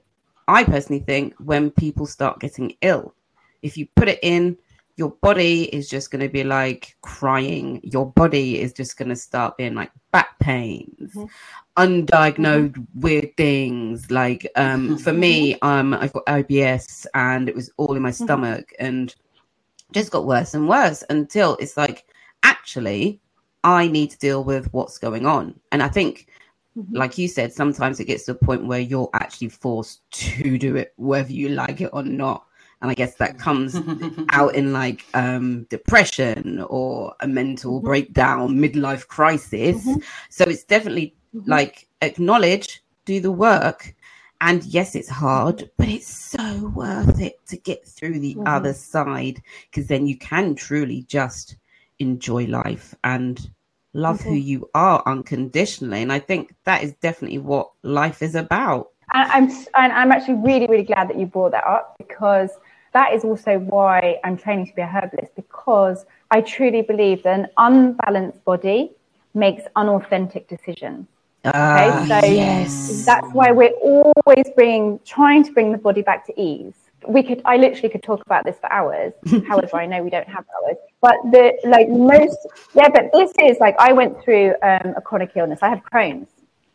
I 0.47 0.63
personally 0.63 1.03
think 1.03 1.35
when 1.37 1.69
people 1.69 2.05
start 2.05 2.39
getting 2.39 2.75
ill. 2.81 3.13
If 3.61 3.77
you 3.77 3.87
put 3.95 4.07
it 4.07 4.19
in, 4.23 4.57
your 4.99 5.11
body 5.21 5.63
is 5.73 5.89
just 5.89 6.11
going 6.11 6.21
to 6.21 6.29
be 6.29 6.43
like 6.43 6.97
crying. 7.01 7.79
Your 7.83 8.11
body 8.11 8.59
is 8.59 8.73
just 8.73 8.97
going 8.97 9.09
to 9.09 9.15
start 9.15 9.55
being 9.55 9.73
like 9.73 9.91
back 10.11 10.37
pains, 10.39 11.13
mm-hmm. 11.13 11.25
undiagnosed 11.77 12.71
mm-hmm. 12.73 12.99
weird 12.99 13.37
things. 13.37 14.11
Like 14.11 14.45
um, 14.55 14.97
for 14.97 15.13
me, 15.25 15.57
um, 15.61 15.93
I've 15.93 16.11
got 16.11 16.25
IBS 16.25 17.05
and 17.13 17.47
it 17.47 17.55
was 17.55 17.71
all 17.77 17.95
in 17.95 18.01
my 18.01 18.09
mm-hmm. 18.09 18.25
stomach 18.25 18.73
and 18.77 19.15
just 19.91 20.11
got 20.11 20.25
worse 20.25 20.53
and 20.53 20.67
worse 20.67 21.03
until 21.09 21.55
it's 21.59 21.77
like, 21.77 22.05
actually, 22.43 23.19
I 23.63 23.87
need 23.87 24.11
to 24.11 24.19
deal 24.19 24.43
with 24.43 24.71
what's 24.73 24.97
going 24.97 25.25
on. 25.25 25.59
And 25.71 25.83
I 25.83 25.87
think, 25.87 26.27
mm-hmm. 26.77 26.95
like 26.95 27.17
you 27.17 27.27
said, 27.27 27.53
sometimes 27.53 27.99
it 27.99 28.05
gets 28.05 28.25
to 28.25 28.31
a 28.31 28.35
point 28.35 28.65
where 28.65 28.79
you're 28.79 29.09
actually 29.13 29.49
forced 29.49 30.09
to 30.11 30.57
do 30.57 30.75
it, 30.75 30.93
whether 30.97 31.31
you 31.31 31.49
like 31.49 31.81
it 31.81 31.89
or 31.93 32.03
not. 32.03 32.45
And 32.81 32.89
I 32.89 32.93
guess 32.93 33.15
that 33.15 33.37
comes 33.37 33.75
out 34.31 34.55
in 34.55 34.71
like 34.71 35.05
um, 35.13 35.63
depression 35.69 36.65
or 36.69 37.13
a 37.19 37.27
mental 37.27 37.77
mm-hmm. 37.77 37.87
breakdown, 37.87 38.55
midlife 38.55 39.07
crisis. 39.07 39.85
Mm-hmm. 39.85 39.99
So 40.29 40.45
it's 40.45 40.63
definitely 40.63 41.15
mm-hmm. 41.35 41.49
like 41.49 41.87
acknowledge, 42.01 42.81
do 43.05 43.19
the 43.19 43.31
work, 43.31 43.93
and 44.41 44.63
yes, 44.63 44.95
it's 44.95 45.09
hard, 45.09 45.69
but 45.77 45.89
it's 45.89 46.07
so 46.07 46.71
worth 46.73 47.19
it 47.19 47.45
to 47.47 47.57
get 47.57 47.85
through 47.85 48.19
the 48.19 48.35
mm-hmm. 48.35 48.47
other 48.47 48.73
side 48.73 49.41
because 49.69 49.87
then 49.87 50.05
you 50.07 50.17
can 50.17 50.55
truly 50.55 51.03
just 51.03 51.57
enjoy 51.99 52.45
life 52.45 52.95
and 53.03 53.49
love 53.93 54.19
mm-hmm. 54.19 54.29
who 54.29 54.35
you 54.35 54.69
are 54.73 55.03
unconditionally. 55.05 56.01
And 56.01 56.13
I 56.13 56.19
think 56.19 56.55
that 56.63 56.83
is 56.83 56.93
definitely 57.01 57.39
what 57.39 57.71
life 57.83 58.21
is 58.21 58.35
about. 58.35 58.91
And 59.13 59.31
I'm, 59.31 59.49
and 59.75 59.91
I'm 59.91 60.11
actually 60.11 60.35
really, 60.35 60.67
really 60.67 60.83
glad 60.83 61.09
that 61.09 61.19
you 61.19 61.25
brought 61.25 61.51
that 61.51 61.65
up 61.65 61.95
because 61.97 62.51
that 62.93 63.13
is 63.13 63.23
also 63.23 63.59
why 63.59 64.19
I'm 64.23 64.37
training 64.37 64.67
to 64.67 64.75
be 64.75 64.81
a 64.81 64.87
herbalist 64.87 65.35
because 65.35 66.05
I 66.31 66.41
truly 66.41 66.81
believe 66.81 67.23
that 67.23 67.39
an 67.39 67.47
unbalanced 67.57 68.43
body 68.45 68.91
makes 69.33 69.63
unauthentic 69.75 70.47
decisions. 70.47 71.07
Okay, 71.45 71.53
uh, 71.57 72.05
so 72.21 72.27
yes. 72.27 73.05
that's 73.05 73.27
why 73.31 73.51
we're 73.51 73.71
always 73.81 74.45
bringing, 74.55 74.99
trying 75.05 75.43
to 75.45 75.53
bring 75.53 75.71
the 75.71 75.77
body 75.77 76.01
back 76.01 76.25
to 76.25 76.41
ease. 76.41 76.73
We 77.07 77.23
could, 77.23 77.41
I 77.45 77.55
literally 77.55 77.87
could 77.87 78.03
talk 78.03 78.21
about 78.25 78.43
this 78.43 78.57
for 78.59 78.69
hours. 78.71 79.13
However, 79.47 79.77
I 79.77 79.85
know 79.85 80.03
we 80.03 80.09
don't 80.09 80.27
have 80.27 80.43
hours, 80.65 80.75
but 80.99 81.15
the 81.31 81.57
like 81.63 81.87
most, 81.87 82.37
yeah. 82.73 82.89
But 82.89 83.11
this 83.13 83.31
is 83.41 83.57
like 83.61 83.75
I 83.79 83.93
went 83.93 84.21
through 84.21 84.55
um, 84.61 84.95
a 84.97 85.01
chronic 85.01 85.31
illness. 85.35 85.59
I 85.61 85.69
have 85.69 85.81
Crohn's. 85.81 86.27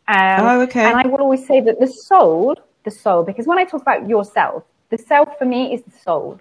Um, 0.07 0.45
oh, 0.45 0.61
okay. 0.61 0.83
And 0.83 0.97
I 0.97 1.05
will 1.07 1.21
always 1.21 1.45
say 1.45 1.61
that 1.61 1.79
the 1.79 1.87
soul, 1.87 2.55
the 2.85 2.91
soul, 2.91 3.21
because 3.23 3.45
when 3.45 3.59
I 3.59 3.65
talk 3.65 3.83
about 3.83 4.09
yourself, 4.09 4.63
the 4.89 4.97
self 4.97 5.37
for 5.37 5.45
me 5.45 5.75
is 5.75 5.83
the 5.83 5.91
soul. 5.91 6.39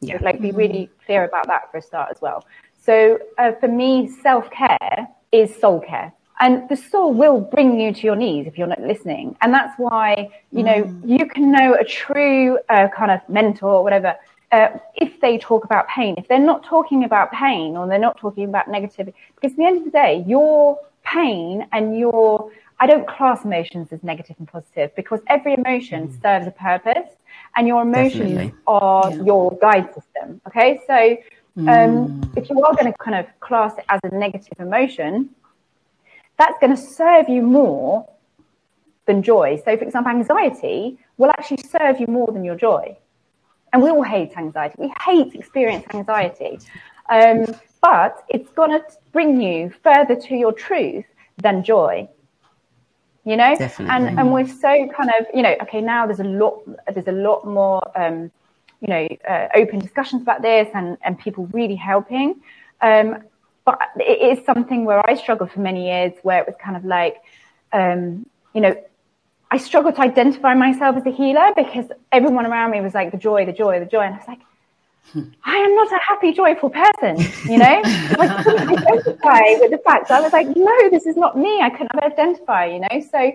Yeah. 0.00 0.18
So, 0.18 0.24
like, 0.24 0.40
be 0.40 0.52
really 0.52 0.88
clear 1.04 1.24
about 1.24 1.48
that 1.48 1.70
for 1.72 1.78
a 1.78 1.82
start 1.82 2.10
as 2.12 2.20
well. 2.20 2.44
So, 2.80 3.18
uh, 3.38 3.52
for 3.58 3.68
me, 3.68 4.08
self 4.22 4.50
care 4.50 5.08
is 5.32 5.54
soul 5.56 5.80
care 5.80 6.12
and 6.40 6.68
the 6.68 6.76
soul 6.76 7.12
will 7.12 7.40
bring 7.40 7.80
you 7.80 7.92
to 7.92 8.02
your 8.02 8.16
knees 8.16 8.46
if 8.46 8.58
you're 8.58 8.66
not 8.66 8.80
listening 8.80 9.36
and 9.40 9.52
that's 9.52 9.78
why 9.78 10.28
you 10.52 10.62
know 10.62 10.84
mm. 10.84 11.18
you 11.18 11.26
can 11.26 11.50
know 11.50 11.74
a 11.74 11.84
true 11.84 12.58
uh, 12.68 12.88
kind 12.94 13.10
of 13.10 13.20
mentor 13.28 13.70
or 13.70 13.82
whatever 13.82 14.14
uh, 14.52 14.68
if 14.94 15.20
they 15.20 15.38
talk 15.38 15.64
about 15.64 15.88
pain 15.88 16.14
if 16.18 16.28
they're 16.28 16.38
not 16.38 16.64
talking 16.64 17.04
about 17.04 17.32
pain 17.32 17.76
or 17.76 17.86
they're 17.86 17.98
not 17.98 18.18
talking 18.18 18.44
about 18.44 18.66
negativity 18.66 19.14
because 19.34 19.52
at 19.52 19.56
the 19.56 19.64
end 19.64 19.78
of 19.78 19.84
the 19.84 19.90
day 19.90 20.24
your 20.26 20.78
pain 21.04 21.66
and 21.72 21.98
your 21.98 22.50
i 22.80 22.86
don't 22.86 23.06
class 23.06 23.44
emotions 23.44 23.92
as 23.92 24.02
negative 24.02 24.36
and 24.38 24.48
positive 24.48 24.94
because 24.94 25.20
every 25.28 25.54
emotion 25.54 26.08
mm. 26.08 26.22
serves 26.22 26.46
a 26.46 26.50
purpose 26.50 27.10
and 27.56 27.66
your 27.66 27.82
emotions 27.82 28.32
Definitely. 28.32 28.54
are 28.66 29.10
yeah. 29.10 29.22
your 29.22 29.58
guide 29.60 29.86
system 29.94 30.40
okay 30.46 30.80
so 30.86 31.16
um, 31.58 31.64
mm. 31.66 32.36
if 32.36 32.50
you 32.50 32.62
are 32.62 32.74
going 32.74 32.92
to 32.92 32.98
kind 32.98 33.16
of 33.16 33.40
class 33.40 33.72
it 33.78 33.84
as 33.88 33.98
a 34.04 34.14
negative 34.14 34.58
emotion 34.58 35.30
that's 36.38 36.58
going 36.60 36.74
to 36.74 36.80
serve 36.80 37.28
you 37.28 37.42
more 37.42 38.08
than 39.06 39.22
joy. 39.22 39.60
So, 39.64 39.76
for 39.76 39.84
example, 39.84 40.10
anxiety 40.10 40.98
will 41.16 41.30
actually 41.30 41.62
serve 41.62 42.00
you 42.00 42.06
more 42.06 42.30
than 42.32 42.44
your 42.44 42.56
joy. 42.56 42.96
And 43.72 43.82
we 43.82 43.90
all 43.90 44.02
hate 44.02 44.36
anxiety. 44.36 44.74
We 44.78 44.92
hate 45.04 45.34
experiencing 45.34 45.90
anxiety. 45.94 46.58
Um, 47.08 47.46
but 47.80 48.24
it's 48.28 48.50
going 48.50 48.70
to 48.70 48.84
bring 49.12 49.40
you 49.40 49.72
further 49.82 50.16
to 50.16 50.34
your 50.34 50.52
truth 50.52 51.04
than 51.38 51.62
joy 51.62 52.08
you 53.26 53.36
know 53.36 53.54
Definitely. 53.56 53.94
and 53.94 54.18
and 54.18 54.32
we're 54.32 54.46
so 54.46 54.88
kind 54.96 55.10
of 55.18 55.26
you 55.34 55.42
know 55.42 55.54
okay 55.60 55.82
now 55.82 56.06
there's 56.06 56.20
a 56.20 56.24
lot 56.24 56.62
there's 56.94 57.08
a 57.08 57.12
lot 57.12 57.44
more 57.44 57.82
um, 58.00 58.30
you 58.80 58.88
know 58.88 59.06
uh, 59.28 59.48
open 59.54 59.80
discussions 59.80 60.22
about 60.22 60.40
this 60.40 60.68
and 60.72 60.96
and 61.02 61.18
people 61.18 61.46
really 61.52 61.74
helping 61.74 62.40
um, 62.80 63.22
but 63.66 63.78
it 63.96 64.38
is 64.38 64.44
something 64.46 64.84
where 64.84 65.02
I 65.08 65.14
struggled 65.14 65.50
for 65.50 65.60
many 65.60 65.88
years 65.88 66.12
where 66.22 66.40
it 66.40 66.46
was 66.46 66.56
kind 66.62 66.76
of 66.76 66.84
like 66.84 67.16
um, 67.72 68.24
you 68.54 68.62
know 68.62 68.74
I 69.50 69.58
struggled 69.58 69.96
to 69.96 70.00
identify 70.00 70.54
myself 70.54 70.96
as 70.96 71.04
a 71.04 71.10
healer 71.10 71.52
because 71.54 71.86
everyone 72.10 72.46
around 72.46 72.70
me 72.70 72.80
was 72.80 72.94
like 72.94 73.10
the 73.10 73.18
joy 73.18 73.44
the 73.44 73.52
joy 73.52 73.78
the 73.80 73.86
joy 73.86 74.02
and 74.02 74.14
I 74.14 74.18
was 74.18 74.28
like 74.28 74.40
I 75.44 75.56
am 75.56 75.74
not 75.74 75.92
a 75.92 75.98
happy, 75.98 76.32
joyful 76.32 76.70
person, 76.70 77.16
you 77.48 77.58
know? 77.58 77.80
I 77.84 78.42
couldn't 78.42 78.68
identify 78.78 79.42
with 79.60 79.70
the 79.70 79.80
fact. 79.84 80.10
I 80.10 80.20
was 80.20 80.32
like, 80.32 80.48
no, 80.48 80.90
this 80.90 81.06
is 81.06 81.16
not 81.16 81.38
me. 81.38 81.60
I 81.60 81.70
couldn't 81.70 82.02
identify, 82.02 82.66
you 82.66 82.80
know? 82.80 83.00
So, 83.12 83.32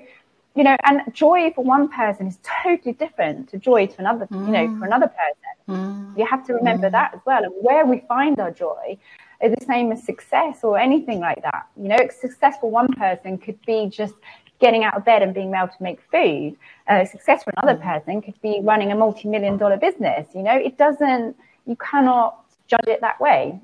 you 0.55 0.63
know, 0.63 0.75
and 0.85 1.01
joy 1.13 1.51
for 1.55 1.63
one 1.63 1.87
person 1.87 2.27
is 2.27 2.37
totally 2.63 2.93
different 2.93 3.49
to 3.49 3.57
joy 3.57 3.87
to 3.87 3.99
another, 3.99 4.27
mm. 4.27 4.45
you 4.45 4.51
know, 4.51 4.79
for 4.79 4.85
another 4.85 5.07
person. 5.07 5.79
Mm. 5.79 6.17
You 6.17 6.25
have 6.25 6.45
to 6.47 6.53
remember 6.53 6.89
mm. 6.89 6.91
that 6.91 7.13
as 7.15 7.21
well. 7.25 7.43
And 7.43 7.53
where 7.61 7.85
we 7.85 8.03
find 8.07 8.39
our 8.39 8.51
joy 8.51 8.97
is 9.43 9.53
the 9.57 9.65
same 9.65 9.91
as 9.91 10.03
success 10.03 10.59
or 10.63 10.77
anything 10.77 11.19
like 11.19 11.41
that. 11.43 11.67
You 11.75 11.89
know, 11.89 11.97
success 12.19 12.55
for 12.59 12.69
one 12.69 12.87
person 12.93 13.37
could 13.37 13.59
be 13.65 13.87
just 13.89 14.13
getting 14.59 14.83
out 14.83 14.95
of 14.95 15.03
bed 15.03 15.21
and 15.23 15.33
being 15.33 15.53
able 15.53 15.67
to 15.67 15.83
make 15.83 15.99
food. 16.11 16.55
Uh, 16.87 17.03
success 17.05 17.43
for 17.43 17.53
another 17.57 17.79
mm. 17.79 17.83
person 17.83 18.21
could 18.21 18.39
be 18.41 18.59
running 18.61 18.91
a 18.91 18.95
multi-million 18.95 19.57
dollar 19.57 19.77
business. 19.77 20.27
You 20.35 20.43
know, 20.43 20.55
it 20.55 20.77
doesn't, 20.77 21.35
you 21.65 21.75
cannot 21.77 22.45
judge 22.67 22.87
it 22.87 23.01
that 23.01 23.19
way. 23.19 23.59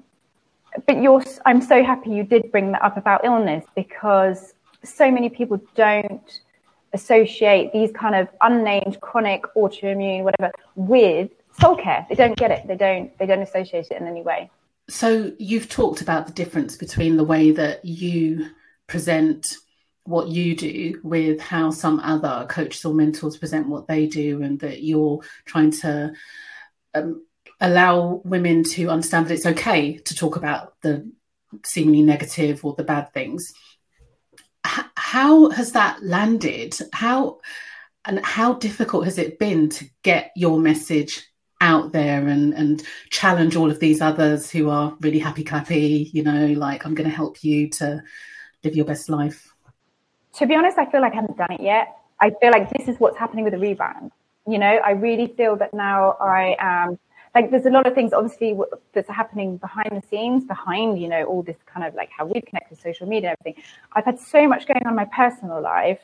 But 0.86 1.02
you're, 1.02 1.24
I'm 1.46 1.62
so 1.62 1.84
happy 1.84 2.10
you 2.12 2.24
did 2.24 2.52
bring 2.52 2.72
that 2.74 2.84
up 2.84 2.98
about 2.98 3.24
illness 3.24 3.66
because 3.76 4.54
so 4.84 5.10
many 5.10 5.30
people 5.30 5.62
don't 5.76 6.42
associate 6.94 7.72
these 7.74 7.92
kind 7.92 8.16
of 8.16 8.28
unnamed 8.42 9.00
chronic 9.02 9.44
autoimmune 9.56 10.24
whatever 10.24 10.52
with 10.76 11.30
soul 11.60 11.76
care. 11.76 12.06
They 12.10 12.16
don't 12.16 12.38
get 12.38 12.52
it. 12.52 12.68
They 12.68 12.76
don't. 12.76 13.18
They 13.18 13.26
don't 13.26 13.42
associate 13.42 13.88
it 13.92 14.02
in 14.02 14.08
any 14.08 14.22
way. 14.22 14.50
So 14.90 15.34
you've 15.38 15.70
talked 15.70 16.02
about 16.02 16.28
the 16.28 16.34
difference 16.34 16.78
between 16.78 17.18
the 17.18 17.24
way 17.24 17.52
that 17.52 17.84
you 17.84 18.50
present 18.88 19.56
what 20.04 20.30
you 20.30 20.56
do 20.56 21.00
with 21.04 21.42
how 21.42 21.70
some 21.72 22.00
other 22.00 22.48
coaches 22.50 22.86
or 22.86 22.94
mentors 22.94 23.36
present 23.36 23.68
what 23.68 23.88
they 23.88 24.08
do, 24.08 24.42
and 24.42 24.60
that 24.62 24.82
you're 24.82 25.20
trying 25.46 25.72
to 25.72 26.14
um, 26.94 27.26
allow 27.60 28.22
women 28.24 28.64
to 28.64 28.90
understand 28.90 29.28
that 29.28 29.34
it's 29.34 29.46
okay 29.46 29.98
to 29.98 30.16
talk 30.16 30.38
about 30.38 30.76
the 30.82 31.12
seemingly 31.66 32.02
negative 32.02 32.64
or 32.64 32.74
the 32.76 32.84
bad 32.84 33.12
things. 33.14 33.54
H- 34.66 34.86
how 34.96 35.50
has 35.50 35.74
that 35.74 36.02
landed? 36.04 36.78
How 36.94 37.40
and 38.06 38.24
how 38.26 38.54
difficult 38.54 39.04
has 39.04 39.18
it 39.18 39.38
been 39.38 39.68
to 39.68 39.86
get 40.04 40.32
your 40.36 40.60
message 40.60 41.28
out 41.62 41.91
there 41.91 42.28
and 42.28 42.53
and 42.53 42.84
challenge 43.10 43.55
all 43.55 43.72
of 43.72 43.80
these 43.80 44.01
others 44.01 44.49
who 44.51 44.70
are 44.70 44.95
really 45.01 45.20
happy 45.20 45.43
clappy, 45.43 46.10
you 46.14 46.24
know, 46.24 46.47
like 46.47 46.86
I'm 46.86 46.95
going 46.95 47.10
to 47.10 47.16
help 47.16 47.43
you 47.43 47.70
to 47.72 48.01
live 48.64 48.76
your 48.76 48.86
best 48.86 49.10
life? 49.10 49.53
To 50.36 50.45
be 50.45 50.55
honest, 50.55 50.78
I 50.78 50.89
feel 50.89 51.01
like 51.01 51.14
I 51.14 51.18
haven't 51.18 51.38
done 51.38 51.51
it 51.51 51.62
yet. 51.62 51.97
I 52.20 52.32
feel 52.41 52.51
like 52.51 52.70
this 52.72 52.88
is 52.88 52.99
what's 52.99 53.18
happening 53.18 53.43
with 53.43 53.53
the 53.53 53.60
rebrand. 53.60 54.12
You 54.47 54.60
know, 54.60 54.80
I 54.86 54.91
really 54.91 55.28
feel 55.28 55.55
that 55.58 55.74
now 55.74 56.18
I 56.22 56.55
am 56.60 56.99
like 57.38 57.51
there's 57.51 57.66
a 57.66 57.70
lot 57.70 57.86
of 57.86 57.93
things 57.93 58.14
obviously 58.14 58.58
that's 58.93 59.10
happening 59.10 59.58
behind 59.58 59.91
the 59.91 60.08
scenes 60.08 60.43
behind 60.45 60.99
you 60.99 61.08
know 61.08 61.24
all 61.26 61.43
this 61.43 61.58
kind 61.72 61.86
of 61.86 61.93
like 61.93 62.10
how 62.10 62.26
we 62.26 62.41
connect 62.41 62.70
with 62.72 62.82
social 62.82 63.08
media 63.08 63.30
and 63.30 63.38
everything 63.39 63.64
i've 63.93 64.05
had 64.05 64.20
so 64.20 64.47
much 64.47 64.66
going 64.66 64.82
on 64.86 64.89
in 64.89 64.95
my 64.95 65.05
personal 65.05 65.62
life 65.62 65.99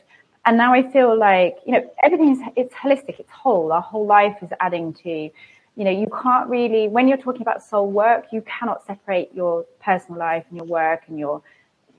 and 0.46 0.58
now 0.58 0.74
i 0.74 0.82
feel 0.91 1.18
like 1.18 1.58
you 1.66 1.74
know 1.74 1.94
everything 2.04 2.30
is 2.30 2.39
it's 2.56 2.74
holistic 2.76 3.20
it's 3.20 3.32
whole. 3.32 3.72
Our 3.72 3.82
whole 3.82 4.06
life 4.06 4.38
is 4.41 4.50
adding 4.60 4.94
to 5.04 5.10
you 5.10 5.84
know 5.86 5.91
you 5.91 6.08
can't 6.22 6.50
really 6.50 6.88
when 6.88 7.08
you're 7.08 7.18
talking 7.18 7.41
about 7.41 7.64
soul 7.64 7.89
work 7.91 8.26
you 8.32 8.41
cannot 8.41 8.86
separate 8.86 9.34
your 9.34 9.66
personal 9.84 10.20
life 10.20 10.46
and 10.50 10.58
your 10.58 10.68
work 10.68 11.04
and 11.08 11.18
your 11.18 11.41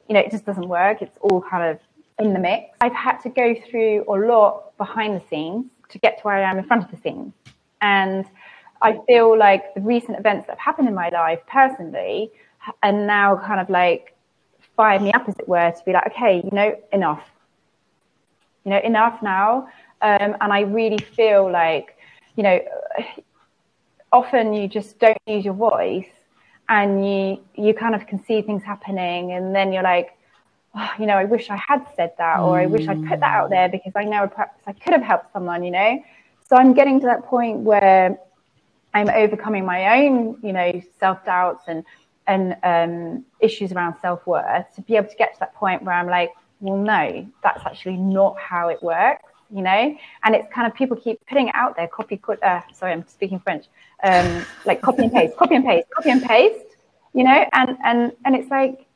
you 0.09 0.15
know 0.15 0.21
it 0.21 0.31
just 0.31 0.45
doesn't 0.45 0.69
work. 0.69 1.03
It's 1.03 1.17
all 1.21 1.41
kind 1.43 1.71
of 1.71 1.81
in 2.19 2.33
the 2.33 2.39
mix. 2.39 2.77
I've 2.81 2.93
had 2.93 3.19
to 3.19 3.29
go 3.29 3.55
through 3.69 4.05
a 4.09 4.17
lot 4.27 4.77
behind 4.77 5.21
the 5.21 5.23
scenes 5.29 5.67
to 5.91 5.99
get 5.99 6.19
to 6.19 6.23
where 6.23 6.37
i 6.37 6.51
am 6.51 6.59
in 6.59 6.65
front 6.65 6.85
of 6.85 6.91
the 6.91 6.97
scenes. 6.99 7.33
And 7.81 8.25
I 8.83 8.99
feel 9.07 9.37
like 9.37 9.75
the 9.75 9.81
recent 9.81 10.19
events 10.19 10.47
that 10.47 10.53
have 10.53 10.59
happened 10.59 10.89
in 10.89 10.95
my 10.95 11.09
life 11.09 11.41
personally 11.47 12.31
and 12.83 13.07
now 13.07 13.37
kind 13.37 13.61
of 13.61 13.69
like 13.71 14.17
fired 14.77 15.03
me 15.03 15.13
up, 15.13 15.29
as 15.29 15.37
it 15.39 15.49
were, 15.49 15.71
to 15.71 15.85
be 15.85 15.93
like, 15.93 16.07
okay, 16.09 16.43
you 16.45 16.51
know, 16.53 16.77
enough. 16.93 17.23
You 18.65 18.71
know, 18.71 18.81
enough 18.81 19.23
now. 19.23 19.69
Um, 20.03 20.37
and 20.41 20.53
I 20.53 20.61
really 20.61 20.99
feel 20.99 21.51
like, 21.51 21.97
you 22.37 22.43
know, 22.43 22.61
often 24.13 24.53
you 24.53 24.69
just 24.69 24.99
don't 24.99 25.19
use 25.27 25.45
your 25.45 25.55
voice 25.55 26.09
and 26.69 27.07
you 27.07 27.41
you 27.55 27.75
kind 27.75 27.95
of 27.95 28.07
can 28.07 28.25
see 28.25 28.41
things 28.43 28.63
happening 28.63 29.33
and 29.33 29.55
then 29.55 29.73
you're 29.73 29.83
like, 29.83 30.17
oh, 30.75 30.91
you 30.99 31.07
know, 31.07 31.15
I 31.15 31.25
wish 31.25 31.51
I 31.51 31.57
had 31.57 31.87
said 31.97 32.13
that 32.19 32.41
or 32.41 32.59
I 32.59 32.67
wish 32.67 32.89
I'd 32.89 33.05
put 33.07 33.21
that 33.21 33.35
out 33.41 33.51
there 33.51 33.69
because 33.69 33.93
I 33.97 34.05
know 34.05 34.27
perhaps 34.29 34.63
I 34.67 34.73
could 34.73 34.93
have 34.93 35.03
helped 35.03 35.33
someone, 35.33 35.63
you 35.63 35.71
know. 35.71 36.03
So 36.49 36.57
I'm 36.57 36.75
getting 36.75 37.01
to 37.01 37.07
that 37.07 37.25
point 37.25 37.59
where 37.61 38.19
I'm 38.93 39.09
overcoming 39.09 39.65
my 39.65 39.99
own, 39.99 40.39
you 40.43 40.53
know, 40.53 40.81
self 41.01 41.25
doubts 41.25 41.65
and 41.67 41.85
and 42.27 42.57
um, 42.63 43.25
issues 43.41 43.73
around 43.73 43.97
self 44.01 44.27
worth 44.27 44.67
to 44.77 44.81
be 44.83 44.97
able 44.97 45.09
to 45.09 45.17
get 45.17 45.35
to 45.35 45.41
that 45.41 45.55
point 45.55 45.83
where 45.83 45.95
I'm 45.95 46.07
like, 46.09 46.33
well, 46.65 46.79
no, 46.79 47.31
that's 47.43 47.65
actually 47.67 47.99
not 47.99 48.39
how 48.39 48.69
it 48.69 48.83
works, 48.83 49.31
you 49.51 49.61
know. 49.61 49.97
And 50.25 50.35
it's 50.35 50.51
kind 50.51 50.67
of 50.67 50.75
people 50.75 50.97
keep 50.97 51.21
putting 51.27 51.49
it 51.49 51.55
out 51.55 51.77
there, 51.77 51.87
copy. 51.87 52.19
Uh, 52.43 52.63
sorry, 52.73 52.93
I'm 52.93 53.07
speaking 53.07 53.39
French. 53.39 53.67
Um, 54.03 54.47
like 54.65 54.81
copy 54.81 55.03
and 55.03 55.13
paste, 55.13 55.37
copy 55.37 55.57
and 55.57 55.65
paste, 55.65 55.89
copy 55.95 56.11
and 56.11 56.23
paste, 56.23 56.65
you 57.13 57.23
know. 57.23 57.45
And 57.53 57.77
and 57.85 58.13
and 58.25 58.35
it's 58.35 58.51
like, 58.51 58.87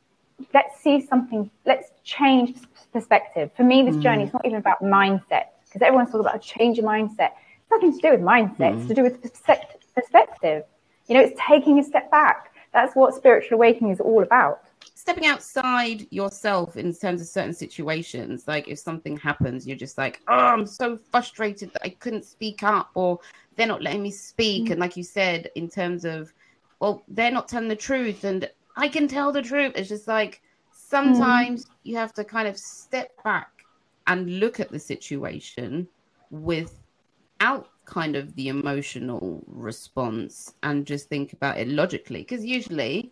let's 0.54 0.80
see 0.80 1.06
something. 1.06 1.50
Let's 1.66 1.90
change 2.04 2.56
perspective. 2.94 3.50
For 3.54 3.64
me, 3.64 3.82
this 3.82 3.96
mm. 3.96 4.02
journey 4.02 4.24
is 4.24 4.32
not 4.32 4.46
even 4.46 4.58
about 4.58 4.82
mindset 4.82 5.48
because 5.66 5.82
everyone's 5.82 6.08
talking 6.08 6.20
about 6.20 6.36
a 6.36 6.40
change 6.40 6.78
of 6.78 6.86
mindset. 6.86 7.32
It's 7.60 7.70
nothing 7.70 7.92
to 7.92 7.98
do 8.00 8.10
with 8.12 8.22
mindset. 8.22 8.56
Mm. 8.72 8.78
It's 8.78 8.88
to 8.88 8.94
do 8.94 9.02
with 9.02 9.20
perspective 9.20 9.82
perspective. 9.94 10.64
You 11.06 11.16
know, 11.16 11.20
it's 11.20 11.38
taking 11.46 11.78
a 11.78 11.84
step 11.84 12.10
back. 12.10 12.54
That's 12.72 12.96
what 12.96 13.14
spiritual 13.14 13.56
awakening 13.56 13.92
is 13.92 14.00
all 14.00 14.22
about. 14.22 14.62
Stepping 14.95 15.26
outside 15.26 16.07
yourself 16.11 16.76
in 16.76 16.93
terms 16.95 17.20
of 17.20 17.26
certain 17.26 17.53
situations, 17.53 18.47
like 18.47 18.68
if 18.68 18.78
something 18.78 19.16
happens, 19.16 19.66
you're 19.66 19.76
just 19.76 19.99
like, 19.99 20.20
oh, 20.28 20.34
I'm 20.34 20.66
so 20.66 20.97
frustrated 20.97 21.72
that 21.72 21.84
I 21.84 21.91
couldn't 21.91 22.24
speak 22.24 22.62
up, 22.62 22.91
or 22.95 23.18
they're 23.57 23.66
not 23.66 23.82
letting 23.82 24.03
me 24.03 24.11
speak. 24.11 24.64
Mm-hmm. 24.64 24.72
And 24.72 24.80
like 24.80 24.97
you 24.97 25.05
said, 25.05 25.51
in 25.55 25.68
terms 25.68 26.05
of, 26.05 26.32
well, 26.80 27.03
they're 27.09 27.30
not 27.30 27.49
telling 27.49 27.68
the 27.68 27.76
truth, 27.76 28.24
and 28.24 28.51
I 28.76 28.89
can 28.89 29.09
tell 29.09 29.32
the 29.32 29.43
truth. 29.43 29.72
It's 29.74 29.89
just 29.89 30.09
like 30.09 30.43
sometimes 30.70 31.64
mm-hmm. 31.64 31.74
you 31.84 31.97
have 31.97 32.14
to 32.14 32.24
kind 32.24 32.49
of 32.49 32.57
step 32.57 33.11
back 33.24 33.64
and 34.07 34.41
look 34.41 34.59
at 34.61 34.70
the 34.70 34.78
situation 34.78 35.86
without 36.30 37.68
kind 37.84 38.16
of 38.16 38.34
the 38.36 38.49
emotional 38.49 39.43
response 39.47 40.55
and 40.62 40.86
just 40.86 41.09
think 41.09 41.32
about 41.32 41.59
it 41.59 41.68
logically 41.68 42.20
because 42.20 42.45
usually 42.45 43.11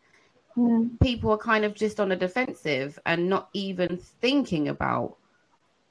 mm. 0.57 0.91
people 1.01 1.31
are 1.31 1.39
kind 1.39 1.65
of 1.65 1.75
just 1.75 2.01
on 2.01 2.13
a 2.13 2.17
defensive 2.17 2.99
and 3.07 3.29
not 3.29 3.49
even 3.53 3.97
thinking 3.97 4.69
about 4.69 5.17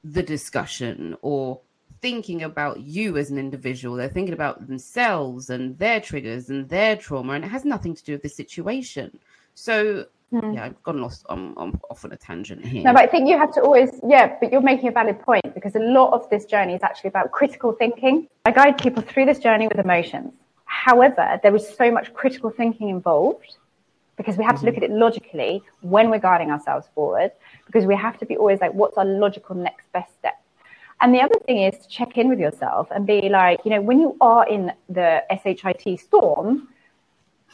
the 0.04 0.22
discussion 0.22 1.16
or 1.22 1.60
thinking 2.00 2.42
about 2.42 2.80
you 2.80 3.16
as 3.16 3.30
an 3.30 3.38
individual 3.38 3.96
they're 3.96 4.08
thinking 4.08 4.34
about 4.34 4.66
themselves 4.66 5.50
and 5.50 5.78
their 5.78 6.00
triggers 6.00 6.50
and 6.50 6.68
their 6.68 6.96
trauma 6.96 7.32
and 7.32 7.44
it 7.44 7.48
has 7.48 7.64
nothing 7.64 7.94
to 7.94 8.04
do 8.04 8.12
with 8.12 8.22
the 8.22 8.28
situation 8.28 9.18
so 9.54 10.06
Mm. 10.32 10.54
Yeah, 10.54 10.64
I've 10.64 10.82
gone 10.82 11.00
lost. 11.00 11.24
I'm, 11.28 11.56
I'm 11.56 11.80
off 11.88 12.04
on 12.04 12.12
a 12.12 12.16
tangent 12.16 12.64
here. 12.64 12.82
No, 12.82 12.92
but 12.92 13.02
I 13.02 13.06
think 13.06 13.28
you 13.28 13.38
have 13.38 13.52
to 13.54 13.60
always, 13.60 13.90
yeah, 14.06 14.36
but 14.40 14.50
you're 14.50 14.60
making 14.60 14.88
a 14.88 14.92
valid 14.92 15.20
point 15.20 15.54
because 15.54 15.76
a 15.76 15.80
lot 15.80 16.12
of 16.12 16.28
this 16.30 16.44
journey 16.46 16.74
is 16.74 16.82
actually 16.82 17.08
about 17.08 17.30
critical 17.30 17.72
thinking. 17.72 18.28
I 18.44 18.50
guide 18.50 18.78
people 18.78 19.02
through 19.02 19.26
this 19.26 19.38
journey 19.38 19.68
with 19.68 19.78
emotions. 19.78 20.32
However, 20.64 21.38
there 21.42 21.54
is 21.54 21.68
so 21.76 21.92
much 21.92 22.12
critical 22.12 22.50
thinking 22.50 22.88
involved 22.88 23.56
because 24.16 24.36
we 24.36 24.44
have 24.44 24.56
mm-hmm. 24.56 24.66
to 24.66 24.66
look 24.66 24.74
mm-hmm. 24.76 24.84
at 24.84 24.90
it 24.90 24.96
logically 24.96 25.62
when 25.80 26.10
we're 26.10 26.18
guiding 26.18 26.50
ourselves 26.50 26.86
forward 26.94 27.30
because 27.66 27.84
we 27.84 27.94
have 27.94 28.18
to 28.18 28.26
be 28.26 28.36
always 28.36 28.60
like, 28.60 28.72
what's 28.72 28.96
our 28.96 29.04
logical 29.04 29.54
next 29.54 29.90
best 29.92 30.12
step? 30.18 30.40
And 31.00 31.14
the 31.14 31.20
other 31.20 31.34
thing 31.44 31.62
is 31.62 31.78
to 31.78 31.88
check 31.88 32.16
in 32.16 32.28
with 32.28 32.38
yourself 32.38 32.88
and 32.90 33.06
be 33.06 33.28
like, 33.28 33.60
you 33.64 33.70
know, 33.70 33.82
when 33.82 34.00
you 34.00 34.16
are 34.20 34.48
in 34.48 34.72
the 34.88 35.22
SHIT 35.30 36.00
storm, 36.00 36.68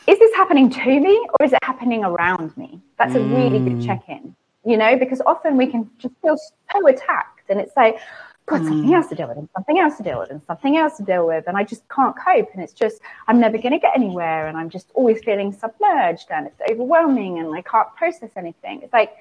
is 0.07 0.19
this 0.19 0.35
happening 0.35 0.71
to 0.71 1.01
me 1.01 1.27
or 1.39 1.47
is 1.47 1.53
it 1.53 1.59
happening 1.65 2.05
around 2.05 2.57
me? 2.57 2.81
That's 2.99 3.15
a 3.15 3.21
really 3.21 3.59
good 3.59 3.79
mm. 3.79 3.87
check 3.87 4.03
in, 4.09 4.35
you 4.65 4.77
know, 4.77 4.97
because 4.97 5.21
often 5.27 5.57
we 5.57 5.67
can 5.67 5.91
just 5.99 6.15
feel 6.23 6.37
so 6.37 6.87
attacked 6.87 7.51
and 7.51 7.61
it's 7.61 7.77
like, 7.77 7.99
got 8.47 8.61
mm. 8.61 8.69
something 8.69 8.95
else 8.95 9.07
to 9.09 9.15
deal 9.15 9.29
with 9.29 9.39
and 9.39 9.49
something 9.55 9.79
else 9.79 9.97
to 9.97 10.03
deal 10.03 10.19
with 10.19 10.31
and 10.31 10.43
something 10.47 10.77
else 10.77 10.97
to 10.97 11.03
deal 11.05 11.27
with. 11.27 11.45
And 11.47 11.57
I 11.57 11.65
just 11.65 11.89
can't 11.89 12.15
cope. 12.17 12.49
And 12.55 12.63
it's 12.63 12.73
just, 12.73 13.01
I'm 13.29 13.41
never 13.41 13.59
going 13.59 13.73
to 13.73 13.79
get 13.79 13.93
anywhere. 13.95 14.49
And 14.49 14.57
I'm 14.57 14.71
just 14.71 14.91
always 14.95 15.23
feeling 15.23 15.53
submerged 15.53 16.27
and 16.31 16.47
it's 16.47 16.61
overwhelming 16.71 17.39
and 17.39 17.55
I 17.55 17.63
can't 17.63 17.95
process 17.95 18.31
anything. 18.37 18.83
It's 18.83 18.93
like, 18.93 19.13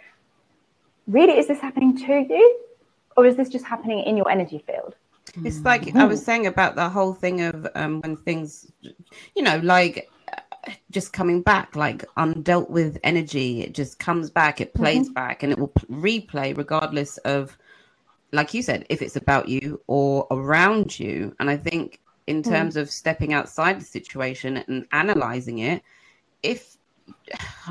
really, 1.08 1.38
is 1.38 1.48
this 1.48 1.60
happening 1.60 1.98
to 1.98 2.26
you? 2.30 2.60
Or 3.18 3.26
is 3.26 3.36
this 3.36 3.50
just 3.50 3.66
happening 3.66 4.00
in 4.00 4.16
your 4.18 4.30
energy 4.30 4.64
field? 4.66 4.96
It's 5.44 5.60
like 5.62 5.84
mm. 5.84 6.00
I 6.00 6.06
was 6.06 6.24
saying 6.24 6.48
about 6.48 6.76
the 6.76 6.90
whole 6.90 7.14
thing 7.14 7.42
of 7.42 7.68
um, 7.76 8.02
when 8.02 8.18
things, 8.18 8.72
you 9.36 9.44
know, 9.44 9.60
like 9.64 10.10
just 10.92 11.14
coming 11.14 11.42
back 11.42 11.76
like 11.76 12.06
undealt 12.18 12.70
with 12.70 13.00
energy 13.04 13.62
it 13.62 13.74
just 13.74 13.98
comes 13.98 14.30
back 14.30 14.62
it 14.62 14.76
plays 14.76 15.06
mm-hmm. 15.06 15.14
back 15.14 15.42
and 15.42 15.52
it 15.52 15.58
will 15.58 15.74
replay 15.90 16.56
regardless 16.56 17.18
of 17.20 17.58
like 18.32 18.54
you 18.54 18.62
said 18.62 18.86
if 18.90 19.02
it's 19.02 19.16
about 19.16 19.48
you 19.48 19.82
or 19.88 20.28
around 20.32 21.00
you 21.00 21.36
and 21.40 21.50
i 21.50 21.58
think 21.58 22.00
in 22.28 22.42
mm. 22.42 22.50
terms 22.50 22.76
mm. 22.76 22.82
of 22.82 22.90
stepping 22.90 23.34
outside 23.34 23.80
the 23.80 23.86
situation 23.86 24.58
and 24.58 24.86
analyzing 24.92 25.60
it 25.60 25.82
if 26.44 26.78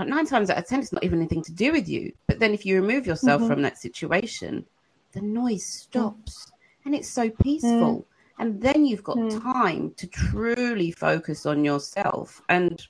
nine 0.05 0.27
times 0.27 0.51
out 0.51 0.59
of 0.59 0.67
ten 0.67 0.81
it's 0.81 0.93
not 0.93 1.05
even 1.05 1.19
anything 1.19 1.43
to 1.43 1.53
do 1.53 1.73
with 1.73 1.89
you 1.89 2.13
but 2.27 2.39
then 2.39 2.53
if 2.53 2.67
you 2.67 2.81
remove 2.81 3.07
yourself 3.07 3.41
mm-hmm. 3.41 3.51
from 3.51 3.63
that 3.63 3.79
situation 3.79 4.65
the 5.13 5.21
noise 5.21 5.67
stops 5.67 6.47
mm. 6.47 6.87
and 6.87 6.95
it's 6.95 7.09
so 7.09 7.31
peaceful 7.31 8.01
mm. 8.01 8.05
And 8.41 8.59
then 8.59 8.87
you've 8.87 9.05
got 9.05 9.19
mm. 9.19 9.43
time 9.43 9.93
to 9.99 10.07
truly 10.07 10.91
focus 10.91 11.45
on 11.45 11.63
yourself. 11.63 12.41
And, 12.49 12.83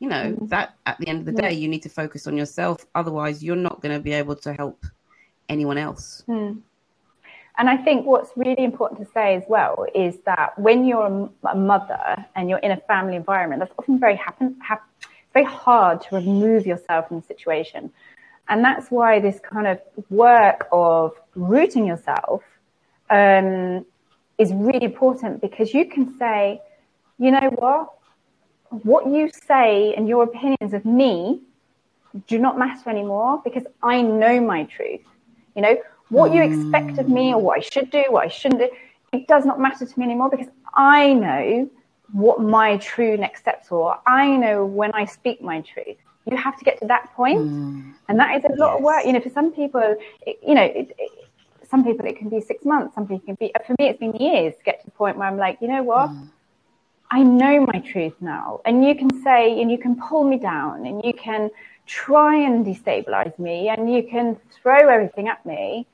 you 0.00 0.08
know, 0.08 0.36
mm. 0.38 0.48
that 0.50 0.74
at 0.84 0.98
the 0.98 1.08
end 1.08 1.20
of 1.20 1.24
the 1.24 1.32
day, 1.32 1.54
you 1.54 1.66
need 1.66 1.82
to 1.84 1.88
focus 1.88 2.26
on 2.26 2.36
yourself. 2.36 2.86
Otherwise, 2.94 3.42
you're 3.42 3.56
not 3.56 3.80
going 3.80 3.94
to 3.94 4.02
be 4.02 4.12
able 4.12 4.36
to 4.36 4.52
help 4.52 4.84
anyone 5.48 5.78
else. 5.78 6.24
Mm. 6.28 6.60
And 7.58 7.68
I 7.68 7.76
think 7.76 8.06
what's 8.06 8.30
really 8.36 8.62
important 8.64 9.00
to 9.00 9.12
say 9.12 9.34
as 9.34 9.42
well 9.48 9.84
is 9.92 10.18
that 10.26 10.56
when 10.58 10.84
you're 10.84 11.28
a 11.44 11.56
mother 11.56 12.24
and 12.36 12.48
you're 12.48 12.60
in 12.60 12.70
a 12.70 12.76
family 12.76 13.16
environment, 13.16 13.58
that's 13.60 13.72
often 13.76 13.98
very 13.98 14.14
happen, 14.14 14.56
ha- 14.62 14.80
it's 14.98 15.32
very 15.32 15.44
hard 15.44 16.00
to 16.02 16.16
remove 16.16 16.66
yourself 16.66 17.08
from 17.08 17.20
the 17.20 17.26
situation. 17.26 17.92
And 18.48 18.64
that's 18.64 18.90
why 18.90 19.18
this 19.20 19.40
kind 19.40 19.66
of 19.66 19.80
work 20.08 20.68
of 20.70 21.12
rooting 21.34 21.84
yourself 21.84 22.44
um, 23.10 23.84
is 24.38 24.52
really 24.52 24.84
important 24.84 25.40
because 25.40 25.74
you 25.74 25.86
can 25.86 26.16
say, 26.16 26.62
you 27.18 27.32
know 27.32 27.50
what? 27.56 27.90
What 28.70 29.06
you 29.08 29.30
say 29.48 29.94
and 29.94 30.06
your 30.06 30.22
opinions 30.22 30.74
of 30.74 30.84
me 30.84 31.40
do 32.28 32.38
not 32.38 32.56
matter 32.58 32.88
anymore 32.88 33.40
because 33.42 33.64
I 33.82 34.02
know 34.02 34.40
my 34.40 34.64
truth. 34.64 35.00
You 35.56 35.62
know, 35.62 35.76
what 36.10 36.32
you 36.32 36.42
expect 36.42 36.98
of 36.98 37.08
me 37.08 37.34
or 37.34 37.40
what 37.40 37.58
I 37.58 37.60
should 37.60 37.90
do, 37.90 38.04
what 38.08 38.24
I 38.24 38.28
shouldn't 38.28 38.60
do, 38.60 38.70
it 39.12 39.26
does 39.26 39.44
not 39.44 39.60
matter 39.60 39.86
to 39.86 39.98
me 39.98 40.04
anymore 40.04 40.30
because 40.30 40.48
I 40.74 41.12
know 41.12 41.68
what 42.12 42.40
my 42.40 42.78
true 42.78 43.16
next 43.16 43.40
steps 43.40 43.70
are. 43.70 44.00
I 44.06 44.36
know 44.36 44.64
when 44.64 44.92
I 44.92 45.04
speak 45.04 45.42
my 45.42 45.60
truth. 45.60 45.96
You 46.30 46.36
have 46.36 46.58
to 46.58 46.64
get 46.64 46.78
to 46.80 46.86
that 46.88 47.14
point, 47.14 47.40
mm. 47.40 47.94
and 48.06 48.20
that 48.20 48.36
is 48.36 48.44
a 48.44 48.54
lot 48.56 48.72
yes. 48.72 48.78
of 48.78 48.82
work. 48.82 49.04
You 49.06 49.12
know, 49.14 49.20
for 49.20 49.30
some 49.30 49.50
people, 49.50 49.96
it, 50.26 50.38
you 50.46 50.54
know, 50.54 50.62
it, 50.62 50.94
it, 50.98 51.10
some 51.70 51.84
people 51.84 52.06
it 52.06 52.18
can 52.18 52.28
be 52.28 52.40
six 52.40 52.66
months, 52.66 52.94
some 52.94 53.06
people 53.06 53.24
can 53.24 53.34
be, 53.36 53.52
for 53.66 53.74
me, 53.78 53.88
it's 53.88 53.98
been 53.98 54.14
years 54.16 54.54
to 54.56 54.62
get 54.62 54.80
to 54.80 54.84
the 54.86 54.90
point 54.90 55.16
where 55.16 55.26
I'm 55.26 55.38
like, 55.38 55.58
you 55.62 55.68
know 55.68 55.82
what? 55.82 56.10
Mm. 56.10 56.28
I 57.10 57.22
know 57.22 57.66
my 57.72 57.80
truth 57.80 58.14
now. 58.20 58.60
And 58.64 58.84
you 58.84 58.94
can 58.94 59.22
say, 59.22 59.60
and 59.60 59.70
you 59.70 59.78
can 59.78 59.96
pull 59.96 60.24
me 60.24 60.38
down 60.38 60.86
and 60.86 61.02
you 61.04 61.14
can 61.14 61.50
try 61.86 62.36
and 62.36 62.66
destabilize 62.66 63.38
me 63.38 63.68
and 63.68 63.92
you 63.92 64.02
can 64.02 64.36
throw 64.62 64.88
everything 64.88 65.28
at 65.28 65.44
me. 65.46 65.86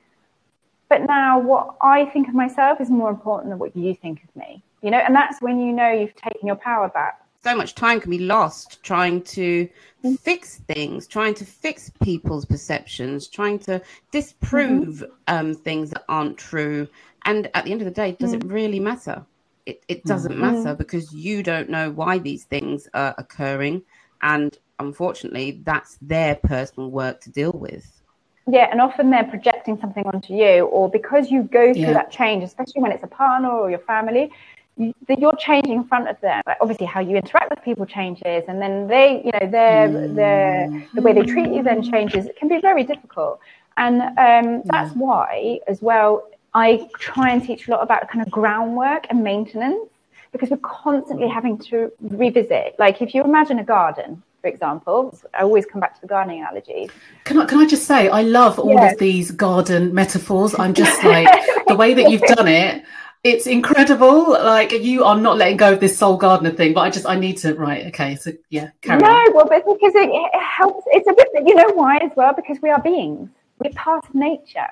But 0.89 1.03
now 1.03 1.39
what 1.39 1.75
I 1.81 2.05
think 2.05 2.27
of 2.27 2.35
myself 2.35 2.79
is 2.79 2.89
more 2.89 3.09
important 3.09 3.49
than 3.49 3.59
what 3.59 3.75
you 3.75 3.95
think 3.95 4.23
of 4.23 4.35
me, 4.35 4.61
you 4.81 4.91
know, 4.91 4.99
and 4.99 5.15
that's 5.15 5.41
when 5.41 5.59
you 5.59 5.73
know 5.73 5.91
you've 5.91 6.15
taken 6.15 6.45
your 6.45 6.57
power 6.57 6.89
back 6.89 7.25
so 7.45 7.55
much 7.55 7.75
time 7.75 8.01
can 8.01 8.09
be 8.09 8.17
lost 8.17 8.81
trying 8.81 9.21
to 9.21 9.69
mm. 10.03 10.19
fix 10.19 10.57
things, 10.67 11.05
trying 11.05 11.35
to 11.35 11.45
fix 11.45 11.91
people's 12.01 12.43
perceptions, 12.43 13.27
trying 13.27 13.59
to 13.59 13.79
disprove 14.09 14.95
mm-hmm. 14.95 15.11
um, 15.27 15.53
things 15.53 15.91
that 15.91 16.03
aren't 16.09 16.37
true. 16.39 16.87
And 17.25 17.51
at 17.53 17.65
the 17.65 17.71
end 17.71 17.81
of 17.81 17.85
the 17.85 17.91
day, 17.91 18.13
does 18.13 18.31
mm. 18.31 18.37
it 18.37 18.45
really 18.45 18.79
matter? 18.79 19.23
It, 19.67 19.83
it 19.87 20.03
doesn't 20.05 20.31
mm-hmm. 20.31 20.63
matter 20.63 20.73
because 20.73 21.13
you 21.13 21.43
don't 21.43 21.69
know 21.69 21.91
why 21.91 22.17
these 22.17 22.45
things 22.45 22.87
are 22.95 23.13
occurring. 23.19 23.83
And 24.23 24.57
unfortunately, 24.79 25.61
that's 25.63 25.99
their 26.01 26.33
personal 26.33 26.89
work 26.89 27.21
to 27.21 27.29
deal 27.29 27.51
with. 27.51 28.01
Yeah, 28.47 28.67
and 28.71 28.79
often 28.79 29.09
they're 29.09 29.23
projecting 29.23 29.79
something 29.79 30.05
onto 30.05 30.33
you, 30.33 30.65
or 30.65 30.89
because 30.89 31.31
you 31.31 31.43
go 31.43 31.73
through 31.73 31.81
yeah. 31.81 31.93
that 31.93 32.11
change, 32.11 32.43
especially 32.43 32.81
when 32.81 32.91
it's 32.91 33.03
a 33.03 33.07
partner 33.07 33.49
or 33.49 33.69
your 33.71 33.79
family, 33.79 34.31
you're 34.77 35.35
changing 35.37 35.73
in 35.73 35.83
front 35.85 36.09
of 36.09 36.19
them. 36.21 36.41
Like 36.45 36.57
obviously, 36.61 36.85
how 36.85 36.99
you 36.99 37.15
interact 37.15 37.49
with 37.49 37.63
people 37.63 37.85
changes, 37.85 38.43
and 38.47 38.61
then 38.61 38.87
they, 38.87 39.23
you 39.25 39.31
know, 39.31 39.49
their 39.49 40.07
their 40.09 40.87
the 40.93 41.01
way 41.01 41.13
they 41.13 41.23
treat 41.23 41.51
you 41.51 41.63
then 41.63 41.81
changes. 41.81 42.27
It 42.27 42.37
can 42.37 42.47
be 42.47 42.59
very 42.59 42.83
difficult, 42.83 43.39
and 43.77 44.01
um, 44.01 44.61
that's 44.65 44.93
why, 44.95 45.59
as 45.67 45.81
well, 45.81 46.27
I 46.53 46.87
try 46.99 47.31
and 47.31 47.43
teach 47.43 47.67
a 47.67 47.71
lot 47.71 47.81
about 47.81 48.09
kind 48.09 48.25
of 48.25 48.31
groundwork 48.31 49.07
and 49.09 49.23
maintenance 49.23 49.89
because 50.31 50.49
we're 50.49 50.57
constantly 50.57 51.29
having 51.29 51.57
to 51.57 51.91
revisit. 52.01 52.75
Like 52.77 53.01
if 53.01 53.15
you 53.15 53.23
imagine 53.23 53.57
a 53.59 53.63
garden, 53.63 54.21
for 54.45 54.49
example, 54.49 55.19
I 55.33 55.41
always 55.41 55.65
come 55.65 55.81
back 55.81 55.95
to 55.95 56.01
the 56.01 56.07
gardening 56.07 56.41
analogy. 56.41 56.91
Can 57.23 57.39
I, 57.39 57.45
can 57.45 57.57
I 57.57 57.65
just 57.65 57.87
say, 57.87 58.09
I 58.09 58.21
love 58.21 58.59
all 58.59 58.79
of 58.79 58.99
these 58.99 59.31
garden 59.31 59.91
metaphors. 59.91 60.53
I'm 60.59 60.75
just 60.75 61.03
like, 61.15 61.27
the 61.67 61.75
way 61.75 61.95
that 61.95 62.11
you've 62.11 62.21
done 62.21 62.47
it, 62.47 62.85
it's 63.23 63.47
incredible. 63.47 64.33
Like 64.33 64.71
you 64.71 65.03
are 65.03 65.19
not 65.19 65.39
letting 65.39 65.57
go 65.57 65.73
of 65.73 65.79
this 65.79 65.97
soul 65.97 66.15
gardener 66.17 66.51
thing, 66.51 66.75
but 66.75 66.81
I 66.81 66.91
just 66.91 67.07
I 67.07 67.15
need 67.15 67.37
to 67.37 67.55
right. 67.55 67.87
Okay, 67.87 68.17
so 68.17 68.33
yeah, 68.51 68.69
carry 68.81 69.01
no, 69.01 69.07
on. 69.07 69.33
well, 69.33 69.47
but 69.49 69.65
because 69.65 69.95
it, 69.95 70.09
it, 70.11 70.39
helps. 70.39 70.83
It's 70.91 71.07
a 71.07 71.13
bit. 71.13 71.29
You 71.47 71.55
know 71.55 71.73
why 71.73 71.97
as 71.97 72.11
well? 72.15 72.35
Because 72.35 72.59
we 72.61 72.69
are 72.69 72.79
beings. 72.79 73.31
We're 73.57 73.71
part 73.71 74.05
of 74.07 74.13
nature. 74.13 74.67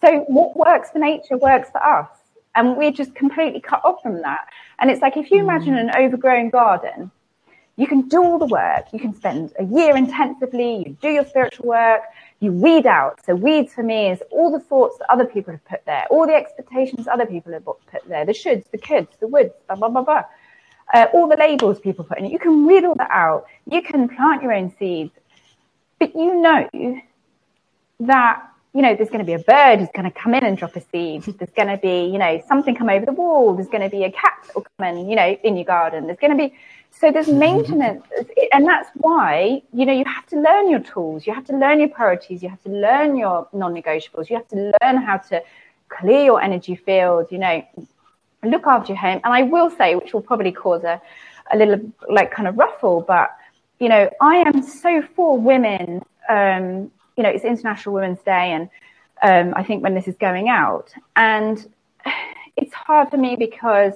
So 0.00 0.20
what 0.20 0.56
works 0.56 0.88
for 0.88 1.00
nature 1.00 1.36
works 1.36 1.68
for 1.70 1.84
us, 1.84 2.08
and 2.54 2.78
we're 2.78 2.92
just 2.92 3.14
completely 3.14 3.60
cut 3.60 3.82
off 3.84 4.00
from 4.02 4.22
that. 4.22 4.46
And 4.78 4.90
it's 4.90 5.02
like 5.02 5.18
if 5.18 5.30
you 5.30 5.40
imagine 5.40 5.74
mm. 5.74 5.80
an 5.80 5.90
overgrown 6.02 6.48
garden, 6.48 7.10
you 7.78 7.86
can 7.86 8.02
do 8.08 8.22
all 8.22 8.38
the 8.38 8.46
work. 8.46 8.84
You 8.92 9.00
can 9.00 9.14
spend 9.14 9.54
a 9.58 9.64
year 9.64 9.96
intensively. 9.96 10.84
You 10.84 10.96
do 11.00 11.08
your 11.08 11.24
spiritual 11.24 11.66
work 11.66 12.02
you 12.40 12.52
weed 12.52 12.86
out. 12.86 13.24
So 13.24 13.34
weeds 13.34 13.72
for 13.74 13.82
me 13.82 14.10
is 14.10 14.22
all 14.30 14.52
the 14.52 14.60
thoughts 14.60 14.98
that 14.98 15.10
other 15.10 15.24
people 15.24 15.52
have 15.52 15.64
put 15.64 15.84
there, 15.86 16.06
all 16.10 16.26
the 16.26 16.34
expectations 16.34 17.08
other 17.08 17.26
people 17.26 17.52
have 17.52 17.64
put 17.64 18.06
there, 18.06 18.24
the 18.24 18.32
shoulds, 18.32 18.70
the 18.70 18.78
coulds, 18.78 19.08
the 19.20 19.26
woulds, 19.26 19.52
blah, 19.66 19.76
blah, 19.76 19.88
blah, 19.88 20.02
blah. 20.02 20.24
Uh, 20.94 21.06
all 21.12 21.28
the 21.28 21.36
labels 21.36 21.78
people 21.80 22.04
put 22.04 22.18
in 22.18 22.26
it. 22.26 22.32
You 22.32 22.38
can 22.38 22.64
weed 22.64 22.84
all 22.84 22.94
that 22.94 23.10
out. 23.10 23.46
You 23.66 23.82
can 23.82 24.08
plant 24.08 24.42
your 24.42 24.52
own 24.52 24.74
seeds. 24.78 25.12
But 25.98 26.14
you 26.14 26.40
know 26.40 26.68
that, 28.00 28.42
you 28.72 28.82
know, 28.82 28.94
there's 28.94 29.10
going 29.10 29.18
to 29.18 29.24
be 29.24 29.34
a 29.34 29.40
bird 29.40 29.80
who's 29.80 29.88
going 29.92 30.10
to 30.10 30.16
come 30.16 30.32
in 30.32 30.44
and 30.44 30.56
drop 30.56 30.76
a 30.76 30.80
seed. 30.80 31.24
There's 31.24 31.50
going 31.50 31.68
to 31.68 31.76
be, 31.76 32.06
you 32.06 32.18
know, 32.18 32.40
something 32.46 32.74
come 32.74 32.88
over 32.88 33.04
the 33.04 33.12
wall. 33.12 33.54
There's 33.54 33.68
going 33.68 33.82
to 33.82 33.90
be 33.90 34.04
a 34.04 34.12
cat 34.12 34.38
that 34.46 34.54
will 34.54 34.66
come 34.78 34.86
in, 34.86 35.10
you 35.10 35.16
know, 35.16 35.36
in 35.42 35.56
your 35.56 35.64
garden. 35.64 36.06
There's 36.06 36.20
going 36.20 36.30
to 36.30 36.36
be, 36.36 36.54
so 36.90 37.12
there's 37.12 37.28
maintenance, 37.28 38.04
and 38.52 38.66
that's 38.66 38.88
why 38.94 39.62
you 39.72 39.86
know 39.86 39.92
you 39.92 40.04
have 40.04 40.26
to 40.26 40.40
learn 40.40 40.70
your 40.70 40.80
tools, 40.80 41.26
you 41.26 41.34
have 41.34 41.44
to 41.46 41.56
learn 41.56 41.78
your 41.80 41.88
priorities, 41.88 42.42
you 42.42 42.48
have 42.48 42.62
to 42.62 42.70
learn 42.70 43.16
your 43.16 43.48
non-negotiables, 43.52 44.28
you 44.28 44.36
have 44.36 44.48
to 44.48 44.72
learn 44.82 44.96
how 44.96 45.18
to 45.18 45.42
clear 45.88 46.24
your 46.24 46.40
energy 46.42 46.74
field. 46.74 47.28
You 47.30 47.38
know, 47.38 47.64
look 48.42 48.66
after 48.66 48.92
your 48.92 48.98
home. 48.98 49.20
And 49.24 49.32
I 49.32 49.42
will 49.42 49.70
say, 49.70 49.94
which 49.94 50.12
will 50.12 50.22
probably 50.22 50.52
cause 50.52 50.84
a 50.84 51.00
a 51.50 51.56
little 51.56 51.80
like 52.08 52.30
kind 52.30 52.48
of 52.48 52.56
ruffle, 52.56 53.00
but 53.00 53.34
you 53.78 53.88
know, 53.88 54.10
I 54.20 54.36
am 54.38 54.62
so 54.62 55.02
for 55.14 55.38
women. 55.38 56.04
Um, 56.28 56.90
you 57.16 57.22
know, 57.22 57.30
it's 57.30 57.44
International 57.44 57.94
Women's 57.94 58.20
Day, 58.20 58.52
and 58.52 58.68
um, 59.22 59.54
I 59.56 59.62
think 59.62 59.82
when 59.82 59.94
this 59.94 60.08
is 60.08 60.16
going 60.16 60.48
out, 60.48 60.92
and 61.16 61.64
it's 62.56 62.74
hard 62.74 63.10
for 63.10 63.16
me 63.16 63.36
because 63.36 63.94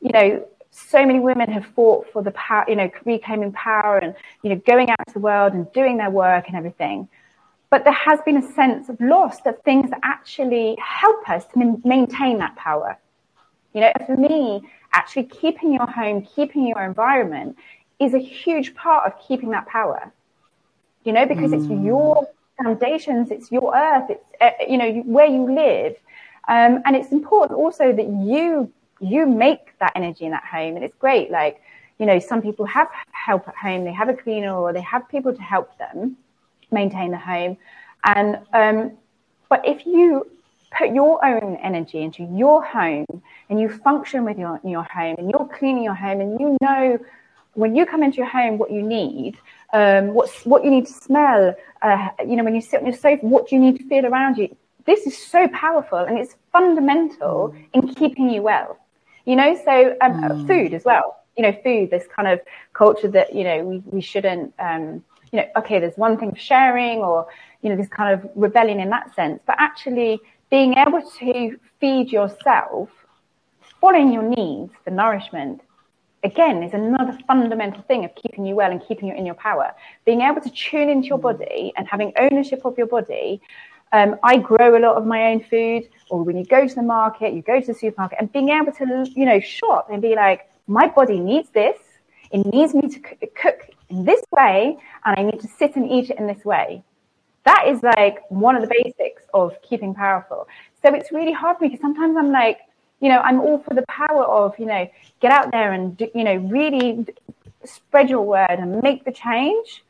you 0.00 0.12
know 0.12 0.46
so 0.76 1.06
many 1.06 1.20
women 1.20 1.50
have 1.50 1.64
fought 1.74 2.06
for 2.12 2.22
the 2.22 2.32
power, 2.32 2.64
you 2.68 2.76
know, 2.76 2.90
reclaiming 3.04 3.52
power 3.52 3.96
and, 3.96 4.14
you 4.42 4.50
know, 4.50 4.56
going 4.66 4.90
out 4.90 5.06
to 5.06 5.14
the 5.14 5.20
world 5.20 5.54
and 5.54 5.72
doing 5.72 5.96
their 5.96 6.10
work 6.10 6.48
and 6.48 6.56
everything. 6.56 7.08
But 7.70 7.84
there 7.84 7.94
has 7.94 8.20
been 8.20 8.36
a 8.36 8.52
sense 8.52 8.88
of 8.90 9.00
loss 9.00 9.38
of 9.46 9.60
things 9.62 9.90
that 9.90 10.00
actually 10.02 10.76
help 10.78 11.28
us 11.30 11.46
to 11.54 11.80
maintain 11.84 12.38
that 12.38 12.56
power. 12.56 12.98
You 13.72 13.80
know, 13.82 13.92
for 14.06 14.16
me, 14.16 14.62
actually 14.92 15.24
keeping 15.24 15.72
your 15.72 15.86
home, 15.86 16.22
keeping 16.22 16.66
your 16.66 16.82
environment 16.82 17.56
is 17.98 18.12
a 18.12 18.18
huge 18.18 18.74
part 18.74 19.06
of 19.06 19.18
keeping 19.26 19.50
that 19.50 19.66
power. 19.66 20.12
You 21.04 21.12
know, 21.12 21.26
because 21.26 21.52
mm. 21.52 21.58
it's 21.58 21.84
your 21.84 22.28
foundations, 22.62 23.30
it's 23.30 23.50
your 23.50 23.74
earth, 23.74 24.10
it's, 24.10 24.24
uh, 24.40 24.50
you 24.68 24.76
know, 24.76 24.92
where 25.06 25.26
you 25.26 25.54
live. 25.54 25.96
Um, 26.48 26.82
and 26.84 26.94
it's 26.94 27.12
important 27.12 27.58
also 27.58 27.92
that 27.92 28.06
you 28.06 28.72
you 29.00 29.26
make 29.26 29.78
that 29.78 29.92
energy 29.94 30.24
in 30.24 30.30
that 30.32 30.44
home 30.44 30.76
and 30.76 30.84
it's 30.84 30.96
great. 30.96 31.30
Like 31.30 31.60
you 31.98 32.06
know 32.06 32.18
some 32.18 32.42
people 32.42 32.66
have 32.66 32.88
help 33.12 33.48
at 33.48 33.56
home 33.56 33.84
they 33.84 33.92
have 33.92 34.08
a 34.08 34.14
cleaner 34.14 34.54
or 34.54 34.72
they 34.72 34.82
have 34.82 35.08
people 35.08 35.34
to 35.34 35.42
help 35.42 35.76
them 35.78 36.16
maintain 36.70 37.10
the 37.10 37.18
home. 37.18 37.56
And 38.04 38.38
um, 38.52 38.92
but 39.48 39.66
if 39.66 39.86
you 39.86 40.26
put 40.76 40.92
your 40.92 41.24
own 41.24 41.56
energy 41.56 42.02
into 42.02 42.24
your 42.24 42.64
home 42.64 43.06
and 43.48 43.60
you 43.60 43.68
function 43.68 44.24
with 44.24 44.38
your 44.38 44.60
your 44.64 44.82
home 44.82 45.16
and 45.18 45.30
you're 45.30 45.48
cleaning 45.48 45.84
your 45.84 45.94
home 45.94 46.20
and 46.20 46.40
you 46.40 46.56
know 46.60 46.98
when 47.54 47.74
you 47.74 47.86
come 47.86 48.02
into 48.02 48.18
your 48.18 48.26
home 48.26 48.58
what 48.58 48.70
you 48.70 48.82
need 48.82 49.36
um, 49.72 50.08
what's 50.08 50.44
what 50.44 50.64
you 50.64 50.70
need 50.70 50.86
to 50.86 50.92
smell 50.92 51.54
uh, 51.82 52.08
you 52.26 52.36
know 52.36 52.44
when 52.44 52.54
you 52.54 52.60
sit 52.60 52.80
on 52.80 52.86
your 52.86 52.96
sofa 52.96 53.24
what 53.24 53.52
you 53.52 53.58
need 53.58 53.76
to 53.76 53.84
feel 53.88 54.04
around 54.06 54.36
you 54.36 54.54
this 54.84 55.06
is 55.06 55.16
so 55.16 55.48
powerful 55.48 55.98
and 55.98 56.18
it's 56.18 56.36
fundamental 56.52 57.54
in 57.72 57.94
keeping 57.94 58.28
you 58.28 58.42
well 58.42 58.78
you 59.26 59.36
know 59.36 59.54
so 59.64 59.96
um, 60.00 60.12
mm. 60.22 60.46
food 60.46 60.72
as 60.72 60.84
well. 60.84 61.16
You 61.36 61.42
know 61.42 61.52
food 61.62 61.90
this 61.90 62.06
kind 62.06 62.28
of 62.28 62.40
culture 62.72 63.08
that 63.08 63.34
you 63.34 63.44
know 63.44 63.62
we, 63.62 63.82
we 63.84 64.00
shouldn't 64.00 64.54
um, 64.58 65.04
you 65.32 65.40
know 65.40 65.46
okay 65.58 65.78
there's 65.78 65.96
one 65.96 66.16
thing 66.16 66.30
for 66.30 66.38
sharing 66.38 67.00
or 67.00 67.26
you 67.60 67.68
know 67.68 67.76
this 67.76 67.88
kind 67.88 68.14
of 68.14 68.30
rebellion 68.34 68.80
in 68.80 68.88
that 68.90 69.14
sense 69.14 69.40
but 69.46 69.56
actually 69.58 70.18
being 70.50 70.74
able 70.78 71.02
to 71.18 71.58
feed 71.78 72.10
yourself 72.10 72.88
following 73.80 74.12
your 74.12 74.22
needs 74.22 74.72
for 74.84 74.90
nourishment 74.90 75.60
again 76.26 76.62
is 76.62 76.74
another 76.74 77.16
fundamental 77.26 77.82
thing 77.82 78.04
of 78.04 78.14
keeping 78.14 78.44
you 78.44 78.54
well 78.54 78.70
and 78.70 78.82
keeping 78.86 79.08
you 79.08 79.14
in 79.14 79.24
your 79.24 79.34
power. 79.36 79.72
Being 80.04 80.22
able 80.22 80.40
to 80.42 80.50
tune 80.50 80.88
into 80.88 81.08
your 81.08 81.18
body 81.18 81.72
and 81.76 81.86
having 81.86 82.12
ownership 82.18 82.64
of 82.64 82.76
your 82.76 82.88
body 82.88 83.40
um, 83.96 84.10
I 84.22 84.34
grow 84.38 84.76
a 84.76 84.80
lot 84.86 84.96
of 84.96 85.04
my 85.06 85.20
own 85.30 85.40
food, 85.52 85.88
or 86.10 86.22
when 86.22 86.36
you 86.36 86.44
go 86.44 86.66
to 86.66 86.74
the 86.74 86.82
market, 86.82 87.32
you 87.32 87.42
go 87.42 87.60
to 87.60 87.66
the 87.66 87.78
supermarket, 87.82 88.18
and 88.20 88.32
being 88.32 88.50
able 88.50 88.72
to, 88.72 89.10
you 89.14 89.26
know, 89.30 89.40
shop 89.40 89.88
and 89.90 90.00
be 90.02 90.14
like, 90.14 90.40
my 90.66 90.86
body 90.88 91.18
needs 91.18 91.48
this. 91.50 91.78
It 92.30 92.44
needs 92.46 92.74
me 92.74 92.88
to 92.88 92.98
cook 93.42 93.60
in 93.88 94.04
this 94.04 94.22
way, 94.30 94.76
and 95.04 95.18
I 95.18 95.22
need 95.22 95.40
to 95.40 95.48
sit 95.48 95.76
and 95.76 95.90
eat 95.90 96.10
it 96.10 96.18
in 96.18 96.26
this 96.26 96.44
way. 96.44 96.82
That 97.44 97.62
is 97.68 97.82
like 97.82 98.16
one 98.28 98.56
of 98.56 98.62
the 98.62 98.72
basics 98.82 99.22
of 99.32 99.56
keeping 99.62 99.94
powerful. 99.94 100.48
So 100.82 100.92
it's 100.92 101.12
really 101.12 101.32
hard 101.32 101.56
for 101.56 101.64
me 101.64 101.68
because 101.68 101.80
sometimes 101.80 102.16
I'm 102.16 102.32
like, 102.32 102.58
you 103.00 103.08
know, 103.08 103.20
I'm 103.20 103.40
all 103.40 103.60
for 103.60 103.74
the 103.74 103.84
power 103.88 104.24
of, 104.24 104.58
you 104.58 104.66
know, 104.66 104.90
get 105.20 105.30
out 105.30 105.52
there 105.52 105.72
and, 105.72 105.96
do, 105.96 106.08
you 106.14 106.24
know, 106.24 106.34
really 106.34 107.06
spread 107.64 108.10
your 108.10 108.22
word 108.22 108.56
and 108.62 108.82
make 108.82 109.04
the 109.04 109.12
change. 109.12 109.84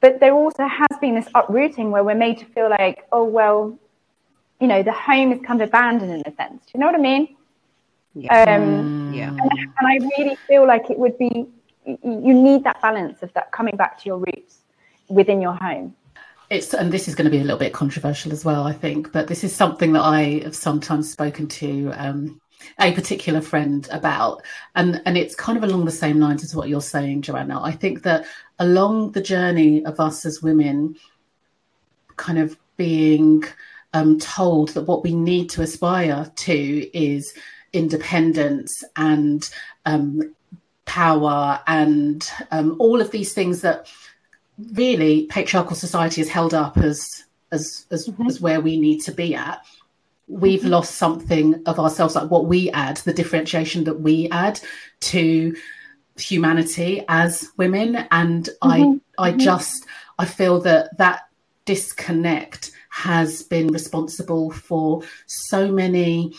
But 0.00 0.20
there 0.20 0.32
also 0.32 0.66
has 0.66 0.98
been 1.00 1.14
this 1.14 1.28
uprooting 1.34 1.90
where 1.90 2.04
we're 2.04 2.14
made 2.14 2.38
to 2.38 2.44
feel 2.44 2.70
like, 2.70 3.06
oh, 3.10 3.24
well, 3.24 3.78
you 4.60 4.66
know, 4.66 4.82
the 4.82 4.92
home 4.92 5.32
is 5.32 5.40
kind 5.44 5.60
of 5.60 5.68
abandoned 5.68 6.12
in 6.12 6.22
a 6.32 6.34
sense. 6.36 6.64
Do 6.66 6.70
you 6.74 6.80
know 6.80 6.86
what 6.86 6.94
I 6.94 6.98
mean? 6.98 7.36
Yeah. 8.14 8.42
Um, 8.42 9.12
mm. 9.12 9.16
yeah. 9.16 9.30
And, 9.30 9.40
and, 9.40 9.86
I 9.86 9.96
really 10.18 10.36
feel 10.46 10.66
like 10.66 10.90
it 10.90 10.98
would 10.98 11.18
be, 11.18 11.46
you 11.84 12.34
need 12.34 12.64
that 12.64 12.80
balance 12.80 13.22
of 13.22 13.32
that 13.34 13.52
coming 13.52 13.76
back 13.76 13.98
to 14.00 14.06
your 14.06 14.18
roots 14.18 14.58
within 15.08 15.40
your 15.40 15.54
home. 15.54 15.94
It's, 16.50 16.72
and 16.74 16.90
this 16.90 17.08
is 17.08 17.14
going 17.14 17.26
to 17.26 17.30
be 17.30 17.38
a 17.38 17.42
little 17.42 17.58
bit 17.58 17.72
controversial 17.72 18.32
as 18.32 18.44
well, 18.44 18.66
I 18.66 18.72
think, 18.72 19.12
but 19.12 19.28
this 19.28 19.44
is 19.44 19.54
something 19.54 19.92
that 19.92 20.02
I 20.02 20.40
have 20.44 20.56
sometimes 20.56 21.10
spoken 21.10 21.46
to 21.48 21.92
um, 21.96 22.40
a 22.80 22.92
particular 22.92 23.40
friend 23.40 23.88
about, 23.90 24.42
and 24.74 25.02
and 25.04 25.16
it's 25.16 25.34
kind 25.34 25.58
of 25.58 25.64
along 25.64 25.84
the 25.84 25.90
same 25.90 26.20
lines 26.20 26.44
as 26.44 26.54
what 26.54 26.68
you're 26.68 26.80
saying, 26.80 27.22
Joanna. 27.22 27.62
I 27.62 27.72
think 27.72 28.02
that 28.02 28.26
along 28.58 29.12
the 29.12 29.22
journey 29.22 29.84
of 29.84 30.00
us 30.00 30.24
as 30.24 30.42
women, 30.42 30.96
kind 32.16 32.38
of 32.38 32.56
being 32.76 33.44
um, 33.92 34.18
told 34.18 34.70
that 34.70 34.82
what 34.82 35.02
we 35.02 35.14
need 35.14 35.50
to 35.50 35.62
aspire 35.62 36.30
to 36.36 36.98
is 36.98 37.34
independence 37.72 38.84
and 38.96 39.48
um, 39.86 40.34
power 40.84 41.60
and 41.66 42.30
um, 42.50 42.76
all 42.78 43.00
of 43.00 43.10
these 43.10 43.32
things 43.34 43.60
that 43.60 43.90
really 44.72 45.26
patriarchal 45.26 45.76
society 45.76 46.20
has 46.20 46.28
held 46.28 46.54
up 46.54 46.76
as 46.78 47.24
as 47.52 47.86
as, 47.90 48.08
mm-hmm. 48.08 48.26
as 48.26 48.40
where 48.40 48.60
we 48.60 48.78
need 48.78 49.00
to 49.00 49.12
be 49.12 49.34
at 49.34 49.64
we've 50.28 50.64
lost 50.64 50.96
something 50.96 51.62
of 51.66 51.78
ourselves 51.78 52.14
like 52.14 52.30
what 52.30 52.46
we 52.46 52.70
add 52.70 52.98
the 52.98 53.12
differentiation 53.12 53.84
that 53.84 54.00
we 54.00 54.28
add 54.30 54.60
to 55.00 55.54
humanity 56.16 57.04
as 57.08 57.48
women 57.56 57.96
and 58.10 58.50
mm-hmm. 58.62 59.00
i 59.18 59.28
i 59.28 59.30
mm-hmm. 59.30 59.38
just 59.38 59.86
i 60.18 60.24
feel 60.24 60.60
that 60.60 60.96
that 60.98 61.28
disconnect 61.64 62.72
has 62.90 63.42
been 63.42 63.68
responsible 63.68 64.50
for 64.50 65.02
so 65.26 65.70
many 65.70 66.34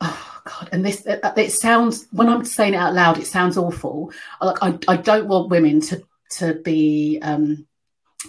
oh 0.00 0.40
god 0.44 0.68
and 0.72 0.84
this 0.84 1.04
it, 1.06 1.20
it, 1.36 1.52
sounds 1.52 2.06
when 2.12 2.28
i'm 2.28 2.44
saying 2.44 2.74
it 2.74 2.78
out 2.78 2.94
loud 2.94 3.18
it 3.18 3.26
sounds 3.26 3.56
awful 3.56 4.10
like 4.40 4.62
i, 4.62 4.78
I 4.88 4.96
don't 4.96 5.26
want 5.26 5.50
women 5.50 5.80
to 5.82 6.02
to 6.38 6.54
be 6.54 7.18
um 7.22 7.66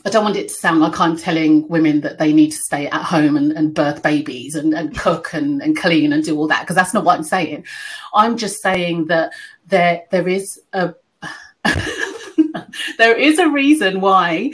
I 0.06 0.10
don't 0.10 0.24
want 0.24 0.38
it 0.38 0.50
to 0.50 0.54
sound 0.54 0.80
like 0.80 1.00
I'm 1.00 1.18
telling 1.18 1.68
women 1.68 2.02
that 2.02 2.18
they 2.18 2.34
need 2.34 2.52
to 2.52 2.58
stay 2.58 2.88
at 2.88 3.02
home 3.02 3.36
and, 3.38 3.52
and 3.52 3.74
birth 3.74 4.02
babies 4.04 4.56
and, 4.56 4.74
and 4.74 4.98
cook 4.98 5.34
and, 5.34 5.62
and 5.62 5.76
clean 5.76 6.14
and 6.14 6.24
do 6.24 6.38
all 6.38 6.48
that 6.48 6.62
because 6.62 6.76
that's 6.76 6.93
not 6.93 7.04
what 7.04 7.18
I'm 7.18 7.24
saying. 7.24 7.66
I'm 8.14 8.38
just 8.38 8.62
saying 8.62 9.08
that 9.08 9.34
there 9.68 10.04
there 10.12 10.28
is 10.28 10.60
a 10.74 10.93
there 12.98 13.16
is 13.16 13.39
a 13.39 13.50
reason 13.50 14.02
why 14.02 14.52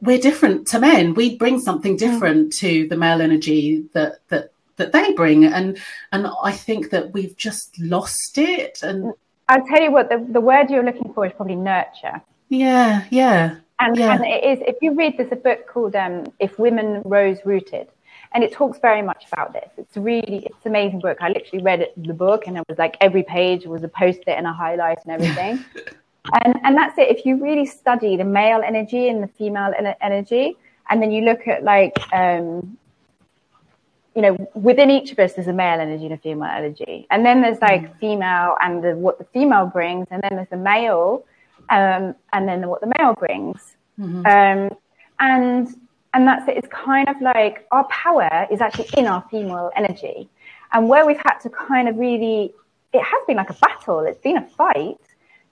we're 0.00 0.18
different 0.18 0.66
to 0.68 0.80
men. 0.80 1.14
We 1.14 1.36
bring 1.36 1.60
something 1.60 1.94
mm. 1.94 1.98
different 1.98 2.52
to 2.54 2.88
the 2.88 2.96
male 2.96 3.22
energy 3.22 3.84
that 3.94 4.18
that 4.28 4.52
that 4.76 4.92
they 4.92 5.12
bring, 5.12 5.44
and 5.44 5.78
and 6.10 6.26
I 6.42 6.52
think 6.52 6.90
that 6.90 7.12
we've 7.12 7.36
just 7.36 7.78
lost 7.78 8.38
it. 8.38 8.80
And 8.82 9.12
I'll 9.48 9.66
tell 9.66 9.82
you 9.82 9.92
what 9.92 10.08
the, 10.08 10.24
the 10.28 10.40
word 10.40 10.70
you're 10.70 10.84
looking 10.84 11.12
for 11.14 11.26
is 11.26 11.32
probably 11.32 11.56
nurture. 11.56 12.20
Yeah, 12.48 13.04
yeah. 13.10 13.56
And, 13.86 13.96
yeah. 13.96 14.14
and 14.14 14.24
it 14.24 14.44
is 14.44 14.58
if 14.66 14.76
you 14.80 14.94
read 14.94 15.16
there's 15.16 15.32
a 15.32 15.36
book 15.36 15.66
called 15.66 15.96
um, 15.96 16.26
If 16.38 16.58
Women 16.58 17.02
Rose 17.04 17.38
Rooted, 17.44 17.88
and 18.34 18.42
it 18.42 18.52
talks 18.52 18.78
very 18.78 19.02
much 19.02 19.26
about 19.30 19.52
this. 19.52 19.70
It's 19.76 19.96
really 19.96 20.46
it's 20.46 20.64
an 20.64 20.72
amazing 20.72 21.00
book. 21.00 21.18
I 21.20 21.28
literally 21.28 21.62
read 21.62 21.80
it, 21.80 21.92
the 21.96 22.14
book 22.14 22.46
and 22.46 22.56
it 22.56 22.64
was 22.68 22.78
like 22.78 22.96
every 23.00 23.22
page 23.22 23.66
was 23.66 23.82
a 23.82 23.88
post-it 23.88 24.28
and 24.28 24.46
a 24.46 24.52
highlight 24.52 24.98
and 25.04 25.12
everything. 25.12 25.64
and 26.44 26.58
and 26.64 26.76
that's 26.76 26.96
it. 26.98 27.10
If 27.10 27.26
you 27.26 27.42
really 27.42 27.66
study 27.66 28.16
the 28.16 28.24
male 28.24 28.62
energy 28.64 29.08
and 29.08 29.22
the 29.22 29.28
female 29.28 29.72
energy, 30.00 30.56
and 30.88 31.02
then 31.02 31.10
you 31.10 31.22
look 31.22 31.46
at 31.48 31.64
like 31.64 31.98
um, 32.12 32.78
you 34.14 34.22
know 34.22 34.50
within 34.54 34.90
each 34.90 35.12
of 35.12 35.18
us 35.18 35.34
there's 35.34 35.48
a 35.48 35.52
male 35.52 35.80
energy 35.80 36.04
and 36.04 36.14
a 36.14 36.18
female 36.18 36.50
energy, 36.50 37.06
and 37.10 37.24
then 37.24 37.42
there's 37.42 37.60
like 37.60 37.82
mm. 37.82 37.98
female 37.98 38.56
and 38.62 38.82
the, 38.82 38.96
what 38.96 39.18
the 39.18 39.24
female 39.24 39.66
brings, 39.66 40.06
and 40.10 40.22
then 40.22 40.36
there's 40.36 40.50
the 40.50 40.56
male, 40.56 41.24
um, 41.72 42.14
and 42.32 42.48
then 42.48 42.68
what 42.68 42.80
the 42.80 42.92
male 42.98 43.14
brings, 43.14 43.76
mm-hmm. 43.98 44.24
um, 44.26 44.78
and 45.18 45.68
and 46.14 46.28
that's 46.28 46.46
it. 46.48 46.56
It's 46.58 46.68
kind 46.68 47.08
of 47.08 47.16
like 47.20 47.66
our 47.70 47.84
power 47.88 48.46
is 48.50 48.60
actually 48.60 48.90
in 48.96 49.06
our 49.06 49.24
female 49.30 49.70
energy, 49.74 50.28
and 50.72 50.88
where 50.88 51.06
we've 51.06 51.22
had 51.28 51.38
to 51.44 51.50
kind 51.50 51.88
of 51.88 51.96
really, 51.96 52.52
it 52.92 53.02
has 53.02 53.22
been 53.26 53.38
like 53.38 53.50
a 53.50 53.58
battle. 53.66 54.00
It's 54.00 54.20
been 54.20 54.36
a 54.36 54.46
fight 54.46 55.00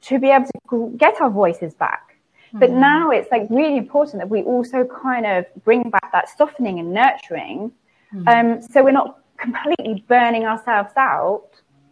to 0.03 0.19
be 0.19 0.29
able 0.31 0.47
to 0.71 0.95
get 0.97 1.21
our 1.21 1.31
voices 1.31 1.75
back. 1.75 2.17
Mm-hmm. 2.49 2.59
But 2.59 2.71
now 2.71 3.11
it's 3.11 3.31
like 3.31 3.47
really 3.49 3.77
important 3.77 4.19
that 4.19 4.29
we 4.29 4.43
also 4.43 4.85
kind 4.85 5.25
of 5.27 5.47
bring 5.65 5.89
back 5.91 6.13
that 6.13 6.29
softening 6.37 6.79
and 6.79 6.93
nurturing. 6.93 7.73
Mm-hmm. 8.15 8.29
Um, 8.29 8.63
so 8.63 8.83
we're 8.83 8.91
not 8.93 9.21
completely 9.37 10.05
burning 10.09 10.45
ourselves 10.45 10.93
out 10.97 11.49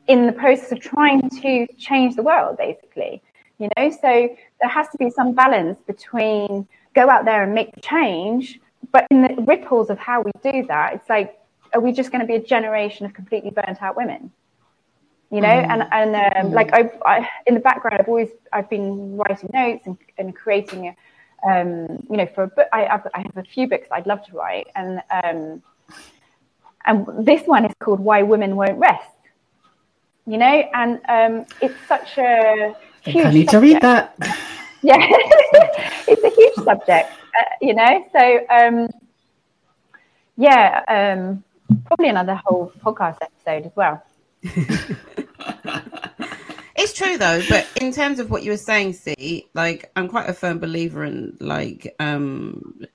in 0.07 0.27
the 0.27 0.33
process 0.33 0.73
of 0.73 0.81
trying 0.81 1.29
to 1.31 1.67
change 1.79 2.17
the 2.17 2.23
world, 2.23 2.57
basically. 2.57 3.23
You 3.59 3.69
know, 3.77 3.91
so 3.91 4.37
there 4.61 4.71
has 4.71 4.89
to 4.91 4.99
be 4.99 5.11
some 5.11 5.35
balance 5.35 5.81
between 5.87 6.69
go 6.95 7.11
out 7.11 7.25
there 7.25 7.43
and 7.43 7.55
make 7.55 7.75
the 7.75 7.81
change, 7.81 8.61
but 8.93 9.07
in 9.11 9.23
the 9.23 9.43
ripples 9.43 9.91
of 9.91 9.99
how 9.99 10.23
we 10.23 10.31
do 10.43 10.67
that, 10.69 10.95
it's 10.95 11.09
like, 11.09 11.39
are 11.75 11.81
we 11.81 11.93
just 11.93 12.11
going 12.11 12.21
to 12.21 12.27
be 12.27 12.35
a 12.35 12.43
generation 12.43 13.05
of 13.05 13.15
completely 13.15 13.51
burnt 13.51 13.83
out 13.83 13.97
women? 13.97 14.33
you 15.31 15.41
know 15.41 15.49
mm. 15.49 15.71
and 15.71 15.83
and 15.93 16.17
um, 16.17 16.51
mm. 16.51 16.55
like 16.55 16.73
I, 16.73 16.91
I, 17.05 17.29
in 17.47 17.55
the 17.55 17.61
background 17.61 17.99
i've 18.01 18.09
always 18.09 18.31
i've 18.53 18.69
been 18.71 19.17
writing 19.17 19.51
notes 19.53 19.87
and, 19.87 19.99
and 20.17 20.35
creating 20.35 20.95
um, 21.47 22.07
you 22.11 22.17
know 22.17 22.27
for 22.35 22.45
a 22.45 22.49
book 22.49 22.67
I, 22.73 22.87
I've, 22.87 23.07
I 23.15 23.21
have 23.21 23.37
a 23.37 23.43
few 23.43 23.69
books 23.69 23.89
i'd 23.93 24.07
love 24.07 24.25
to 24.27 24.33
write 24.33 24.69
and 24.75 25.03
um, 25.11 25.63
and 26.87 27.27
this 27.27 27.47
one 27.47 27.65
is 27.65 27.75
called 27.79 28.01
why 28.01 28.23
women 28.23 28.57
won't 28.57 28.79
rest 28.79 29.11
you 30.27 30.39
know 30.39 30.65
and 30.75 31.01
um, 31.09 31.47
it's 31.61 31.77
such 31.87 32.19
a 32.19 32.75
huge 33.03 33.25
I 33.27 33.31
need 33.31 33.51
subject. 33.51 33.51
to 33.51 33.61
read 33.61 33.81
that. 33.83 34.17
Yeah. 34.81 34.97
It's 36.07 36.23
a 36.23 36.31
huge 36.31 36.55
subject 36.65 37.11
uh, 37.11 37.45
you 37.61 37.75
know 37.75 38.07
so 38.13 38.41
um, 38.49 38.89
yeah 40.37 40.85
um, 40.89 41.43
probably 41.87 42.09
another 42.09 42.41
whole 42.45 42.73
podcast 42.81 43.19
episode 43.21 43.67
as 43.67 43.73
well. 43.77 44.03
It's 46.81 46.93
true 46.93 47.19
though, 47.19 47.43
but 47.49 47.67
in 47.81 47.91
terms 47.93 48.21
of 48.21 48.31
what 48.31 48.45
you 48.45 48.53
were 48.53 48.57
saying, 48.57 48.93
see, 48.93 49.49
like 49.53 49.91
I'm 49.97 50.07
quite 50.07 50.29
a 50.31 50.33
firm 50.33 50.61
believer 50.61 51.05
in 51.05 51.37
like 51.41 51.93
um 51.99 52.87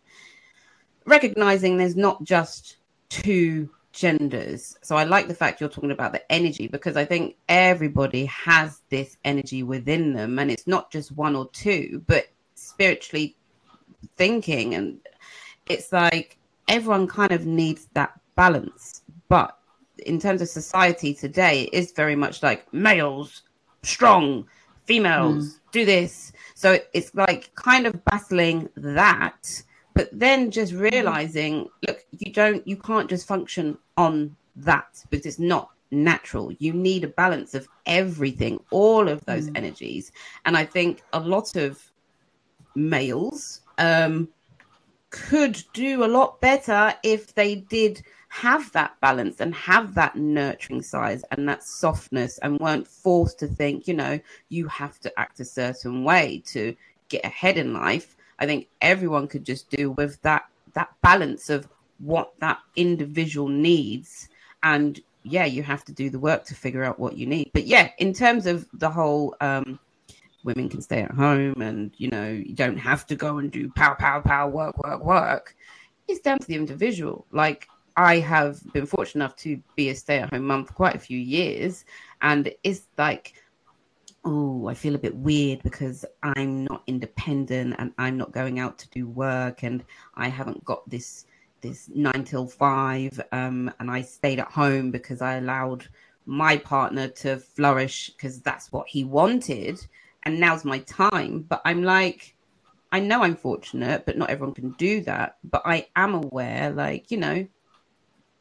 recognizing 1.06 1.76
there's 1.76 1.98
not 1.98 2.24
just 2.24 2.78
two 3.10 3.70
genders. 3.94 4.76
So 4.82 4.98
I 4.98 5.06
like 5.06 5.28
the 5.28 5.36
fact 5.36 5.62
you're 5.62 5.70
talking 5.70 5.92
about 5.92 6.12
the 6.12 6.32
energy 6.32 6.68
because 6.68 6.98
I 6.98 7.06
think 7.06 7.38
everybody 7.48 8.26
has 8.26 8.82
this 8.90 9.16
energy 9.24 9.64
within 9.64 10.14
them 10.14 10.40
and 10.40 10.52
it's 10.52 10.68
not 10.68 10.92
just 10.92 11.12
one 11.12 11.36
or 11.36 11.48
two, 11.52 12.04
but 12.08 12.28
spiritually 12.56 13.38
thinking 14.18 14.74
and 14.74 15.00
it's 15.68 15.94
like 15.94 16.38
everyone 16.68 17.08
kind 17.08 17.32
of 17.32 17.46
needs 17.46 17.88
that 17.94 18.20
balance. 18.36 19.04
But 19.30 19.58
in 20.06 20.20
terms 20.20 20.42
of 20.42 20.50
society 20.50 21.14
today, 21.14 21.70
it 21.72 21.74
is 21.74 21.92
very 21.92 22.16
much 22.16 22.44
like 22.44 22.72
males 22.74 23.44
strong, 23.84 24.48
females 24.86 25.46
mm. 25.46 25.60
do 25.72 25.86
this. 25.86 26.34
So 26.56 26.80
it's 26.94 27.14
like 27.14 27.54
kind 27.56 27.86
of 27.86 28.04
battling 28.06 28.70
that, 28.76 29.62
but 29.94 30.10
then 30.12 30.52
just 30.52 30.74
realizing, 30.74 31.70
look, 31.88 32.06
you 32.12 32.32
don't, 32.32 32.68
you 32.68 32.78
can't 32.78 33.10
just 33.10 33.28
function 33.28 33.78
on 33.98 34.36
that 34.56 35.04
because 35.10 35.26
it's 35.26 35.40
not 35.40 35.70
natural. 35.92 36.52
You 36.60 36.74
need 36.74 37.04
a 37.04 37.10
balance 37.10 37.54
of 37.54 37.68
everything, 37.86 38.60
all 38.72 39.08
of 39.08 39.24
those 39.26 39.50
mm. 39.50 39.58
energies. 39.58 40.12
And 40.46 40.58
I 40.58 40.66
think 40.66 41.04
a 41.14 41.20
lot 41.20 41.56
of 41.56 41.92
males 42.76 43.62
um, 43.78 44.28
could 45.10 45.64
do 45.74 46.04
a 46.04 46.08
lot 46.08 46.42
better 46.42 46.94
if 47.04 47.36
they 47.36 47.56
did 47.56 48.04
have 48.30 48.72
that 48.72 49.00
balance 49.00 49.40
and 49.42 49.54
have 49.54 49.94
that 49.94 50.16
nurturing 50.16 50.82
side 50.82 51.22
and 51.30 51.48
that 51.48 51.64
softness 51.64 52.40
and 52.40 52.60
weren't 52.60 52.88
forced 52.88 53.38
to 53.38 53.48
think, 53.48 53.88
you 53.88 53.94
know, 53.94 54.20
you 54.50 54.68
have 54.68 55.00
to 55.00 55.20
act 55.20 55.40
a 55.40 55.46
certain 55.46 56.04
way 56.04 56.42
to 56.48 56.76
get 57.10 57.24
ahead 57.24 57.60
in 57.60 57.74
life. 57.74 58.18
I 58.44 58.46
think 58.46 58.68
everyone 58.82 59.28
could 59.28 59.46
just 59.46 59.70
do 59.70 59.92
with 59.92 60.22
that 60.22 60.44
that 60.74 60.90
balance 61.02 61.50
of 61.50 61.68
what 62.00 62.34
that 62.40 62.60
individual 62.76 63.48
needs 63.48 64.28
and 64.64 65.00
yeah, 65.26 65.46
you 65.46 65.64
have 65.64 65.86
to 65.86 65.94
do 65.94 66.10
the 66.10 66.20
work 66.20 66.44
to 66.46 66.54
figure 66.54 66.84
out 66.84 67.00
what 67.00 67.16
you 67.16 67.26
need. 67.26 67.50
But 67.54 67.66
yeah, 67.66 67.92
in 68.00 68.14
terms 68.14 68.46
of 68.46 68.68
the 68.74 68.90
whole 68.90 69.36
um 69.40 69.80
women 70.44 70.68
can 70.68 70.82
stay 70.82 71.02
at 71.02 71.12
home 71.12 71.62
and 71.62 71.92
you 71.98 72.10
know, 72.10 72.30
you 72.30 72.54
don't 72.54 72.78
have 72.78 73.08
to 73.08 73.16
go 73.16 73.38
and 73.38 73.50
do 73.52 73.70
pow 73.70 73.94
pow 73.94 74.20
pow 74.20 74.50
work 74.50 74.78
work 74.84 75.04
work. 75.04 75.56
It's 76.08 76.20
down 76.20 76.40
to 76.40 76.48
the 76.48 76.56
individual. 76.56 77.26
Like 77.32 77.70
I 77.96 78.20
have 78.20 78.62
been 78.74 78.86
fortunate 78.86 79.24
enough 79.24 79.36
to 79.38 79.62
be 79.76 79.90
a 79.90 79.96
stay 79.96 80.20
at 80.20 80.34
home 80.34 80.46
mum 80.46 80.66
for 80.66 80.74
quite 80.74 80.96
a 80.96 81.00
few 81.00 81.18
years. 81.18 81.86
And 82.22 82.52
it's 82.64 82.88
like, 82.98 83.36
oh, 84.26 84.68
I 84.68 84.74
feel 84.74 84.96
a 84.96 85.00
bit 85.00 85.16
weird 85.16 85.62
because 85.64 86.06
I'm 86.22 86.64
not 86.66 86.84
independent 86.88 87.76
and 87.78 87.92
I'm 87.98 88.18
not 88.18 88.32
going 88.32 88.60
out 88.60 88.78
to 88.80 88.90
do 88.90 89.08
work 89.08 89.64
and 89.64 89.84
I 90.16 90.30
haven't 90.30 90.64
got 90.64 90.90
this 90.90 91.26
this 91.62 91.90
nine 91.94 92.24
till 92.24 92.48
five. 92.48 93.20
Um, 93.32 93.72
and 93.80 93.90
I 93.90 94.02
stayed 94.02 94.40
at 94.40 94.52
home 94.52 94.92
because 94.92 95.22
I 95.22 95.36
allowed 95.36 95.88
my 96.26 96.58
partner 96.58 97.08
to 97.08 97.38
flourish 97.38 98.12
because 98.12 98.42
that's 98.42 98.72
what 98.72 98.88
he 98.88 99.04
wanted. 99.04 99.86
And 100.24 100.40
now's 100.40 100.64
my 100.64 100.80
time. 100.80 101.42
But 101.42 101.62
I'm 101.66 101.84
like, 101.84 102.36
I 102.92 103.00
know 103.00 103.24
I'm 103.24 103.36
fortunate, 103.36 104.06
but 104.06 104.18
not 104.18 104.30
everyone 104.30 104.54
can 104.54 104.72
do 104.72 105.02
that. 105.02 105.38
But 105.44 105.64
I 105.66 105.88
am 105.96 106.14
aware, 106.14 106.70
like, 106.70 107.12
you 107.12 107.18
know, 107.18 107.48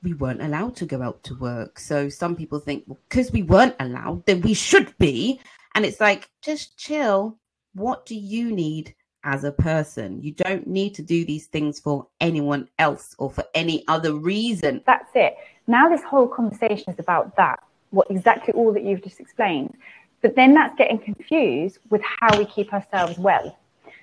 we 0.03 0.15
weren't 0.15 0.43
allowed 0.43 0.77
to 0.77 0.87
go 0.87 1.01
out 1.01 1.23
to 1.25 1.35
work. 1.37 1.79
So 1.79 2.09
some 2.09 2.37
people 2.37 2.59
think, 2.59 2.85
well, 2.87 2.99
because 3.09 3.33
we 3.33 3.43
weren't 3.43 3.77
allowed, 3.81 4.27
then 4.27 4.41
we 4.43 4.55
should 4.55 4.97
be. 4.99 5.41
And 5.75 5.85
it's 5.85 6.01
like, 6.01 6.29
just 6.43 6.77
chill. 6.77 7.39
What 7.75 8.05
do 8.07 8.15
you 8.15 8.53
need 8.53 8.95
as 9.25 9.45
a 9.45 9.53
person? 9.53 10.23
You 10.23 10.33
don't 10.33 10.67
need 10.67 10.95
to 10.97 11.03
do 11.03 11.25
these 11.25 11.47
things 11.47 11.81
for 11.81 12.07
anyone 12.21 12.69
else 12.79 13.15
or 13.19 13.31
for 13.31 13.45
any 13.55 13.85
other 13.89 14.15
reason. 14.15 14.83
That's 14.87 15.11
it. 15.15 15.37
Now, 15.67 15.89
this 15.89 16.03
whole 16.03 16.29
conversation 16.29 16.93
is 16.93 16.99
about 16.99 17.37
that, 17.37 17.61
what 17.91 18.11
exactly 18.11 18.53
all 18.55 18.73
that 18.73 18.85
you've 18.85 19.03
just 19.03 19.21
explained. 19.21 19.75
But 20.21 20.37
then 20.37 20.55
that's 20.55 20.77
getting 20.77 20.99
confused 20.99 21.79
with 21.91 22.03
how 22.03 22.37
we 22.39 22.45
keep 22.45 22.73
ourselves 22.73 23.19
well. 23.19 23.59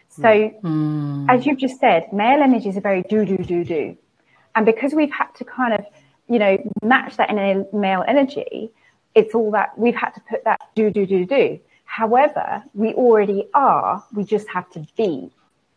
So, 0.10 0.24
mm. 0.64 1.26
as 1.30 1.46
you've 1.46 1.60
just 1.60 1.80
said, 1.80 2.12
male 2.12 2.42
energy 2.42 2.70
is 2.70 2.78
a 2.78 2.82
very 2.82 3.04
do, 3.04 3.26
do, 3.26 3.38
do, 3.38 3.64
do 3.64 3.98
and 4.56 4.66
because 4.66 4.94
we've 4.94 5.12
had 5.12 5.34
to 5.36 5.46
kind 5.46 5.74
of, 5.74 5.86
you 6.28 6.40
know, 6.40 6.58
match 6.84 7.18
that 7.18 7.30
in 7.30 7.38
a 7.38 7.76
male 7.76 8.04
energy, 8.08 8.72
it's 9.16 9.34
all 9.36 9.52
that 9.52 9.78
we've 9.78 9.96
had 9.96 10.12
to 10.12 10.22
put 10.22 10.44
that 10.46 10.62
do, 10.76 10.90
do, 10.90 11.06
do, 11.06 11.26
do. 11.26 11.60
However, 11.86 12.64
we 12.74 12.94
already 12.94 13.48
are, 13.54 14.04
we 14.14 14.24
just 14.24 14.48
have 14.50 14.70
to 14.72 14.86
be. 14.96 15.32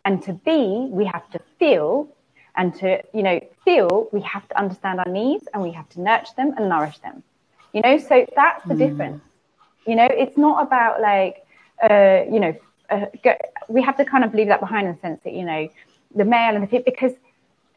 And 0.05 0.23
to 0.25 0.33
be, 0.33 0.89
we 0.91 1.07
have 1.07 1.29
to 1.31 1.41
feel. 1.59 2.09
And 2.55 2.75
to, 2.77 3.03
you 3.15 3.23
know, 3.23 3.41
feel, 3.65 4.09
we 4.13 4.21
have 4.21 4.47
to 4.49 4.59
understand 4.59 5.01
our 5.01 5.11
needs 5.11 5.49
and 5.55 5.63
we 5.63 5.73
have 5.73 5.89
to 5.91 6.01
nurture 6.03 6.35
them 6.37 6.53
and 6.57 6.69
nourish 6.69 6.99
them. 6.99 7.23
You 7.73 7.81
know, 7.81 7.97
so 7.97 8.27
that's 8.37 8.67
the 8.67 8.75
mm. 8.75 8.79
difference. 8.79 9.23
You 9.87 9.97
know, 9.97 10.09
it's 10.11 10.37
not 10.37 10.63
about 10.67 11.01
like, 11.01 11.47
uh, 11.83 12.25
you 12.31 12.41
know, 12.41 12.55
uh, 12.91 13.07
go, 13.25 13.35
we 13.69 13.81
have 13.81 13.97
to 13.97 14.05
kind 14.05 14.23
of 14.23 14.35
leave 14.35 14.49
that 14.49 14.61
behind 14.61 14.87
in 14.87 14.95
the 14.95 15.01
sense 15.01 15.21
that, 15.25 15.33
you 15.33 15.45
know, 15.45 15.69
the 16.15 16.27
male 16.27 16.55
and 16.55 16.69
the 16.69 16.79
because 16.81 17.13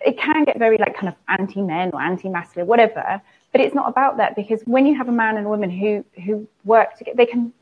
it 0.06 0.18
can 0.18 0.44
get 0.44 0.60
very 0.60 0.78
like 0.78 0.96
kind 0.96 1.08
of 1.08 1.16
anti 1.28 1.62
men 1.62 1.92
or 1.94 2.02
anti 2.02 2.30
masculine, 2.30 2.68
whatever. 2.68 3.22
But 3.56 3.62
it's 3.62 3.74
not 3.74 3.88
about 3.88 4.18
that 4.18 4.36
because 4.36 4.62
when 4.66 4.86
you 4.86 4.98
have 4.98 5.08
a 5.08 5.14
man 5.14 5.38
and 5.38 5.46
a 5.46 5.50
woman 5.50 5.70
who 5.70 6.04
who 6.26 6.46
work 6.66 6.98
together, 6.98 7.16
they 7.16 7.26
can 7.26 7.54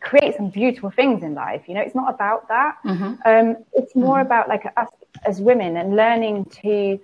create 0.00 0.36
some 0.36 0.50
beautiful 0.50 0.90
things 0.90 1.22
in 1.22 1.32
life. 1.32 1.62
You 1.66 1.72
know, 1.72 1.80
it's 1.80 1.94
not 1.94 2.12
about 2.12 2.48
that. 2.48 2.76
Mm-hmm. 2.84 3.14
Um, 3.24 3.56
it's 3.72 3.96
more 3.96 4.18
mm-hmm. 4.18 4.26
about 4.26 4.50
like 4.50 4.66
us 4.76 4.90
as 5.24 5.40
women 5.40 5.78
and 5.78 5.96
learning 5.96 6.44
to 6.62 7.00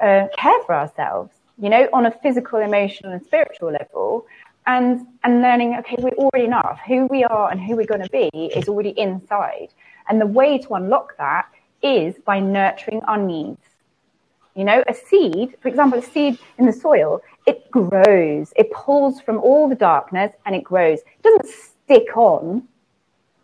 uh, 0.00 0.26
care 0.36 0.60
for 0.66 0.74
ourselves. 0.74 1.30
You 1.56 1.68
know, 1.68 1.88
on 1.92 2.04
a 2.04 2.10
physical, 2.10 2.58
emotional, 2.58 3.12
and 3.12 3.24
spiritual 3.24 3.70
level, 3.70 4.26
and 4.66 5.06
and 5.22 5.40
learning. 5.40 5.76
Okay, 5.76 5.94
we're 6.00 6.18
already 6.18 6.46
enough. 6.46 6.80
who 6.84 7.06
we 7.06 7.22
are 7.22 7.48
and 7.48 7.60
who 7.60 7.76
we're 7.76 7.86
going 7.86 8.02
to 8.02 8.10
be 8.10 8.28
is 8.46 8.68
already 8.68 8.94
inside. 8.98 9.68
And 10.08 10.20
the 10.20 10.26
way 10.26 10.58
to 10.58 10.74
unlock 10.74 11.16
that 11.18 11.46
is 11.80 12.16
by 12.24 12.40
nurturing 12.40 13.02
our 13.04 13.18
needs. 13.18 13.60
You 14.54 14.64
know, 14.64 14.84
a 14.86 14.94
seed, 14.94 15.56
for 15.60 15.68
example, 15.68 15.98
a 15.98 16.02
seed 16.02 16.38
in 16.58 16.66
the 16.66 16.72
soil, 16.72 17.22
it 17.46 17.70
grows, 17.70 18.52
it 18.56 18.70
pulls 18.70 19.20
from 19.20 19.38
all 19.38 19.68
the 19.68 19.74
darkness 19.74 20.32
and 20.46 20.54
it 20.54 20.62
grows. 20.62 21.00
It 21.00 21.22
doesn't 21.22 21.48
stick 21.48 22.16
on, 22.16 22.62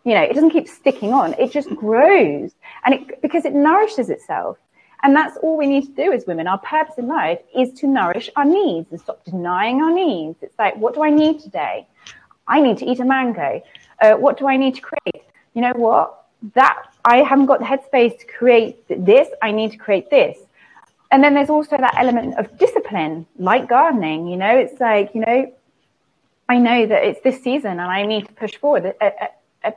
you 0.05 0.13
know, 0.13 0.21
it 0.21 0.33
doesn't 0.33 0.51
keep 0.51 0.67
sticking 0.67 1.13
on, 1.13 1.33
it 1.33 1.51
just 1.51 1.69
grows. 1.75 2.51
And 2.85 2.95
it, 2.95 3.21
because 3.21 3.45
it 3.45 3.53
nourishes 3.53 4.09
itself. 4.09 4.57
And 5.03 5.15
that's 5.15 5.35
all 5.37 5.57
we 5.57 5.67
need 5.67 5.85
to 5.87 5.91
do 5.91 6.13
as 6.13 6.25
women. 6.27 6.47
Our 6.47 6.59
purpose 6.59 6.95
in 6.97 7.07
life 7.07 7.39
is 7.57 7.73
to 7.79 7.87
nourish 7.87 8.29
our 8.35 8.45
needs 8.45 8.91
and 8.91 9.01
stop 9.01 9.25
denying 9.25 9.81
our 9.81 9.91
needs. 9.91 10.37
It's 10.41 10.57
like, 10.59 10.77
what 10.77 10.93
do 10.93 11.03
I 11.03 11.09
need 11.09 11.39
today? 11.39 11.87
I 12.47 12.61
need 12.61 12.77
to 12.77 12.85
eat 12.85 12.99
a 12.99 13.05
mango. 13.05 13.61
Uh, 13.99 14.13
what 14.13 14.37
do 14.37 14.47
I 14.47 14.57
need 14.57 14.75
to 14.75 14.81
create? 14.81 15.25
You 15.55 15.61
know 15.61 15.73
what? 15.75 16.21
that 16.55 16.83
I 17.05 17.17
haven't 17.17 17.45
got 17.45 17.59
the 17.59 17.65
headspace 17.65 18.19
to 18.19 18.25
create 18.25 18.83
this. 18.89 19.27
I 19.41 19.51
need 19.51 19.71
to 19.71 19.77
create 19.77 20.09
this. 20.09 20.37
And 21.11 21.23
then 21.23 21.33
there's 21.33 21.49
also 21.49 21.77
that 21.77 21.95
element 21.97 22.37
of 22.39 22.57
discipline, 22.57 23.25
like 23.37 23.67
gardening. 23.67 24.27
You 24.27 24.37
know, 24.37 24.57
it's 24.57 24.79
like, 24.79 25.13
you 25.13 25.21
know, 25.21 25.53
I 26.47 26.57
know 26.57 26.85
that 26.85 27.03
it's 27.03 27.21
this 27.21 27.43
season 27.43 27.71
and 27.71 27.81
I 27.81 28.05
need 28.05 28.27
to 28.27 28.33
push 28.33 28.55
forward. 28.55 28.93
Uh, 29.01 29.05
uh, 29.05 29.27
uh, 29.63 29.71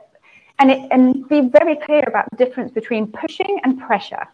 and, 0.59 0.71
it, 0.71 0.87
and 0.91 1.27
be 1.27 1.41
very 1.41 1.75
clear 1.75 2.03
about 2.07 2.29
the 2.31 2.37
difference 2.37 2.71
between 2.71 3.11
pushing 3.11 3.59
and 3.63 3.79
pressure. 3.79 4.27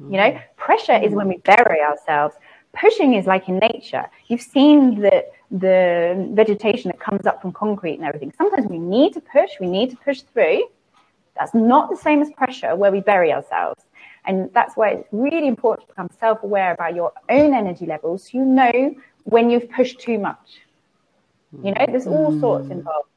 You 0.00 0.16
know, 0.16 0.30
mm. 0.30 0.42
pressure 0.56 0.96
is 0.96 1.12
when 1.12 1.28
we 1.28 1.38
bury 1.38 1.80
ourselves. 1.80 2.36
Pushing 2.72 3.14
is 3.14 3.26
like 3.26 3.48
in 3.48 3.58
nature. 3.58 4.06
You've 4.28 4.42
seen 4.42 5.00
the 5.00 5.26
the 5.50 6.30
vegetation 6.34 6.90
that 6.90 7.00
comes 7.00 7.26
up 7.26 7.40
from 7.42 7.52
concrete 7.52 7.94
and 7.94 8.04
everything. 8.04 8.32
Sometimes 8.36 8.66
we 8.68 8.78
need 8.78 9.14
to 9.14 9.20
push. 9.20 9.50
We 9.58 9.66
need 9.66 9.90
to 9.90 9.96
push 9.96 10.20
through 10.20 10.68
that's 11.38 11.54
not 11.54 11.88
the 11.88 11.96
same 11.96 12.20
as 12.20 12.30
pressure 12.32 12.74
where 12.74 12.90
we 12.90 13.00
bury 13.00 13.32
ourselves. 13.32 13.82
And 14.28 14.50
that's 14.52 14.76
why 14.76 14.90
it's 14.90 15.08
really 15.10 15.48
important 15.48 15.88
to 15.88 15.94
become 15.94 16.10
self 16.20 16.42
aware 16.42 16.72
about 16.72 16.94
your 16.94 17.12
own 17.30 17.54
energy 17.54 17.86
levels 17.86 18.24
so 18.24 18.38
you 18.38 18.44
know 18.44 18.94
when 19.24 19.50
you've 19.50 19.70
pushed 19.70 20.00
too 20.00 20.18
much. 20.18 20.60
You 21.64 21.72
know, 21.72 21.86
there's 21.88 22.06
all 22.06 22.30
mm. 22.30 22.40
sorts 22.40 22.68
involved. 22.68 23.08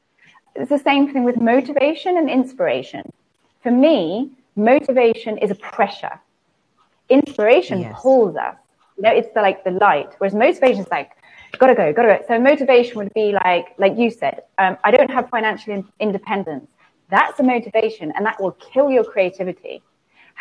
It's 0.55 0.69
the 0.69 0.79
same 0.79 1.11
thing 1.11 1.25
with 1.25 1.37
motivation 1.39 2.17
and 2.17 2.29
inspiration. 2.29 3.11
For 3.61 3.71
me, 3.71 4.31
motivation 4.55 5.37
is 5.37 5.51
a 5.51 5.55
pressure. 5.55 6.17
Inspiration 7.09 7.81
yes. 7.81 7.99
pulls 8.01 8.37
us. 8.37 8.55
You 8.95 9.03
know, 9.03 9.11
it's 9.11 9.33
the, 9.33 9.41
like 9.41 9.65
the 9.65 9.71
light, 9.71 10.13
whereas 10.17 10.33
motivation 10.33 10.81
is 10.83 10.91
like, 10.91 11.11
gotta 11.57 11.75
go, 11.75 11.91
gotta 11.91 12.19
go. 12.19 12.25
So 12.27 12.39
motivation 12.39 12.97
would 12.97 13.13
be 13.13 13.33
like, 13.33 13.67
like 13.77 13.97
you 13.97 14.11
said, 14.11 14.43
um, 14.57 14.77
I 14.85 14.91
don't 14.91 15.11
have 15.11 15.29
financial 15.29 15.73
in- 15.73 15.87
independence. 15.99 16.67
That's 17.09 17.37
a 17.41 17.43
motivation 17.43 18.13
and 18.15 18.25
that 18.25 18.41
will 18.41 18.53
kill 18.53 18.89
your 18.89 19.03
creativity. 19.03 19.81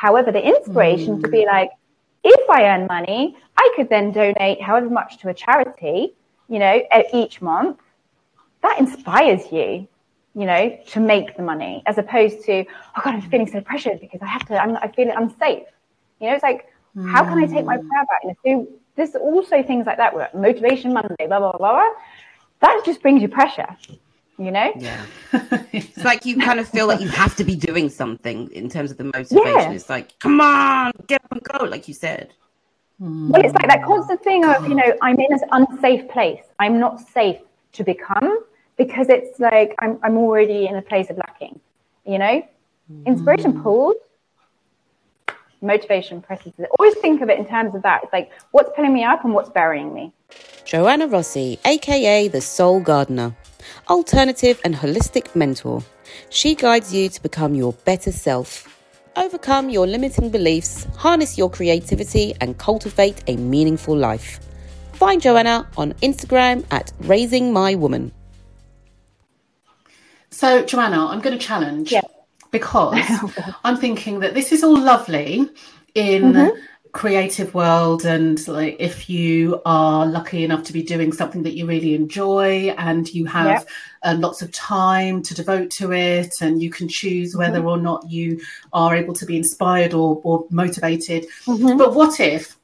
However, 0.00 0.32
the 0.32 0.42
inspiration 0.42 1.18
mm. 1.18 1.22
to 1.24 1.28
be 1.28 1.42
hmm. 1.42 1.48
like, 1.48 1.70
if 2.24 2.48
I 2.48 2.64
earn 2.64 2.86
money, 2.86 3.36
I 3.54 3.72
could 3.76 3.90
then 3.90 4.12
donate 4.12 4.58
however 4.62 4.88
much 4.88 5.18
to 5.18 5.28
a 5.28 5.34
charity, 5.34 6.14
you 6.48 6.58
know, 6.58 6.82
each 7.12 7.42
month. 7.42 7.78
That 8.62 8.80
inspires 8.80 9.42
you, 9.52 9.86
you 10.34 10.46
know, 10.46 10.78
to 10.92 11.00
make 11.00 11.36
the 11.36 11.42
money 11.42 11.82
as 11.84 11.98
opposed 11.98 12.44
to, 12.46 12.64
oh 12.96 13.00
God, 13.04 13.14
I'm 13.16 13.20
feeling 13.20 13.46
so 13.46 13.60
pressured 13.60 14.00
because 14.00 14.22
I 14.22 14.26
have 14.26 14.46
to, 14.46 14.54
I'm, 14.62 14.74
I 14.78 14.88
feel 14.88 15.10
unsafe. 15.14 15.68
You 16.18 16.28
know, 16.28 16.34
it's 16.34 16.42
like, 16.42 16.66
mm. 16.96 17.10
how 17.12 17.22
can 17.24 17.36
I 17.36 17.46
take 17.46 17.66
my 17.66 17.76
hmm. 17.76 17.86
prayer 17.86 18.06
back? 18.06 18.22
And 18.24 18.36
so 18.42 18.68
there's 18.96 19.14
also 19.16 19.62
things 19.62 19.84
like 19.84 19.98
that, 19.98 20.34
motivation 20.34 20.94
Monday, 20.94 21.26
blah, 21.26 21.40
blah, 21.40 21.52
blah, 21.58 21.72
blah. 21.74 21.90
That 22.60 22.82
just 22.86 23.02
brings 23.02 23.20
you 23.20 23.28
pressure 23.28 23.76
you 24.40 24.50
know? 24.50 24.72
Yeah. 24.76 25.04
it's 25.72 26.02
like 26.02 26.24
you 26.24 26.38
kind 26.38 26.58
of 26.58 26.66
feel 26.66 26.86
like 26.86 27.00
you 27.00 27.08
have 27.08 27.36
to 27.36 27.44
be 27.44 27.54
doing 27.54 27.90
something 27.90 28.50
in 28.52 28.70
terms 28.70 28.90
of 28.90 28.96
the 28.96 29.04
motivation. 29.04 29.44
Yeah. 29.44 29.72
It's 29.72 29.90
like, 29.90 30.18
come 30.18 30.40
on, 30.40 30.92
get 31.06 31.22
up 31.22 31.32
and 31.32 31.42
go, 31.42 31.64
like 31.64 31.86
you 31.86 31.94
said. 31.94 32.32
Well, 32.98 33.42
it's 33.44 33.54
like 33.54 33.68
that 33.68 33.80
hmm. 33.80 33.86
constant 33.86 34.22
thing 34.22 34.44
of, 34.44 34.66
you 34.68 34.74
know, 34.74 34.96
I'm 35.02 35.18
in 35.18 35.32
an 35.32 35.40
unsafe 35.52 36.08
place. 36.08 36.42
I'm 36.58 36.80
not 36.80 37.00
safe 37.00 37.38
to 37.72 37.84
become 37.84 38.40
because 38.76 39.08
it's 39.10 39.38
like 39.38 39.74
I'm, 39.78 39.98
I'm 40.02 40.16
already 40.16 40.66
in 40.66 40.74
a 40.76 40.82
place 40.82 41.10
of 41.10 41.18
lacking, 41.18 41.60
you 42.06 42.18
know? 42.18 42.42
Inspiration 43.06 43.52
hmm. 43.52 43.62
pulls, 43.62 43.96
motivation 45.60 46.22
presses. 46.22 46.52
Always 46.78 46.96
think 46.96 47.20
of 47.20 47.28
it 47.28 47.38
in 47.38 47.46
terms 47.46 47.74
of 47.74 47.82
that. 47.82 48.04
It's 48.04 48.12
like 48.12 48.30
what's 48.52 48.70
pulling 48.74 48.94
me 48.94 49.04
up 49.04 49.24
and 49.24 49.34
what's 49.34 49.50
burying 49.50 49.92
me. 49.94 50.12
Joanna 50.64 51.06
Rossi, 51.08 51.58
aka 51.64 52.28
the 52.28 52.40
Soul 52.40 52.80
Gardener, 52.80 53.34
alternative 53.88 54.60
and 54.64 54.74
holistic 54.74 55.34
mentor. 55.34 55.82
She 56.30 56.54
guides 56.54 56.92
you 56.94 57.08
to 57.08 57.22
become 57.22 57.54
your 57.54 57.72
better 57.84 58.12
self 58.12 58.66
Overcome 59.16 59.70
your 59.70 59.86
limiting 59.88 60.30
beliefs, 60.30 60.86
harness 60.96 61.36
your 61.36 61.50
creativity, 61.50 62.32
and 62.40 62.56
cultivate 62.58 63.22
a 63.26 63.36
meaningful 63.36 63.96
life. 63.96 64.38
Find 64.92 65.20
Joanna 65.20 65.68
on 65.76 65.94
Instagram 65.94 66.64
at 66.70 66.92
Raising 67.00 67.52
My 67.52 67.74
Woman. 67.74 68.12
So, 70.30 70.64
Joanna, 70.64 71.06
I'm 71.06 71.20
going 71.20 71.36
to 71.36 71.44
challenge 71.44 71.90
Yeah. 71.92 72.02
because 72.52 73.02
I'm 73.64 73.76
thinking 73.76 74.20
that 74.20 74.34
this 74.34 74.52
is 74.52 74.62
all 74.62 74.78
lovely 74.78 75.48
in 75.94 76.32
Mm-hmm. 76.32 76.60
Creative 76.92 77.54
world 77.54 78.04
and 78.04 78.46
like 78.48 78.76
if 78.80 79.08
you 79.08 79.60
are 79.64 80.06
lucky 80.06 80.44
enough 80.44 80.62
to 80.64 80.72
be 80.72 80.82
doing 80.82 81.12
something 81.12 81.42
that 81.44 81.54
you 81.54 81.66
really 81.66 81.94
enjoy 81.94 82.74
and 82.78 83.12
you 83.14 83.24
have 83.26 83.46
Yep. 83.46 83.68
uh, 84.02 84.16
lots 84.18 84.42
of 84.42 84.50
time 84.52 85.22
to 85.22 85.34
devote 85.34 85.70
to 85.72 85.92
it 85.92 86.40
and 86.40 86.62
you 86.62 86.70
can 86.70 86.88
choose 86.88 87.36
whether 87.36 87.58
Mm-hmm. 87.60 87.68
or 87.68 87.78
not 87.78 88.10
you 88.10 88.40
are 88.72 88.94
able 88.96 89.14
to 89.14 89.26
be 89.26 89.36
inspired 89.36 89.94
or, 89.94 90.20
or 90.24 90.46
motivated 90.50 91.26
Mm-hmm. 91.46 91.76
but 91.78 91.94
what 91.94 92.18
if 92.20 92.56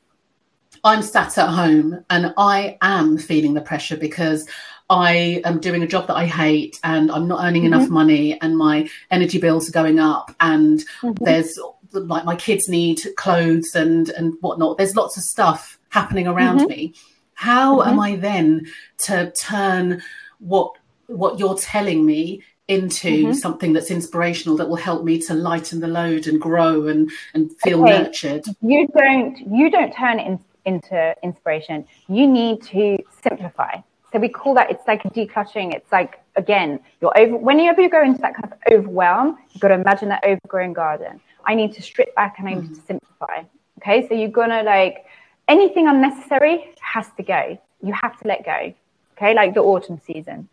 I'm 0.85 1.03
sat 1.03 1.37
at 1.39 1.49
home 1.49 2.05
and 2.11 2.33
I 2.37 2.79
am 2.81 3.18
feeling 3.18 3.55
the 3.55 3.61
pressure 3.61 3.97
because 3.97 4.47
I 4.89 5.41
am 5.45 5.59
doing 5.59 5.83
a 5.83 5.87
job 5.89 6.07
that 6.07 6.14
I 6.14 6.27
hate 6.27 6.79
and 6.85 7.11
I'm 7.11 7.27
not 7.27 7.45
earning 7.45 7.64
enough 7.64 7.89
money 7.89 8.41
and 8.41 8.57
my 8.57 8.89
energy 9.11 9.39
bills 9.41 9.68
are 9.68 9.72
going 9.72 9.99
up 9.99 10.33
and 10.39 10.85
there's 11.22 11.59
like 11.93 12.24
my 12.24 12.37
kids 12.37 12.68
need 12.68 13.01
clothes 13.16 13.74
and 13.74 14.11
and 14.11 14.34
whatnot. 14.41 14.78
There's 14.78 14.97
lots 14.97 15.16
of 15.16 15.22
stuff 15.22 15.78
happening 15.91 16.26
around 16.26 16.59
mm-hmm. 16.59 16.68
me. 16.68 16.95
How 17.34 17.78
mm-hmm. 17.78 17.91
am 17.91 18.01
I 18.01 18.16
then 18.16 18.66
to 18.99 19.32
turn 19.32 20.03
what 20.39 20.72
what 21.07 21.39
you're 21.39 21.57
telling 21.57 22.05
me 22.05 22.43
into 22.68 23.09
mm-hmm. 23.09 23.32
something 23.32 23.72
that's 23.72 23.91
inspirational 23.91 24.57
that 24.57 24.68
will 24.68 24.76
help 24.76 25.05
me 25.05 25.20
to 25.20 25.34
lighten 25.34 25.80
the 25.80 25.87
load 25.89 26.26
and 26.26 26.41
grow 26.41 26.89
and 26.89 27.11
and 27.34 27.51
feel 27.61 27.82
Okay. 27.82 28.03
nurtured? 28.03 28.45
You 28.61 28.89
don't 28.89 29.39
you 29.51 29.70
don't 29.70 29.93
turn 29.93 30.18
it 30.18 30.26
in, 30.26 30.41
into 30.64 31.14
inspiration. 31.22 31.87
You 32.09 32.26
need 32.26 32.62
to 32.64 32.99
simplify. 33.22 33.76
So 34.13 34.19
we 34.19 34.29
call 34.29 34.55
that 34.55 34.71
it's 34.71 34.87
like 34.87 35.03
decluttering. 35.03 35.75
It's 35.75 35.91
like 35.93 36.21
again, 36.37 36.81
you're 37.01 37.17
over 37.19 37.37
whenever 37.37 37.81
you 37.81 37.91
go 37.91 38.03
into 38.03 38.21
that 38.23 38.35
kind 38.35 38.53
of 38.53 38.59
overwhelm, 38.73 39.39
you've 39.51 39.61
got 39.61 39.69
to 39.69 39.75
imagine 39.75 40.09
that 40.11 40.25
overgrown 40.25 40.73
garden. 40.73 41.21
I 41.45 41.55
need 41.55 41.75
to 41.75 41.83
strip 41.83 42.15
back 42.15 42.37
and 42.39 42.49
I 42.49 42.55
need 42.55 42.75
to 42.75 42.81
mm. 42.81 42.87
simplify. 42.87 43.43
Okay, 43.79 44.09
so 44.09 44.15
you're 44.15 44.29
gonna 44.29 44.63
like 44.63 45.07
anything 45.49 45.87
unnecessary 45.87 46.75
has 46.81 47.07
to 47.17 47.23
go. 47.23 47.59
You 47.83 47.93
have 47.93 48.19
to 48.21 48.29
let 48.29 48.45
go. 48.45 48.75
Okay, 49.17 49.35
like 49.35 49.55
the 49.55 49.61
autumn 49.61 50.01
season. 50.07 50.49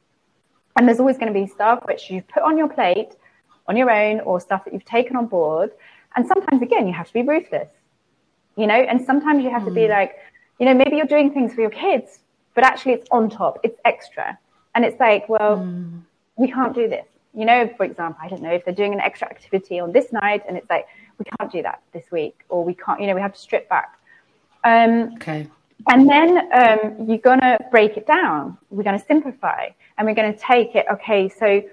And 0.76 0.88
there's 0.88 1.00
always 1.00 1.18
going 1.18 1.32
to 1.32 1.40
be 1.40 1.46
stuff 1.46 1.84
which 1.86 2.10
you've 2.10 2.28
put 2.28 2.42
on 2.42 2.58
your 2.58 2.68
plate 2.68 3.16
on 3.68 3.78
your 3.78 3.90
own 3.92 4.20
or 4.22 4.40
stuff 4.40 4.66
that 4.66 4.74
you've 4.74 4.86
taken 4.86 5.16
on 5.16 5.28
board. 5.28 5.72
And 6.16 6.28
sometimes, 6.28 6.62
again, 6.62 6.88
you 6.88 6.94
have 6.94 7.08
to 7.08 7.14
be 7.14 7.22
ruthless, 7.22 7.70
you 8.56 8.68
know, 8.68 8.76
and 8.76 9.04
sometimes 9.06 9.44
you 9.44 9.50
have 9.50 9.66
to 9.66 9.72
be 9.72 9.82
mm. 9.82 9.90
like, 9.90 10.16
you 10.60 10.66
know, 10.66 10.74
maybe 10.74 10.98
you're 10.98 11.06
doing 11.06 11.32
things 11.32 11.54
for 11.54 11.62
your 11.62 11.70
kids, 11.70 12.20
but 12.56 12.64
actually 12.64 12.94
it's 12.94 13.08
on 13.12 13.30
top, 13.30 13.60
it's 13.64 13.80
extra. 13.86 14.38
And 14.76 14.84
it's 14.86 15.00
like, 15.00 15.28
well, 15.30 15.68
we 16.36 16.52
can't 16.52 16.74
do 16.74 16.88
this. 16.88 17.06
You 17.36 17.46
know, 17.46 17.70
for 17.78 17.84
example, 17.84 18.20
I 18.22 18.28
don't 18.30 18.42
know 18.42 18.52
if 18.52 18.64
they're 18.66 18.74
doing 18.74 18.94
an 18.94 19.00
extra 19.00 19.28
activity 19.28 19.80
on 19.80 19.92
this 19.92 20.12
night 20.12 20.44
and 20.48 20.58
it's 20.58 20.70
like, 20.70 20.88
we 21.20 21.26
can't 21.38 21.52
do 21.52 21.62
that 21.64 21.82
this 21.94 22.06
week, 22.12 22.40
or 22.50 22.64
we 22.64 22.74
can't, 22.74 23.00
you 23.00 23.08
know, 23.08 23.16
we 23.16 23.22
have 23.22 23.34
to 23.34 23.40
strip 23.40 23.70
back. 23.70 23.98
Um, 24.64 25.14
Okay. 25.16 25.48
and 25.90 26.10
then 26.10 26.38
um, 26.54 27.08
you're 27.08 27.18
going 27.20 27.40
to 27.42 27.58
break 27.72 27.98
it 27.98 28.08
down. 28.08 28.58
We're 28.70 28.84
going 28.84 29.00
to 29.00 29.06
simplify 29.06 29.70
and 29.98 30.08
we're 30.08 30.16
going 30.16 30.34
to 30.34 30.40
take 30.40 30.76
it. 30.76 30.86
Okay, 30.92 31.30
so 31.30 31.64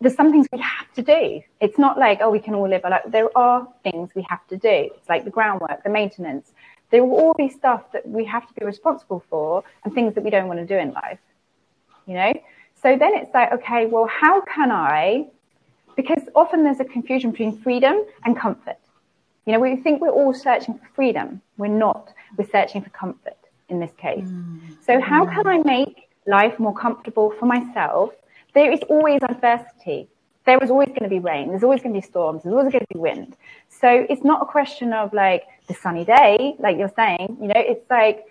there's 0.00 0.14
some 0.16 0.32
things 0.32 0.48
we 0.52 0.58
have 0.58 0.92
to 0.94 1.02
do. 1.02 1.42
It's 1.60 1.78
not 1.78 1.98
like, 1.98 2.18
oh, 2.20 2.30
we 2.30 2.40
can 2.40 2.54
all 2.54 2.68
live. 2.68 2.82
Like, 2.82 3.10
there 3.10 3.30
are 3.38 3.68
things 3.84 4.10
we 4.14 4.26
have 4.28 4.46
to 4.48 4.56
do. 4.56 4.90
It's 4.96 5.08
like 5.08 5.24
the 5.24 5.30
groundwork, 5.30 5.84
the 5.84 5.90
maintenance. 5.90 6.52
There 6.92 7.04
will 7.04 7.18
all 7.18 7.34
be 7.34 7.48
stuff 7.48 7.90
that 7.92 8.08
we 8.08 8.24
have 8.26 8.46
to 8.46 8.54
be 8.54 8.64
responsible 8.64 9.24
for 9.28 9.64
and 9.82 9.92
things 9.92 10.14
that 10.14 10.22
we 10.22 10.30
don't 10.30 10.46
want 10.46 10.60
to 10.60 10.66
do 10.66 10.78
in 10.78 10.92
life. 10.92 11.18
You 12.06 12.14
know? 12.14 12.32
So 12.82 12.96
then 12.96 13.14
it's 13.14 13.32
like, 13.32 13.50
okay, 13.52 13.86
well, 13.86 14.06
how 14.06 14.42
can 14.42 14.70
I? 14.70 15.26
Because 15.96 16.22
often 16.34 16.62
there's 16.64 16.80
a 16.80 16.84
confusion 16.84 17.30
between 17.30 17.58
freedom 17.58 18.04
and 18.24 18.36
comfort. 18.36 18.78
You 19.46 19.54
know, 19.54 19.60
we 19.60 19.76
think 19.76 20.00
we're 20.00 20.10
all 20.10 20.34
searching 20.34 20.74
for 20.74 20.86
freedom. 20.94 21.40
We're 21.58 21.68
not. 21.68 22.12
We're 22.36 22.48
searching 22.48 22.82
for 22.82 22.90
comfort 22.90 23.38
in 23.68 23.80
this 23.80 23.90
case. 23.96 24.24
Mm. 24.24 24.60
So, 24.86 25.00
how 25.00 25.26
can 25.26 25.46
I 25.46 25.58
make 25.58 26.08
life 26.26 26.58
more 26.58 26.74
comfortable 26.74 27.32
for 27.38 27.46
myself? 27.46 28.12
There 28.54 28.70
is 28.70 28.80
always 28.88 29.20
adversity. 29.22 30.08
There 30.44 30.58
is 30.62 30.70
always 30.70 30.88
going 30.88 31.02
to 31.02 31.08
be 31.08 31.18
rain. 31.18 31.48
There's 31.48 31.62
always 31.62 31.82
going 31.82 31.94
to 31.94 32.00
be 32.00 32.06
storms. 32.06 32.42
There's 32.42 32.52
always 32.52 32.72
going 32.72 32.86
to 32.88 32.94
be 32.94 32.98
wind. 32.98 33.36
So, 33.82 33.88
it's 34.08 34.24
not 34.24 34.40
a 34.42 34.46
question 34.46 34.92
of 34.94 35.12
like 35.12 35.44
the 35.66 35.74
sunny 35.74 36.04
day, 36.04 36.54
like 36.58 36.78
you're 36.78 36.92
saying. 36.96 37.36
You 37.40 37.48
know, 37.48 37.54
it's 37.72 37.88
like 37.90 38.24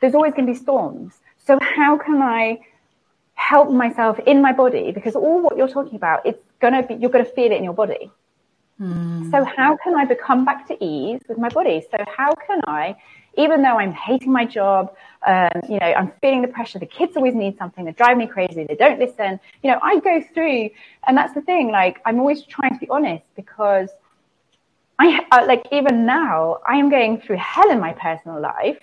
there's 0.00 0.14
always 0.14 0.32
going 0.32 0.46
to 0.46 0.52
be 0.52 0.58
storms. 0.58 1.14
So, 1.46 1.58
how 1.60 1.96
can 1.98 2.20
I 2.20 2.58
help 3.34 3.70
myself 3.70 4.18
in 4.26 4.42
my 4.42 4.52
body? 4.52 4.90
Because 4.90 5.14
all 5.14 5.40
what 5.42 5.56
you're 5.56 5.68
talking 5.68 5.94
about, 5.94 6.26
it's 6.26 6.42
going 6.60 6.72
to 6.72 6.82
be, 6.82 6.94
you're 6.94 7.10
going 7.10 7.24
to 7.24 7.30
feel 7.30 7.52
it 7.52 7.58
in 7.58 7.64
your 7.64 7.74
body. 7.74 8.10
So 9.30 9.42
how 9.44 9.78
can 9.82 9.94
I 9.94 10.04
become 10.04 10.44
back 10.44 10.68
to 10.68 10.84
ease 10.84 11.22
with 11.28 11.38
my 11.38 11.48
body? 11.48 11.82
So 11.90 11.96
how 12.14 12.34
can 12.34 12.60
I, 12.66 12.96
even 13.38 13.62
though 13.62 13.78
I'm 13.78 13.92
hating 13.92 14.30
my 14.30 14.44
job, 14.44 14.94
um, 15.26 15.48
you 15.68 15.78
know, 15.78 15.86
I'm 15.86 16.12
feeling 16.20 16.42
the 16.42 16.48
pressure. 16.48 16.78
The 16.78 16.86
kids 16.86 17.16
always 17.16 17.34
need 17.34 17.56
something. 17.56 17.86
They 17.86 17.92
drive 17.92 18.18
me 18.18 18.26
crazy. 18.26 18.64
They 18.64 18.74
don't 18.74 18.98
listen. 18.98 19.40
You 19.62 19.70
know, 19.70 19.78
I 19.82 19.98
go 20.00 20.22
through, 20.34 20.70
and 21.06 21.16
that's 21.16 21.32
the 21.32 21.40
thing. 21.40 21.70
Like 21.70 22.00
I'm 22.04 22.18
always 22.18 22.42
trying 22.42 22.74
to 22.74 22.78
be 22.78 22.88
honest 22.90 23.24
because 23.34 23.88
I 24.98 25.20
uh, 25.30 25.44
like 25.46 25.66
even 25.72 26.06
now 26.06 26.58
I 26.66 26.76
am 26.76 26.88
going 26.88 27.20
through 27.20 27.36
hell 27.36 27.70
in 27.70 27.80
my 27.80 27.92
personal 27.92 28.40
life, 28.40 28.78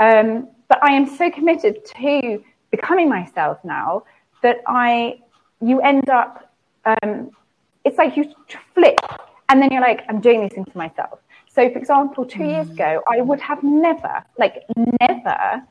um, 0.00 0.48
but 0.68 0.82
I 0.82 0.92
am 0.92 1.06
so 1.06 1.30
committed 1.30 1.84
to 1.84 2.44
becoming 2.70 3.08
myself 3.08 3.58
now 3.64 4.04
that 4.42 4.58
I, 4.66 5.20
you 5.60 5.80
end 5.80 6.08
up. 6.10 6.52
Um, 6.84 7.30
it's 7.86 7.98
like 7.98 8.16
you 8.16 8.32
flip 8.74 8.98
and 9.48 9.62
then 9.62 9.70
you're 9.70 9.80
like 9.80 10.02
i'm 10.08 10.20
doing 10.20 10.40
these 10.42 10.52
things 10.52 10.66
for 10.70 10.78
myself 10.78 11.20
so 11.48 11.70
for 11.70 11.78
example 11.78 12.24
two 12.24 12.44
years 12.44 12.68
ago 12.70 13.02
i 13.08 13.20
would 13.20 13.40
have 13.40 13.62
never 13.62 14.22
like 14.38 14.64
never 15.00 15.62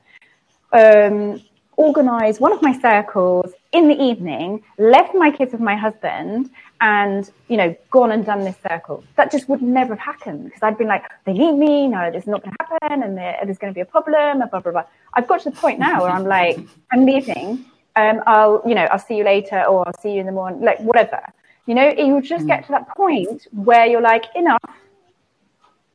um, 0.71 1.41
organized 1.77 2.39
one 2.39 2.51
of 2.51 2.61
my 2.61 2.77
circles 2.79 3.51
in 3.78 3.88
the 3.88 3.99
evening 4.09 4.63
left 4.78 5.13
my 5.13 5.30
kids 5.38 5.51
with 5.51 5.61
my 5.71 5.76
husband 5.86 6.49
and 6.82 7.32
you 7.49 7.57
know 7.57 7.76
gone 7.91 8.11
and 8.11 8.26
done 8.26 8.41
this 8.49 8.55
circle. 8.69 9.03
That 9.17 9.32
just 9.32 9.47
would 9.49 9.61
never 9.61 9.95
have 9.95 10.03
happened 10.13 10.45
because 10.45 10.63
i'd 10.63 10.78
been 10.78 10.91
like 10.95 11.05
they 11.26 11.34
need 11.34 11.55
me 11.65 11.88
no 11.88 12.01
this 12.11 12.23
is 12.23 12.32
not 12.34 12.41
going 12.43 12.55
to 12.55 12.63
happen 12.65 13.03
and 13.03 13.17
there's 13.17 13.59
going 13.61 13.73
to 13.73 13.78
be 13.82 13.86
a 13.89 13.91
problem 13.97 14.34
blah 14.49 14.61
blah 14.61 14.71
blah. 14.71 14.86
I've 15.13 15.28
got 15.28 15.41
to 15.41 15.49
the 15.51 15.57
point 15.63 15.78
now 15.80 16.01
where 16.01 16.11
i'm 16.17 16.28
like 16.38 16.57
i'm 16.91 17.05
leaving. 17.05 17.65
Um, 17.97 18.17
i'll 18.28 18.61
you 18.69 18.76
know 18.78 18.88
i'll 18.91 19.05
see 19.09 19.17
you 19.19 19.26
later 19.36 19.59
or 19.69 19.88
i'll 19.88 20.01
see 20.01 20.13
you 20.15 20.19
in 20.19 20.26
the 20.26 20.38
morning 20.41 20.61
like 20.69 20.80
whatever. 20.80 21.21
You 21.65 21.73
know, 21.73 21.89
you 21.89 22.21
just 22.21 22.45
get 22.45 22.65
to 22.65 22.71
that 22.73 22.88
point 22.89 23.47
where 23.51 23.88
you're 23.88 24.01
like, 24.01 24.26
enough, 24.36 24.61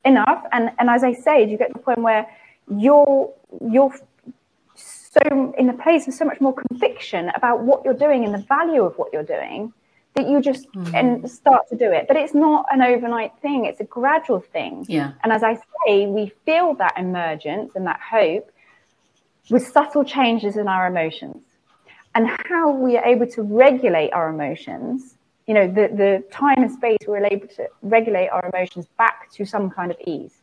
enough. 0.04 0.44
And 0.50 0.72
and 0.78 0.90
as 0.90 1.04
I 1.04 1.12
say, 1.12 1.48
you 1.48 1.56
get 1.56 1.68
to 1.68 1.74
the 1.74 1.78
point 1.78 2.00
where 2.00 2.26
you're 2.76 3.32
you're 3.70 3.94
so 5.10 5.54
in 5.58 5.68
a 5.68 5.74
place 5.74 6.06
of 6.08 6.14
so 6.14 6.24
much 6.24 6.40
more 6.40 6.54
conviction 6.54 7.30
about 7.34 7.62
what 7.62 7.84
you're 7.84 7.94
doing 7.94 8.24
and 8.24 8.32
the 8.32 8.46
value 8.46 8.82
of 8.82 8.96
what 8.96 9.12
you're 9.12 9.22
doing 9.22 9.72
that 10.14 10.28
you 10.28 10.40
just 10.40 10.66
hmm. 10.72 10.94
and 10.94 11.30
start 11.30 11.68
to 11.68 11.76
do 11.76 11.90
it. 11.90 12.06
But 12.08 12.16
it's 12.16 12.34
not 12.34 12.66
an 12.72 12.82
overnight 12.82 13.32
thing; 13.42 13.64
it's 13.64 13.80
a 13.80 13.84
gradual 13.84 14.40
thing. 14.40 14.86
Yeah. 14.88 15.12
And 15.22 15.32
as 15.32 15.42
I 15.42 15.54
say, 15.54 16.06
we 16.06 16.32
feel 16.44 16.74
that 16.74 16.94
emergence 16.96 17.72
and 17.74 17.86
that 17.86 18.00
hope 18.00 18.50
with 19.50 19.66
subtle 19.66 20.04
changes 20.04 20.56
in 20.56 20.68
our 20.68 20.86
emotions 20.86 21.42
and 22.14 22.28
how 22.46 22.70
we 22.70 22.96
are 22.96 23.04
able 23.04 23.26
to 23.26 23.42
regulate 23.42 24.12
our 24.12 24.28
emotions 24.28 25.14
you 25.46 25.54
know 25.54 25.66
the, 25.66 25.88
the 25.94 26.24
time 26.30 26.62
and 26.62 26.70
space 26.70 26.98
we're 27.06 27.24
able 27.24 27.48
to 27.48 27.66
regulate 27.82 28.28
our 28.28 28.48
emotions 28.52 28.86
back 28.98 29.30
to 29.32 29.44
some 29.44 29.70
kind 29.70 29.90
of 29.90 29.96
ease 30.06 30.34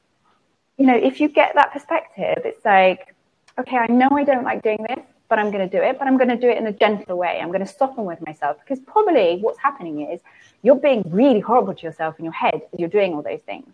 you 0.77 0.85
know 0.85 0.95
if 0.95 1.19
you 1.19 1.29
get 1.29 1.53
that 1.55 1.71
perspective 1.71 2.37
it's 2.43 2.63
like 2.65 3.15
okay 3.59 3.77
i 3.77 3.87
know 3.87 4.09
i 4.11 4.23
don't 4.23 4.43
like 4.43 4.61
doing 4.63 4.83
this 4.87 4.99
but 5.29 5.39
i'm 5.39 5.51
going 5.51 5.67
to 5.67 5.77
do 5.77 5.83
it 5.83 5.97
but 5.99 6.07
i'm 6.07 6.17
going 6.17 6.29
to 6.29 6.37
do 6.37 6.49
it 6.49 6.57
in 6.57 6.67
a 6.67 6.71
gentle 6.71 7.17
way 7.17 7.39
i'm 7.41 7.49
going 7.49 7.65
to 7.65 7.71
soften 7.71 8.05
with 8.05 8.23
myself 8.25 8.57
because 8.61 8.79
probably 8.85 9.39
what's 9.41 9.59
happening 9.59 10.09
is 10.11 10.21
you're 10.63 10.75
being 10.75 11.03
really 11.07 11.39
horrible 11.39 11.73
to 11.73 11.83
yourself 11.83 12.17
in 12.19 12.25
your 12.25 12.33
head 12.33 12.61
as 12.73 12.79
you're 12.79 12.89
doing 12.89 13.13
all 13.13 13.21
those 13.21 13.41
things 13.41 13.67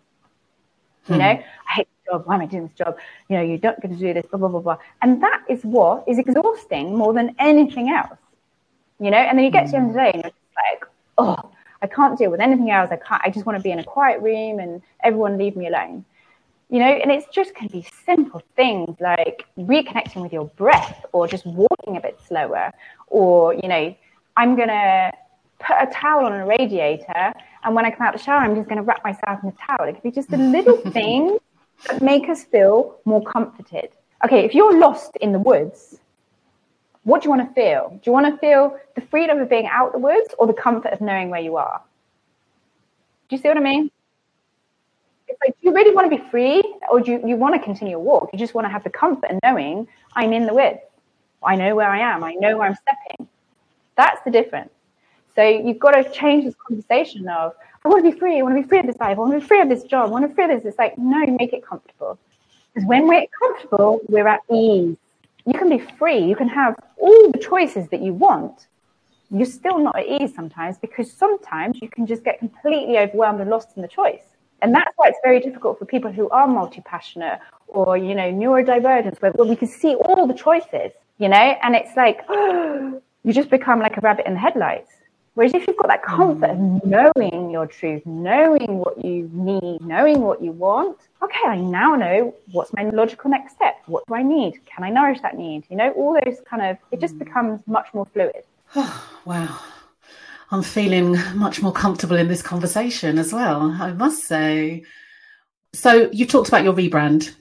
you 1.08 1.16
know 1.16 1.24
i 1.24 1.72
hate 1.74 1.88
this 2.04 2.12
job? 2.12 2.26
Why 2.26 2.34
am 2.36 2.40
I 2.40 2.46
doing 2.46 2.64
this 2.64 2.76
job? 2.76 2.96
You 3.28 3.36
know, 3.36 3.42
you're 3.42 3.58
not 3.62 3.80
going 3.80 3.94
to 3.94 4.00
do 4.00 4.14
this, 4.14 4.24
blah, 4.30 4.38
blah, 4.38 4.48
blah, 4.48 4.60
blah. 4.60 4.78
And 5.02 5.22
that 5.22 5.42
is 5.48 5.62
what 5.62 6.04
is 6.06 6.18
exhausting 6.18 6.96
more 6.96 7.12
than 7.12 7.34
anything 7.38 7.90
else. 7.90 8.18
You 9.00 9.10
know, 9.10 9.18
and 9.18 9.38
then 9.38 9.44
you 9.44 9.50
get 9.50 9.66
to 9.66 9.72
the 9.72 9.76
end 9.78 9.88
of 9.88 9.94
the 9.94 10.00
day 10.00 10.10
and 10.14 10.22
you're 10.22 10.32
like, 10.72 10.84
oh, 11.18 11.50
I 11.82 11.86
can't 11.86 12.16
deal 12.16 12.30
with 12.30 12.40
anything 12.40 12.70
else. 12.70 12.90
I 12.90 12.96
can't, 12.96 13.22
I 13.24 13.30
just 13.30 13.44
want 13.44 13.58
to 13.58 13.62
be 13.62 13.70
in 13.70 13.78
a 13.78 13.84
quiet 13.84 14.22
room 14.22 14.58
and 14.58 14.82
everyone 15.02 15.36
leave 15.36 15.56
me 15.56 15.66
alone. 15.66 16.04
You 16.70 16.78
know, 16.80 16.86
and 16.86 17.12
it's 17.12 17.26
just 17.32 17.54
going 17.54 17.68
to 17.68 17.72
be 17.72 17.86
simple 18.04 18.42
things 18.56 18.96
like 19.00 19.46
reconnecting 19.58 20.22
with 20.22 20.32
your 20.32 20.46
breath 20.46 21.04
or 21.12 21.28
just 21.28 21.46
walking 21.46 21.96
a 21.96 22.00
bit 22.00 22.18
slower 22.26 22.72
or, 23.08 23.54
you 23.54 23.68
know, 23.68 23.94
I'm 24.36 24.56
going 24.56 24.68
to 24.68 25.12
put 25.60 25.76
a 25.76 25.86
towel 25.92 26.26
on 26.26 26.32
a 26.32 26.46
radiator 26.46 27.32
and 27.62 27.74
when 27.74 27.84
I 27.84 27.90
come 27.90 28.06
out 28.06 28.14
the 28.14 28.18
shower, 28.18 28.40
I'm 28.40 28.56
just 28.56 28.68
going 28.68 28.78
to 28.78 28.82
wrap 28.82 29.04
myself 29.04 29.40
in 29.42 29.50
a 29.50 29.52
towel. 29.52 29.88
It 29.88 29.94
could 29.94 30.02
be 30.02 30.10
just 30.10 30.32
a 30.32 30.36
little 30.36 30.76
thing 30.90 31.38
that 31.86 32.02
make 32.02 32.28
us 32.28 32.44
feel 32.44 32.96
more 33.04 33.22
comforted. 33.22 33.90
Okay, 34.24 34.44
if 34.44 34.54
you're 34.54 34.78
lost 34.78 35.16
in 35.20 35.32
the 35.32 35.38
woods, 35.38 35.98
what 37.04 37.22
do 37.22 37.26
you 37.26 37.30
want 37.30 37.46
to 37.46 37.54
feel? 37.54 37.90
Do 37.90 38.00
you 38.04 38.12
want 38.12 38.26
to 38.26 38.38
feel 38.38 38.78
the 38.94 39.02
freedom 39.02 39.38
of 39.38 39.48
being 39.48 39.66
out 39.66 39.92
the 39.92 39.98
woods 39.98 40.34
or 40.38 40.46
the 40.46 40.54
comfort 40.54 40.92
of 40.92 41.00
knowing 41.00 41.30
where 41.30 41.40
you 41.40 41.56
are? 41.56 41.82
Do 43.28 43.36
you 43.36 43.42
see 43.42 43.48
what 43.48 43.58
I 43.58 43.60
mean? 43.60 43.90
Do 45.46 45.54
you 45.60 45.74
really 45.74 45.94
want 45.94 46.10
to 46.10 46.16
be 46.16 46.22
free 46.30 46.62
or 46.90 47.00
do 47.00 47.12
you, 47.12 47.28
you 47.28 47.36
want 47.36 47.54
to 47.54 47.60
continue 47.60 47.96
a 47.96 48.00
walk? 48.00 48.30
You 48.32 48.38
just 48.38 48.54
want 48.54 48.66
to 48.66 48.70
have 48.70 48.84
the 48.84 48.90
comfort 48.90 49.30
of 49.30 49.38
knowing 49.42 49.88
I'm 50.14 50.32
in 50.32 50.46
the 50.46 50.54
woods. 50.54 50.78
I 51.42 51.56
know 51.56 51.74
where 51.74 51.88
I 51.88 51.98
am. 51.98 52.24
I 52.24 52.34
know 52.34 52.56
where 52.56 52.68
I'm 52.68 52.76
stepping. 52.76 53.28
That's 53.96 54.22
the 54.24 54.30
difference. 54.30 54.70
So 55.34 55.42
you've 55.42 55.78
got 55.78 55.92
to 55.92 56.10
change 56.10 56.44
this 56.44 56.54
conversation 56.66 57.28
of, 57.28 57.54
I 57.84 57.88
want 57.88 58.04
to 58.04 58.10
be 58.10 58.18
free. 58.18 58.38
I 58.38 58.42
want 58.42 58.56
to 58.56 58.62
be 58.62 58.68
free 58.68 58.78
of 58.78 58.86
this 58.86 58.98
life. 58.98 59.18
I 59.18 59.20
want 59.20 59.32
to 59.34 59.40
be 59.40 59.46
free 59.46 59.60
of 59.60 59.68
this 59.68 59.82
job. 59.82 60.08
I 60.08 60.10
want 60.10 60.24
to 60.24 60.28
be 60.28 60.34
free 60.34 60.44
of 60.44 60.50
this. 60.50 60.64
It's 60.64 60.78
like, 60.78 60.96
no, 60.96 61.26
make 61.26 61.52
it 61.52 61.66
comfortable. 61.66 62.18
Because 62.72 62.88
when 62.88 63.06
we're 63.06 63.26
comfortable, 63.38 64.00
we're 64.08 64.26
at 64.26 64.40
ease. 64.50 64.96
You 65.44 65.58
can 65.58 65.68
be 65.68 65.78
free. 65.78 66.18
You 66.18 66.34
can 66.34 66.48
have 66.48 66.76
all 66.98 67.30
the 67.30 67.38
choices 67.38 67.88
that 67.88 68.00
you 68.00 68.14
want. 68.14 68.66
You're 69.30 69.46
still 69.46 69.78
not 69.78 69.98
at 69.98 70.06
ease 70.06 70.34
sometimes 70.34 70.78
because 70.78 71.12
sometimes 71.12 71.82
you 71.82 71.88
can 71.88 72.06
just 72.06 72.24
get 72.24 72.38
completely 72.38 72.98
overwhelmed 72.98 73.40
and 73.40 73.50
lost 73.50 73.70
in 73.76 73.82
the 73.82 73.88
choice. 73.88 74.22
And 74.64 74.74
that's 74.74 74.90
why 74.96 75.08
it's 75.08 75.18
very 75.22 75.38
difficult 75.38 75.78
for 75.78 75.84
people 75.84 76.10
who 76.10 76.28
are 76.30 76.48
multi-passionate 76.48 77.38
or, 77.68 77.96
you 77.96 78.14
know, 78.14 78.32
neurodivergent, 78.32 79.20
where, 79.20 79.30
where 79.32 79.48
we 79.48 79.54
can 79.54 79.68
see 79.68 79.94
all 79.94 80.26
the 80.26 80.34
choices, 80.34 80.90
you 81.18 81.28
know, 81.28 81.46
and 81.62 81.76
it's 81.76 81.94
like, 81.96 82.22
you 82.30 83.32
just 83.32 83.50
become 83.50 83.78
like 83.78 83.96
a 83.96 84.00
rabbit 84.00 84.26
in 84.26 84.34
the 84.34 84.40
headlights 84.40 84.90
Whereas 85.34 85.52
if 85.52 85.66
you've 85.66 85.76
got 85.76 85.88
that 85.88 86.04
comfort 86.04 86.50
of 86.50 86.56
mm. 86.56 86.84
knowing 86.84 87.50
your 87.50 87.66
truth, 87.66 88.06
knowing 88.06 88.78
what 88.78 89.04
you 89.04 89.28
need, 89.32 89.80
knowing 89.80 90.20
what 90.20 90.40
you 90.40 90.52
want, 90.52 90.96
okay, 91.20 91.48
I 91.48 91.56
now 91.56 91.96
know 91.96 92.34
what's 92.52 92.72
my 92.72 92.84
logical 92.84 93.30
next 93.30 93.54
step. 93.54 93.82
What 93.86 94.04
do 94.06 94.14
I 94.14 94.22
need? 94.22 94.64
Can 94.64 94.84
I 94.84 94.90
nourish 94.90 95.20
that 95.22 95.36
need? 95.36 95.64
You 95.68 95.76
know, 95.76 95.90
all 95.92 96.16
those 96.24 96.38
kind 96.48 96.62
of, 96.62 96.78
it 96.92 97.00
just 97.00 97.16
mm. 97.16 97.20
becomes 97.20 97.60
much 97.66 97.88
more 97.92 98.06
fluid. 98.06 98.44
wow. 99.24 99.60
I'm 100.54 100.62
feeling 100.62 101.18
much 101.34 101.60
more 101.60 101.72
comfortable 101.72 102.16
in 102.16 102.28
this 102.28 102.42
conversation 102.42 103.18
as 103.18 103.32
well, 103.32 103.76
I 103.80 103.92
must 103.92 104.24
say. 104.24 104.84
So 105.72 106.08
you 106.12 106.26
talked 106.26 106.48
about 106.48 106.64
your 106.64 106.72
rebrand 106.72 107.34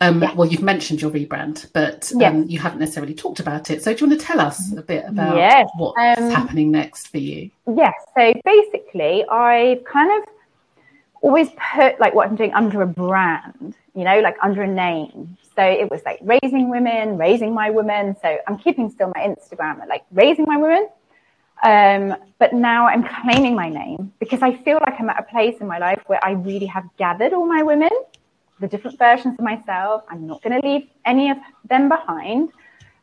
um, 0.00 0.22
yes. 0.22 0.36
Well, 0.36 0.48
you've 0.48 0.62
mentioned 0.62 1.02
your 1.02 1.10
rebrand, 1.10 1.70
but 1.72 2.12
um, 2.12 2.20
yes. 2.20 2.44
you 2.46 2.58
haven't 2.60 2.78
necessarily 2.78 3.14
talked 3.14 3.40
about 3.40 3.68
it. 3.70 3.82
So, 3.82 3.92
do 3.92 4.04
you 4.04 4.08
want 4.08 4.20
to 4.20 4.24
tell 4.24 4.40
us 4.40 4.72
a 4.76 4.82
bit 4.82 5.04
about 5.08 5.36
yes. 5.36 5.68
what's 5.76 5.98
um, 5.98 6.30
happening 6.30 6.70
next 6.70 7.08
for 7.08 7.18
you? 7.18 7.50
Yes. 7.66 7.94
So, 8.16 8.32
basically, 8.44 9.24
I've 9.26 9.82
kind 9.82 10.22
of 10.22 10.28
always 11.20 11.48
put 11.74 11.98
like 11.98 12.14
what 12.14 12.28
I'm 12.28 12.36
doing 12.36 12.54
under 12.54 12.80
a 12.82 12.86
brand, 12.86 13.74
you 13.96 14.04
know, 14.04 14.20
like 14.20 14.36
under 14.40 14.62
a 14.62 14.68
name. 14.68 15.36
So, 15.56 15.64
it 15.64 15.90
was 15.90 16.00
like 16.04 16.20
raising 16.22 16.70
women, 16.70 17.18
raising 17.18 17.52
my 17.52 17.70
women. 17.70 18.14
So, 18.22 18.38
I'm 18.46 18.56
keeping 18.56 18.90
still 18.90 19.10
my 19.16 19.22
Instagram 19.22 19.80
at 19.80 19.88
like 19.88 20.04
raising 20.12 20.44
my 20.44 20.58
women. 20.58 20.88
Um, 21.62 22.14
but 22.38 22.52
now 22.52 22.86
I'm 22.86 23.02
claiming 23.02 23.54
my 23.56 23.68
name 23.68 24.12
because 24.20 24.42
I 24.42 24.54
feel 24.56 24.78
like 24.86 24.94
I'm 24.98 25.10
at 25.10 25.18
a 25.18 25.24
place 25.24 25.56
in 25.60 25.66
my 25.66 25.78
life 25.78 26.00
where 26.06 26.24
I 26.24 26.32
really 26.32 26.66
have 26.66 26.84
gathered 26.96 27.32
all 27.32 27.46
my 27.46 27.62
women 27.62 27.90
the 28.60 28.68
different 28.68 28.98
versions 28.98 29.38
of 29.38 29.44
myself. 29.44 30.02
I'm 30.08 30.26
not 30.26 30.42
going 30.42 30.60
to 30.60 30.68
leave 30.68 30.88
any 31.04 31.30
of 31.30 31.38
them 31.68 31.88
behind. 31.88 32.50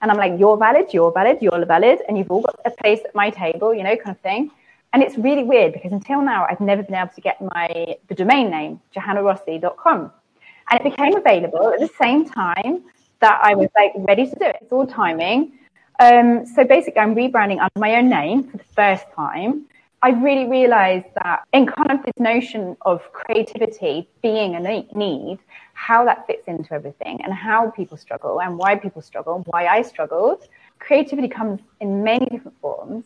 And 0.02 0.12
I'm 0.12 0.18
like, 0.18 0.40
you're 0.40 0.58
valid, 0.58 0.94
you're 0.94 1.12
valid, 1.12 1.38
you're 1.42 1.66
valid, 1.66 2.00
and 2.08 2.18
you've 2.18 2.30
all 2.30 2.42
got 2.42 2.60
a 2.66 2.72
place 2.72 3.00
at 3.06 3.16
my 3.16 3.30
table, 3.30 3.74
you 3.74 3.84
know, 3.84 3.96
kind 3.96 4.16
of 4.16 4.20
thing. 4.22 4.52
And 4.94 5.02
it's 5.02 5.18
really 5.18 5.44
weird 5.44 5.74
because 5.74 5.92
until 5.92 6.22
now, 6.22 6.46
I've 6.50 6.62
never 6.62 6.84
been 6.84 6.96
able 6.96 7.12
to 7.16 7.22
get 7.22 7.42
my 7.42 7.98
the 8.08 8.16
domain 8.16 8.50
name, 8.50 8.82
johannarossi.com. 8.96 10.12
And 10.70 10.80
it 10.80 10.84
became 10.84 11.16
available 11.16 11.70
at 11.70 11.80
the 11.80 11.90
same 12.00 12.26
time 12.26 12.84
that 13.20 13.40
I 13.42 13.56
was 13.56 13.70
like 13.76 13.92
ready 13.96 14.26
to 14.26 14.36
do 14.36 14.46
it. 14.46 14.58
It's 14.62 14.72
all 14.72 14.88
timing. 14.88 15.54
Um, 16.00 16.46
so 16.46 16.64
basically, 16.66 17.00
I'm 17.00 17.16
rebranding 17.16 17.60
under 17.60 17.80
my 17.80 17.96
own 17.96 18.10
name 18.10 18.44
for 18.44 18.58
the 18.58 18.64
first 18.76 19.06
time. 19.16 19.66
I 20.02 20.10
really 20.10 20.48
realized 20.48 21.08
that 21.24 21.44
in 21.54 21.66
kind 21.66 21.92
of 21.92 22.04
this 22.06 22.14
notion 22.20 22.78
of 22.82 23.02
creativity 23.12 24.08
being 24.22 24.56
a 24.56 24.60
need, 24.60 25.40
how 25.74 26.06
that 26.06 26.28
fits 26.28 26.48
into 26.48 26.74
everything 26.74 27.22
and 27.24 27.34
how 27.34 27.72
people 27.72 27.98
struggle 27.98 28.40
and 28.40 28.58
why 28.58 28.76
people 28.76 29.02
struggle, 29.02 29.44
why 29.48 29.66
I 29.66 29.82
struggled. 29.82 30.48
Creativity 30.80 31.28
comes 31.28 31.60
in 31.80 32.04
many 32.04 32.26
different 32.28 32.60
forms. 32.62 33.06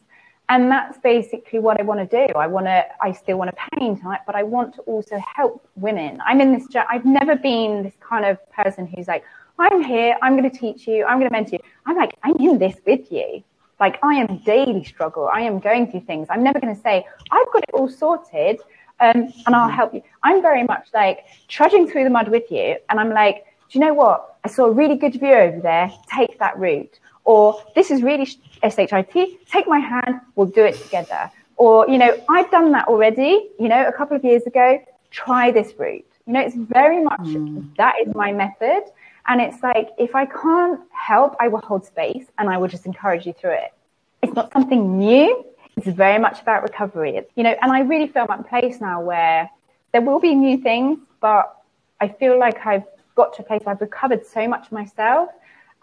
And 0.50 0.72
that's 0.72 0.98
basically 0.98 1.60
what 1.60 1.80
I 1.80 1.84
want 1.84 2.00
to 2.10 2.28
do. 2.28 2.34
I 2.34 2.48
want 2.48 2.66
to, 2.66 2.84
I 3.02 3.12
still 3.12 3.38
want 3.38 3.52
to 3.52 3.58
paint, 3.78 4.02
but 4.26 4.36
I 4.36 4.42
want 4.42 4.74
to 4.76 4.82
also 4.82 5.22
help 5.36 5.66
women. 5.76 6.20
I'm 6.26 6.42
in 6.42 6.54
this, 6.54 6.68
I've 6.90 7.06
never 7.06 7.36
been 7.36 7.84
this 7.84 7.94
kind 8.02 8.26
of 8.26 8.38
person 8.52 8.88
who's 8.88 9.08
like, 9.08 9.24
I'm 9.60 9.84
here, 9.84 10.16
I'm 10.22 10.38
going 10.38 10.49
to 10.49 10.57
teach 10.57 10.88
you, 10.88 11.05
I'm 11.05 11.20
going 11.20 11.30
to 11.30 11.34
mentor 11.34 11.55
you. 11.55 11.60
I'm 11.86 11.97
like, 11.97 12.18
I'm 12.24 12.36
in 12.38 12.57
this 12.57 12.76
with 12.86 13.12
you. 13.12 13.43
Like 13.80 13.99
I 14.03 14.16
am 14.16 14.38
daily 14.39 14.84
struggle. 14.84 15.30
I 15.34 15.41
am 15.41 15.60
going 15.60 15.89
through 15.89 16.01
things. 16.01 16.28
I'm 16.30 16.43
never 16.43 16.60
going 16.60 16.76
to 16.76 16.82
say, 16.82 17.05
I've 17.32 17.51
got 17.53 17.64
it 17.64 17.74
all 17.74 17.89
sorted 17.89 18.60
um, 18.99 19.32
and 19.45 19.55
I'll 19.55 19.70
help 19.70 19.93
you. 19.93 20.01
I'm 20.24 20.41
very 20.41 20.64
much 20.64 20.89
like 20.93 21.26
trudging 21.47 21.89
through 21.89 22.03
the 22.03 22.10
mud 22.10 22.28
with 22.30 22.51
you. 22.51 22.78
And 22.89 22.99
I'm 22.99 23.12
like, 23.12 23.45
do 23.70 23.80
you 23.80 23.86
know 23.86 23.93
what? 23.93 24.38
I 24.43 24.49
saw 24.49 24.66
a 24.66 24.72
really 24.72 24.95
good 24.95 25.14
view 25.14 25.34
over 25.34 25.60
there. 25.60 25.91
Take 26.14 26.39
that 26.39 26.57
route. 26.57 26.99
Or 27.24 27.62
this 27.76 27.91
is 27.91 28.01
really 28.01 28.26
SHIT. 28.26 29.47
Take 29.47 29.68
my 29.68 29.80
hand. 29.80 30.22
We'll 30.36 30.47
do 30.47 30.66
it 30.66 30.76
together. 30.76 31.32
Or, 31.55 31.88
you 31.88 31.97
know, 31.97 32.20
I've 32.30 32.49
done 32.51 32.72
that 32.72 32.88
already, 32.88 33.49
you 33.60 33.68
know, 33.68 33.88
a 33.88 33.91
couple 33.91 34.18
of 34.18 34.24
years 34.24 34.43
ago. 34.43 34.82
Try 35.12 35.51
this 35.51 35.74
route. 35.78 36.05
You 36.26 36.34
know, 36.34 36.41
it's 36.41 36.55
very 36.55 37.03
much 37.03 37.22
mm. 37.22 37.76
that 37.78 37.95
is 38.05 38.14
my 38.16 38.32
method. 38.32 38.84
And 39.30 39.39
it's 39.39 39.61
like, 39.61 39.91
if 39.99 40.15
I 40.15 40.25
can't 40.25 40.82
help, 40.91 41.36
I 41.39 41.47
will 41.49 41.59
hold 41.59 41.86
space 41.86 42.25
and 42.39 42.49
I 42.49 42.57
will 42.57 42.67
just 42.67 42.88
encourage 42.88 43.27
you 43.27 43.34
through 43.34 43.53
it. 43.53 43.71
It's 44.23 44.34
not 44.34 44.51
something 44.51 44.97
new. 44.97 45.45
It's 45.77 45.88
very 45.88 46.17
much 46.17 46.41
about 46.41 46.63
recovery. 46.63 47.15
It's, 47.15 47.32
you 47.36 47.43
know, 47.43 47.55
and 47.61 47.71
I 47.71 47.82
really 47.82 48.07
feel 48.07 48.25
my 48.27 48.38
place 48.38 48.82
now 48.82 49.01
where 49.01 49.47
there 49.91 50.01
will 50.01 50.19
be 50.19 50.34
new 50.34 50.57
things, 50.57 50.97
but 51.21 51.55
I 52.01 52.07
feel 52.07 52.39
like 52.39 52.65
I've 52.65 52.86
got 53.13 53.36
to 53.36 53.43
a 53.43 53.45
place 53.45 53.61
where 53.63 53.75
I've 53.75 53.82
recovered 53.82 54.25
so 54.25 54.47
much 54.47 54.71
myself 54.71 55.30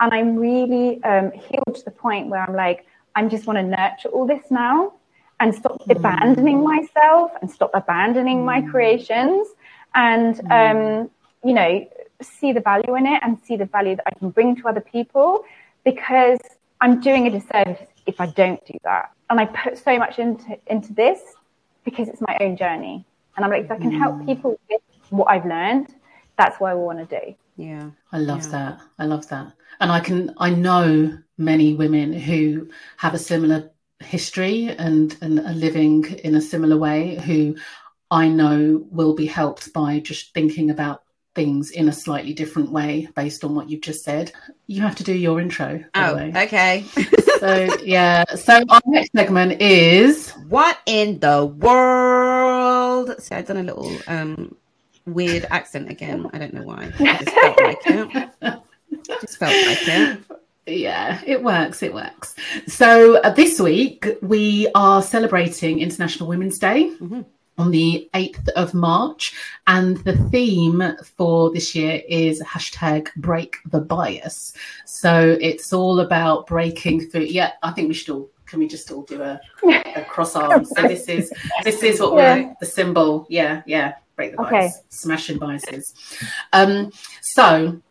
and 0.00 0.12
I'm 0.12 0.36
really 0.36 1.02
um, 1.04 1.30
healed 1.30 1.76
to 1.76 1.84
the 1.84 1.92
point 1.92 2.28
where 2.28 2.40
I'm 2.40 2.56
like, 2.56 2.84
I 3.14 3.24
just 3.26 3.46
want 3.46 3.58
to 3.58 3.62
nurture 3.62 4.08
all 4.08 4.26
this 4.26 4.50
now 4.50 4.92
and 5.38 5.54
stop 5.54 5.80
mm. 5.84 5.96
abandoning 5.96 6.64
myself 6.64 7.30
and 7.40 7.48
stop 7.48 7.70
abandoning 7.74 8.38
mm. 8.38 8.44
my 8.44 8.60
creations 8.62 9.46
and, 9.94 10.34
mm. 10.34 10.50
um, 10.50 11.10
you 11.44 11.54
know, 11.54 11.88
see 12.22 12.52
the 12.52 12.60
value 12.60 12.94
in 12.96 13.06
it 13.06 13.20
and 13.22 13.38
see 13.44 13.56
the 13.56 13.66
value 13.66 13.96
that 13.96 14.04
I 14.06 14.18
can 14.18 14.30
bring 14.30 14.56
to 14.56 14.68
other 14.68 14.80
people 14.80 15.44
because 15.84 16.38
I'm 16.80 17.00
doing 17.00 17.26
a 17.26 17.30
disservice 17.30 17.88
if 18.06 18.20
I 18.20 18.26
don't 18.26 18.64
do 18.66 18.74
that. 18.84 19.10
And 19.30 19.40
I 19.40 19.46
put 19.46 19.78
so 19.78 19.98
much 19.98 20.18
into 20.18 20.58
into 20.66 20.92
this 20.92 21.20
because 21.84 22.08
it's 22.08 22.20
my 22.20 22.36
own 22.40 22.56
journey. 22.56 23.04
And 23.36 23.44
I'm 23.44 23.50
like, 23.50 23.64
if 23.64 23.70
I 23.70 23.76
can 23.76 23.92
help 23.92 24.16
mm. 24.16 24.26
people 24.26 24.58
with 24.70 24.80
what 25.10 25.26
I've 25.26 25.44
learned, 25.44 25.94
that's 26.38 26.58
what 26.60 26.70
I 26.70 26.74
want 26.74 27.08
to 27.08 27.20
do. 27.20 27.34
Yeah. 27.56 27.90
I 28.12 28.18
love 28.18 28.44
yeah. 28.44 28.50
that. 28.50 28.80
I 28.98 29.06
love 29.06 29.28
that. 29.28 29.52
And 29.80 29.90
I 29.90 30.00
can 30.00 30.34
I 30.38 30.50
know 30.50 31.18
many 31.38 31.74
women 31.74 32.12
who 32.12 32.68
have 32.96 33.14
a 33.14 33.18
similar 33.18 33.70
history 34.00 34.68
and, 34.68 35.16
and 35.22 35.40
are 35.40 35.54
living 35.54 36.04
in 36.24 36.34
a 36.34 36.40
similar 36.40 36.76
way 36.76 37.16
who 37.16 37.56
I 38.10 38.28
know 38.28 38.84
will 38.90 39.14
be 39.14 39.26
helped 39.26 39.72
by 39.72 40.00
just 40.00 40.32
thinking 40.34 40.70
about 40.70 41.02
things 41.36 41.70
in 41.70 41.88
a 41.88 41.92
slightly 41.92 42.34
different 42.34 42.72
way 42.72 43.06
based 43.14 43.44
on 43.44 43.54
what 43.54 43.70
you've 43.70 43.82
just 43.82 44.02
said. 44.02 44.32
You 44.66 44.82
have 44.82 44.96
to 44.96 45.04
do 45.04 45.12
your 45.12 45.40
intro. 45.40 45.84
Oh, 45.94 46.16
okay. 46.16 46.84
so 47.38 47.68
yeah. 47.84 48.24
So 48.34 48.64
our 48.68 48.80
next 48.86 49.12
segment 49.12 49.60
is 49.62 50.30
what 50.48 50.78
in 50.86 51.20
the 51.20 51.44
world? 51.46 53.14
See, 53.20 53.36
I've 53.36 53.46
done 53.46 53.58
a 53.58 53.62
little 53.62 53.92
um 54.08 54.56
weird 55.06 55.46
accent 55.50 55.90
again. 55.90 56.28
I 56.32 56.38
don't 56.38 56.54
know 56.54 56.64
why. 56.64 56.90
I 56.98 57.22
just 57.22 57.30
felt 57.30 57.60
like 57.60 57.78
it. 57.86 58.60
Just 59.20 59.38
felt 59.38 59.52
like 59.66 59.86
it. 59.86 60.20
Yeah, 60.66 61.20
it 61.24 61.44
works. 61.44 61.82
It 61.82 61.94
works. 61.94 62.34
So 62.66 63.20
uh, 63.20 63.30
this 63.30 63.60
week 63.60 64.06
we 64.20 64.68
are 64.74 65.00
celebrating 65.00 65.80
International 65.80 66.28
Women's 66.28 66.58
Day. 66.58 66.90
Mm-hmm. 67.00 67.22
On 67.58 67.70
the 67.70 68.08
8th 68.14 68.48
of 68.50 68.74
March. 68.74 69.34
And 69.66 69.96
the 69.98 70.16
theme 70.16 70.82
for 71.16 71.50
this 71.52 71.74
year 71.74 72.02
is 72.08 72.42
hashtag 72.42 73.08
break 73.16 73.56
the 73.70 73.80
bias. 73.80 74.52
So 74.84 75.36
it's 75.40 75.72
all 75.72 76.00
about 76.00 76.46
breaking 76.46 77.08
through. 77.08 77.22
Yeah, 77.22 77.52
I 77.62 77.72
think 77.72 77.88
we 77.88 77.94
should 77.94 78.14
all 78.14 78.30
can 78.46 78.60
we 78.60 78.68
just 78.68 78.90
all 78.90 79.02
do 79.02 79.22
a, 79.22 79.40
a 79.96 80.04
cross 80.04 80.36
arms? 80.36 80.70
So 80.74 80.82
this 80.82 81.08
is 81.08 81.32
this 81.64 81.82
is 81.82 82.00
what 82.00 82.14
yeah. 82.14 82.36
we're 82.36 82.54
the 82.60 82.66
symbol. 82.66 83.26
Yeah, 83.28 83.62
yeah. 83.66 83.94
Break 84.14 84.30
the 84.30 84.38
bias, 84.38 84.48
okay. 84.48 84.70
smashing 84.88 85.38
biases. 85.38 85.92
Um, 86.52 86.90
so 87.20 87.82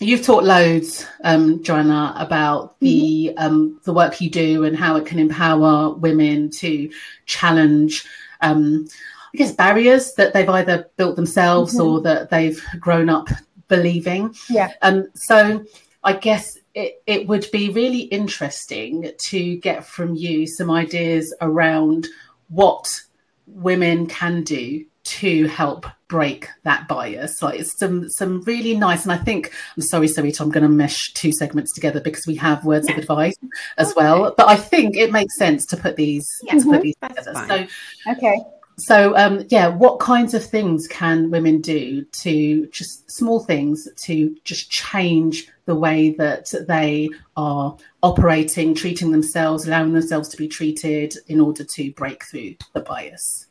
you've 0.00 0.24
taught 0.24 0.42
loads, 0.42 1.06
um, 1.22 1.62
Johanna, 1.62 2.14
about 2.16 2.80
the 2.80 3.34
mm-hmm. 3.36 3.46
um, 3.46 3.80
the 3.84 3.92
work 3.92 4.20
you 4.20 4.30
do 4.30 4.64
and 4.64 4.76
how 4.76 4.96
it 4.96 5.06
can 5.06 5.18
empower 5.18 5.94
women 5.94 6.50
to 6.50 6.90
challenge. 7.26 8.04
Um, 8.42 8.88
I 9.32 9.36
guess 9.36 9.52
barriers 9.52 10.14
that 10.14 10.32
they've 10.32 10.48
either 10.48 10.90
built 10.96 11.16
themselves 11.16 11.74
mm-hmm. 11.74 11.86
or 11.86 12.00
that 12.02 12.30
they've 12.30 12.62
grown 12.80 13.08
up 13.08 13.28
believing. 13.68 14.34
Yeah. 14.48 14.72
Um. 14.82 15.08
So 15.14 15.64
I 16.02 16.14
guess 16.14 16.58
it, 16.74 17.02
it 17.06 17.28
would 17.28 17.46
be 17.52 17.70
really 17.70 18.00
interesting 18.00 19.12
to 19.16 19.56
get 19.56 19.84
from 19.84 20.14
you 20.14 20.46
some 20.46 20.70
ideas 20.70 21.34
around 21.40 22.08
what 22.48 23.00
women 23.46 24.06
can 24.06 24.42
do 24.42 24.84
to 25.02 25.46
help 25.48 25.86
break 26.08 26.48
that 26.64 26.88
bias. 26.88 27.42
Like 27.42 27.60
it's 27.60 27.78
some 27.78 28.08
some 28.08 28.42
really 28.42 28.76
nice, 28.76 29.04
and 29.04 29.12
I 29.12 29.16
think 29.16 29.52
I'm 29.76 29.82
sorry, 29.82 30.08
Sarita, 30.08 30.40
I'm 30.40 30.50
going 30.50 30.62
to 30.62 30.68
mesh 30.68 31.12
two 31.14 31.32
segments 31.32 31.72
together 31.72 32.00
because 32.00 32.26
we 32.26 32.34
have 32.36 32.64
words 32.64 32.88
of 32.88 32.98
advice 32.98 33.36
as 33.78 33.94
well. 33.94 34.34
But 34.36 34.48
I 34.48 34.56
think 34.56 34.96
it 34.96 35.12
makes 35.12 35.36
sense 35.36 35.64
to 35.66 35.76
put 35.76 35.96
these 35.96 36.26
yeah, 36.42 36.58
to 36.58 36.64
put 36.64 36.82
these 36.82 36.96
together. 37.02 37.32
So 37.48 37.66
okay. 38.12 38.40
So 38.78 39.14
um, 39.16 39.44
yeah, 39.50 39.68
what 39.68 40.00
kinds 40.00 40.32
of 40.32 40.42
things 40.42 40.88
can 40.88 41.30
women 41.30 41.60
do 41.60 42.02
to 42.04 42.66
just 42.68 43.10
small 43.10 43.40
things 43.40 43.86
to 44.04 44.34
just 44.44 44.70
change 44.70 45.48
the 45.66 45.74
way 45.74 46.10
that 46.12 46.50
they 46.66 47.10
are 47.36 47.76
operating, 48.02 48.74
treating 48.74 49.12
themselves, 49.12 49.66
allowing 49.66 49.92
themselves 49.92 50.30
to 50.30 50.36
be 50.38 50.48
treated 50.48 51.14
in 51.26 51.40
order 51.40 51.62
to 51.62 51.92
break 51.92 52.24
through 52.24 52.54
the 52.72 52.80
bias? 52.80 53.46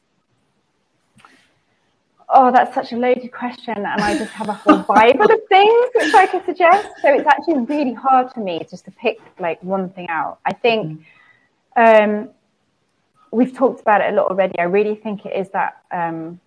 Oh, 2.32 2.52
that's 2.52 2.76
such 2.76 2.92
a 2.94 2.96
loaded 2.96 3.32
question, 3.32 3.76
and 3.76 3.88
I 3.88 4.16
just 4.16 4.32
have 4.34 4.50
a 4.50 4.54
whole 4.54 4.78
bible 4.80 5.24
of 5.24 5.40
things 5.50 5.90
which 5.96 6.14
I 6.14 6.28
could 6.28 6.46
suggest. 6.46 6.88
So 7.02 7.12
it's 7.12 7.26
actually 7.26 7.62
really 7.62 7.94
hard 7.94 8.32
for 8.32 8.42
me 8.42 8.60
just 8.70 8.86
to 8.86 8.92
pick 8.92 9.20
like 9.40 9.62
one 9.64 9.90
thing 9.90 10.08
out. 10.10 10.38
I 10.46 10.54
think 10.54 11.02
um, 11.76 12.30
we've 13.32 13.56
talked 13.56 13.82
about 13.82 14.02
it 14.02 14.14
a 14.14 14.16
lot 14.16 14.30
already. 14.30 14.60
I 14.60 14.64
really 14.64 14.94
think 14.94 15.26
it 15.26 15.36
is 15.36 15.50
that 15.50 15.82
um, 15.92 16.40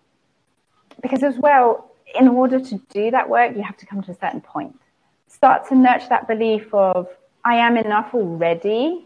because 1.02 1.24
as 1.24 1.36
well, 1.36 1.90
in 2.14 2.28
order 2.28 2.60
to 2.60 2.78
do 2.90 3.10
that 3.10 3.28
work, 3.28 3.56
you 3.56 3.62
have 3.62 3.76
to 3.78 3.86
come 3.86 4.02
to 4.02 4.12
a 4.12 4.14
certain 4.14 4.40
point. 4.40 4.78
Start 5.26 5.68
to 5.70 5.74
nurture 5.74 6.08
that 6.10 6.28
belief 6.28 6.72
of 6.72 7.08
I 7.44 7.56
am 7.56 7.76
enough 7.76 8.14
already, 8.14 9.04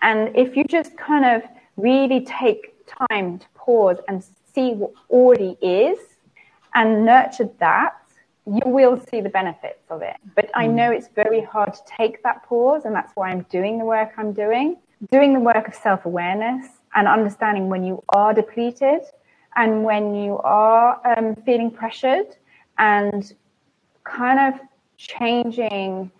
and 0.00 0.34
if 0.34 0.56
you 0.56 0.64
just 0.64 0.96
kind 0.96 1.26
of 1.26 1.42
really 1.76 2.24
take 2.24 2.86
time 3.10 3.40
to 3.40 3.46
pause 3.54 3.98
and 4.08 4.24
see 4.54 4.72
what 4.72 4.92
already 5.10 5.58
is 5.60 5.98
and 6.74 7.04
nurture 7.04 7.48
that, 7.60 7.94
you 8.46 8.62
will 8.66 9.00
see 9.10 9.20
the 9.20 9.28
benefits 9.28 9.84
of 9.88 10.02
it. 10.02 10.16
But 10.34 10.50
I 10.54 10.66
know 10.66 10.90
it's 10.90 11.08
very 11.08 11.40
hard 11.40 11.72
to 11.72 11.80
take 11.96 12.22
that 12.22 12.44
pause, 12.44 12.84
and 12.84 12.94
that's 12.94 13.12
why 13.14 13.30
I'm 13.30 13.42
doing 13.50 13.78
the 13.78 13.84
work 13.84 14.12
I'm 14.18 14.32
doing. 14.32 14.76
Doing 15.10 15.32
the 15.34 15.40
work 15.40 15.68
of 15.68 15.74
self 15.74 16.04
awareness 16.04 16.66
and 16.94 17.08
understanding 17.08 17.68
when 17.68 17.84
you 17.84 18.02
are 18.10 18.32
depleted 18.32 19.00
and 19.56 19.84
when 19.84 20.14
you 20.14 20.38
are 20.38 21.00
um, 21.16 21.34
feeling 21.46 21.70
pressured 21.70 22.36
and 22.78 23.32
kind 24.04 24.54
of 24.54 24.60
changing 24.96 26.10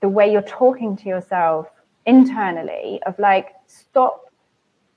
the 0.00 0.08
way 0.08 0.30
you're 0.30 0.42
talking 0.42 0.96
to 0.96 1.08
yourself 1.08 1.68
internally 2.06 3.00
of 3.06 3.18
like 3.18 3.54
stop 3.66 4.32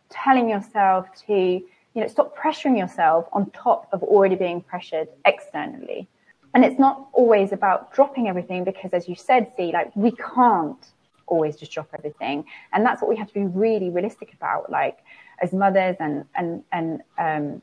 telling 0.09 0.49
yourself 0.49 1.07
to 1.27 1.61
you 1.95 2.01
know, 2.01 2.07
stop 2.07 2.37
pressuring 2.37 2.77
yourself 2.77 3.27
on 3.31 3.49
top 3.51 3.87
of 3.93 4.03
already 4.03 4.35
being 4.35 4.61
pressured 4.61 5.07
externally. 5.23 6.07
And 6.53 6.63
it's 6.63 6.77
not 6.77 7.07
always 7.13 7.53
about 7.53 7.93
dropping 7.93 8.27
everything 8.27 8.65
because, 8.65 8.91
as 8.93 9.07
you 9.07 9.15
said, 9.15 9.51
see, 9.57 9.71
like 9.71 9.95
we 9.95 10.11
can't 10.11 10.85
always 11.25 11.55
just 11.55 11.71
drop 11.71 11.89
everything. 11.97 12.45
And 12.73 12.85
that's 12.85 13.01
what 13.01 13.09
we 13.09 13.15
have 13.15 13.27
to 13.29 13.33
be 13.33 13.45
really 13.45 13.89
realistic 13.89 14.33
about, 14.33 14.69
like 14.69 14.99
as 15.41 15.53
mothers 15.53 15.95
and, 15.99 16.25
and, 16.35 16.63
and, 16.71 17.01
um, 17.17 17.61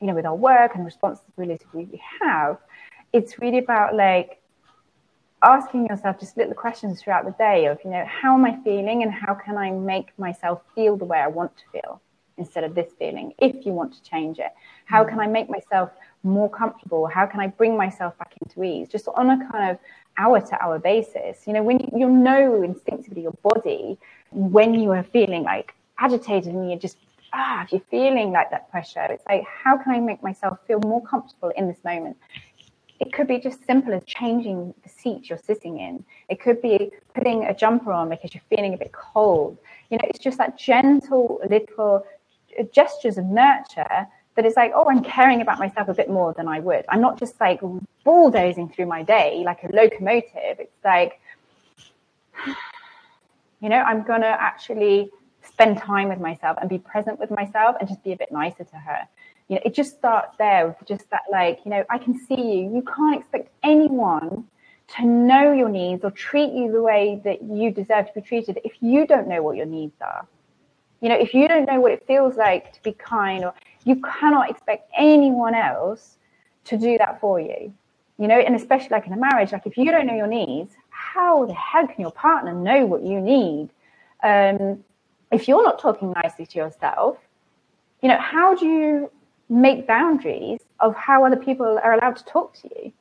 you 0.00 0.06
know, 0.06 0.14
with 0.14 0.26
our 0.26 0.34
work 0.34 0.74
and 0.76 0.84
responsibilities 0.84 1.66
we 1.72 2.00
have. 2.22 2.56
It's 3.12 3.38
really 3.40 3.58
about 3.58 3.96
like 3.96 4.40
asking 5.42 5.86
yourself 5.86 6.20
just 6.20 6.36
little 6.36 6.54
questions 6.54 7.02
throughout 7.02 7.24
the 7.24 7.32
day 7.32 7.66
of, 7.66 7.78
you 7.84 7.90
know, 7.90 8.04
how 8.06 8.34
am 8.34 8.44
I 8.44 8.58
feeling 8.62 9.02
and 9.02 9.12
how 9.12 9.34
can 9.34 9.56
I 9.56 9.70
make 9.72 10.16
myself 10.18 10.62
feel 10.74 10.96
the 10.96 11.04
way 11.04 11.18
I 11.18 11.28
want 11.28 11.56
to 11.56 11.64
feel? 11.72 12.00
Instead 12.40 12.64
of 12.64 12.74
this 12.74 12.90
feeling 12.98 13.32
if 13.38 13.64
you 13.64 13.72
want 13.72 13.90
to 13.96 14.02
change 14.02 14.38
it. 14.38 14.52
How 14.86 15.04
can 15.04 15.20
i 15.20 15.26
make 15.26 15.48
myself 15.48 15.90
more 16.22 16.50
comfortable? 16.50 17.06
How 17.06 17.26
can 17.26 17.40
i 17.40 17.46
bring 17.60 17.76
myself 17.76 18.18
back 18.18 18.32
into 18.40 18.64
ease? 18.64 18.88
Just 18.88 19.06
on 19.20 19.30
a 19.30 19.38
kind 19.50 19.70
of 19.70 19.78
hour 20.18 20.40
to 20.40 20.62
hour 20.62 20.78
basis. 20.78 21.46
You 21.46 21.52
know 21.54 21.62
when 21.62 21.78
you, 21.80 21.88
you 22.00 22.08
know 22.08 22.62
instinctively 22.62 23.22
your 23.22 23.38
body 23.50 23.98
when 24.32 24.74
you 24.74 24.90
are 24.90 25.04
feeling 25.04 25.42
like 25.42 25.74
agitated 25.98 26.52
and 26.54 26.68
you're 26.70 26.84
just 26.88 26.98
ah 27.32 27.62
if 27.64 27.72
you're 27.72 27.88
feeling 27.90 28.32
like 28.32 28.48
that 28.50 28.70
pressure 28.70 29.06
it's 29.14 29.24
like 29.26 29.44
how 29.62 29.76
can 29.80 29.92
i 29.92 30.00
make 30.00 30.20
myself 30.22 30.58
feel 30.66 30.80
more 30.92 31.02
comfortable 31.12 31.50
in 31.56 31.68
this 31.68 31.82
moment? 31.84 32.16
It 33.00 33.14
could 33.14 33.28
be 33.28 33.38
just 33.38 33.64
simple 33.66 33.94
as 33.94 34.04
changing 34.04 34.74
the 34.82 34.90
seat 34.90 35.30
you're 35.30 35.38
sitting 35.38 35.78
in. 35.80 36.04
It 36.28 36.38
could 36.38 36.60
be 36.60 36.92
putting 37.14 37.44
a 37.44 37.54
jumper 37.54 37.92
on 37.92 38.10
because 38.10 38.34
you're 38.34 38.48
feeling 38.50 38.74
a 38.74 38.76
bit 38.76 38.92
cold. 38.92 39.56
You 39.88 39.96
know, 39.96 40.04
it's 40.10 40.18
just 40.18 40.36
that 40.36 40.58
gentle 40.58 41.40
little 41.48 42.04
Uh, 42.58 42.64
gestures 42.72 43.18
of 43.18 43.24
nurture 43.26 44.06
that 44.36 44.46
it's 44.46 44.56
like, 44.56 44.72
oh, 44.74 44.88
I'm 44.88 45.02
caring 45.02 45.40
about 45.40 45.58
myself 45.58 45.88
a 45.88 45.94
bit 45.94 46.08
more 46.08 46.32
than 46.32 46.48
I 46.48 46.60
would. 46.60 46.84
I'm 46.88 47.00
not 47.00 47.18
just 47.18 47.40
like 47.40 47.60
bulldozing 48.04 48.68
through 48.68 48.86
my 48.86 49.02
day 49.02 49.42
like 49.44 49.64
a 49.64 49.74
locomotive. 49.74 50.60
It's 50.60 50.84
like, 50.84 51.20
you 53.60 53.68
know, 53.68 53.78
I'm 53.78 54.02
going 54.02 54.22
to 54.22 54.28
actually 54.28 55.10
spend 55.42 55.78
time 55.78 56.08
with 56.08 56.20
myself 56.20 56.58
and 56.60 56.68
be 56.68 56.78
present 56.78 57.18
with 57.18 57.30
myself 57.30 57.76
and 57.80 57.88
just 57.88 58.02
be 58.04 58.12
a 58.12 58.16
bit 58.16 58.30
nicer 58.30 58.64
to 58.64 58.76
her. 58.76 59.08
You 59.48 59.56
know, 59.56 59.62
it 59.64 59.74
just 59.74 59.96
starts 59.98 60.36
there 60.38 60.68
with 60.68 60.76
just 60.86 61.10
that, 61.10 61.22
like, 61.30 61.60
you 61.64 61.70
know, 61.70 61.84
I 61.90 61.98
can 61.98 62.18
see 62.26 62.40
you. 62.40 62.74
You 62.74 62.82
can't 62.82 63.20
expect 63.20 63.48
anyone 63.62 64.44
to 64.96 65.06
know 65.06 65.52
your 65.52 65.68
needs 65.68 66.04
or 66.04 66.10
treat 66.10 66.52
you 66.52 66.70
the 66.70 66.82
way 66.82 67.20
that 67.24 67.42
you 67.42 67.70
deserve 67.70 68.06
to 68.06 68.12
be 68.14 68.20
treated 68.20 68.60
if 68.64 68.72
you 68.80 69.06
don't 69.06 69.28
know 69.28 69.42
what 69.42 69.56
your 69.56 69.66
needs 69.66 70.00
are. 70.00 70.26
You 71.00 71.08
know, 71.08 71.16
if 71.16 71.32
you 71.34 71.48
don't 71.48 71.66
know 71.66 71.80
what 71.80 71.92
it 71.92 72.06
feels 72.06 72.36
like 72.36 72.72
to 72.74 72.82
be 72.82 72.92
kind, 72.92 73.44
or 73.44 73.54
you 73.84 73.96
cannot 73.96 74.50
expect 74.50 74.90
anyone 74.96 75.54
else 75.54 76.16
to 76.64 76.76
do 76.76 76.98
that 76.98 77.20
for 77.20 77.40
you. 77.40 77.72
You 78.18 78.28
know, 78.28 78.38
and 78.38 78.54
especially 78.54 78.90
like 78.90 79.06
in 79.06 79.14
a 79.14 79.16
marriage, 79.16 79.52
like 79.52 79.66
if 79.66 79.78
you 79.78 79.90
don't 79.90 80.06
know 80.06 80.14
your 80.14 80.26
needs, 80.26 80.74
how 80.90 81.46
the 81.46 81.54
hell 81.54 81.86
can 81.86 82.00
your 82.00 82.10
partner 82.12 82.52
know 82.52 82.84
what 82.84 83.02
you 83.02 83.18
need? 83.18 83.70
Um, 84.22 84.84
if 85.32 85.48
you're 85.48 85.62
not 85.62 85.78
talking 85.78 86.12
nicely 86.22 86.44
to 86.44 86.58
yourself, 86.58 87.16
you 88.02 88.08
know, 88.08 88.18
how 88.18 88.54
do 88.54 88.66
you 88.66 89.10
make 89.48 89.86
boundaries 89.86 90.60
of 90.80 90.94
how 90.94 91.24
other 91.24 91.36
people 91.36 91.80
are 91.82 91.94
allowed 91.94 92.16
to 92.16 92.24
talk 92.24 92.54
to 92.60 92.68
you? 92.76 92.92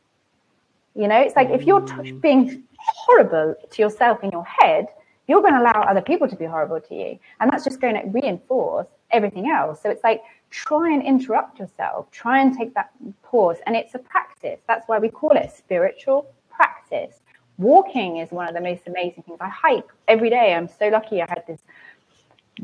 You 0.96 1.08
know, 1.08 1.20
it's 1.20 1.36
like 1.36 1.50
if 1.50 1.68
you're 1.68 1.82
t- 1.82 2.12
being 2.22 2.64
horrible 2.78 3.56
to 3.72 3.82
yourself 3.82 4.24
in 4.24 4.32
your 4.32 4.46
head, 4.46 4.88
you're 5.30 5.42
going 5.42 5.54
to 5.54 5.62
allow 5.62 5.84
other 5.88 6.02
people 6.02 6.28
to 6.28 6.36
be 6.36 6.46
horrible 6.46 6.82
to 6.82 6.96
you. 6.96 7.20
And 7.40 7.52
that's 7.52 7.64
just 7.64 7.80
going 7.80 7.94
to 7.94 8.02
reinforce 8.08 8.88
everything 9.12 9.48
else. 9.48 9.80
So 9.80 9.92
it's 9.92 10.04
like, 10.04 10.24
try 10.50 10.92
and 10.92 11.04
interrupt 11.04 11.60
yourself, 11.60 12.10
try 12.10 12.42
and 12.42 12.58
take 12.58 12.74
that 12.74 12.90
pause. 13.22 13.58
And 13.68 13.76
it's 13.76 13.94
a 13.94 14.00
practice. 14.00 14.60
That's 14.68 14.88
why 14.88 14.98
we 14.98 15.08
call 15.08 15.38
it 15.38 15.52
spiritual 15.56 16.34
practice. 16.50 17.20
Walking 17.60 18.18
is 18.18 18.32
one 18.32 18.48
of 18.48 18.56
the 18.56 18.62
most 18.62 18.88
amazing 18.88 19.22
things. 19.22 19.38
I 19.40 19.50
hike 19.50 19.88
every 20.08 20.32
day. 20.32 20.56
I'm 20.56 20.68
so 20.68 20.88
lucky 20.88 21.22
I 21.22 21.28
had 21.30 21.44
this 21.46 21.60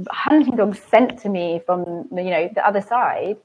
hunting 0.10 0.56
dog 0.56 0.76
sent 0.76 1.20
to 1.20 1.30
me 1.30 1.62
from, 1.68 2.08
you 2.12 2.32
know, 2.32 2.50
the 2.52 2.68
other 2.68 2.82
side. 2.82 3.38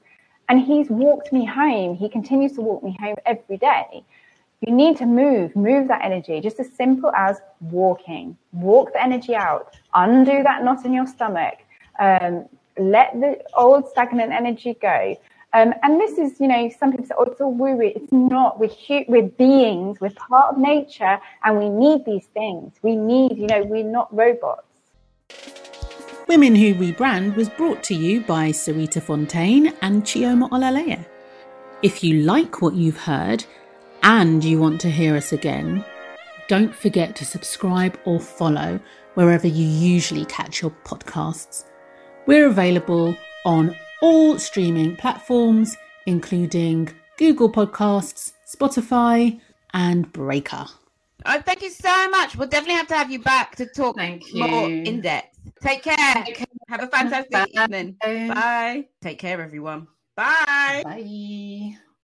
And 0.49 0.59
he's 0.59 0.89
walked 0.89 1.31
me 1.31 1.45
home. 1.45 1.95
He 1.95 2.09
continues 2.09 2.53
to 2.53 2.61
walk 2.61 2.83
me 2.83 2.97
home 2.99 3.17
every 3.27 3.57
day. 3.57 4.03
You 4.61 4.71
need 4.75 4.97
to 4.97 5.07
move, 5.07 5.55
move 5.55 5.87
that 5.87 6.05
energy, 6.05 6.39
just 6.39 6.59
as 6.59 6.71
simple 6.73 7.11
as 7.15 7.41
walking. 7.61 8.37
Walk 8.53 8.93
the 8.93 9.01
energy 9.01 9.33
out, 9.33 9.75
undo 9.95 10.43
that 10.43 10.63
knot 10.63 10.85
in 10.85 10.93
your 10.93 11.07
stomach, 11.07 11.55
um, 11.97 12.45
let 12.77 13.11
the 13.19 13.43
old 13.55 13.89
stagnant 13.89 14.31
energy 14.31 14.77
go. 14.79 15.17
Um, 15.53 15.73
and 15.81 15.99
this 15.99 16.19
is, 16.19 16.39
you 16.39 16.47
know, 16.47 16.69
some 16.79 16.91
people 16.91 17.07
say, 17.07 17.15
oh, 17.17 17.23
it's 17.23 17.41
all 17.41 17.51
woo 17.51 17.75
woo. 17.75 17.91
It's 17.95 18.11
not. 18.11 18.59
We're, 18.59 18.69
we're 19.07 19.29
beings, 19.29 19.99
we're 19.99 20.11
part 20.11 20.53
of 20.53 20.59
nature, 20.59 21.19
and 21.43 21.57
we 21.57 21.67
need 21.67 22.05
these 22.05 22.27
things. 22.27 22.71
We 22.83 22.95
need, 22.95 23.39
you 23.39 23.47
know, 23.47 23.63
we're 23.63 23.83
not 23.83 24.15
robots. 24.15 24.67
Women 26.27 26.55
Who 26.55 26.75
Rebrand 26.75 27.35
was 27.35 27.49
brought 27.49 27.81
to 27.85 27.95
you 27.95 28.21
by 28.21 28.51
Sarita 28.51 29.01
Fontaine 29.01 29.73
and 29.81 30.03
Chioma 30.03 30.51
Olaleye. 30.51 31.03
If 31.81 32.03
you 32.03 32.21
like 32.21 32.61
what 32.61 32.75
you've 32.75 32.99
heard 32.99 33.43
and 34.03 34.43
you 34.43 34.59
want 34.59 34.81
to 34.81 34.89
hear 34.89 35.15
us 35.15 35.33
again, 35.33 35.83
don't 36.47 36.75
forget 36.75 37.15
to 37.15 37.25
subscribe 37.25 37.99
or 38.05 38.19
follow 38.19 38.79
wherever 39.13 39.47
you 39.47 39.65
usually 39.65 40.25
catch 40.25 40.61
your 40.61 40.71
podcasts. 40.83 41.65
We're 42.25 42.47
available 42.47 43.15
on 43.45 43.75
all 44.01 44.37
streaming 44.39 44.95
platforms, 44.95 45.75
including 46.05 46.89
Google 47.17 47.51
Podcasts, 47.51 48.33
Spotify, 48.47 49.39
and 49.73 50.11
Breaker. 50.11 50.65
Oh, 51.25 51.41
thank 51.41 51.61
you 51.61 51.69
so 51.69 52.09
much. 52.09 52.35
We'll 52.35 52.47
definitely 52.47 52.75
have 52.75 52.87
to 52.87 52.95
have 52.95 53.11
you 53.11 53.19
back 53.19 53.55
to 53.57 53.67
talk 53.67 53.95
Thank 53.95 54.23
more 54.33 54.67
you. 54.67 54.83
in 54.83 55.01
depth. 55.01 55.37
Take 55.61 55.83
care. 55.83 55.95
Have 56.67 56.83
a 56.83 56.87
fantastic 56.87 57.31
Bye. 57.31 57.45
evening. 57.53 57.97
Bye. 58.01 58.87
Take 59.01 59.19
care, 59.19 59.39
everyone. 59.41 59.87
Bye. 60.15 60.81
Bye. 60.83 61.77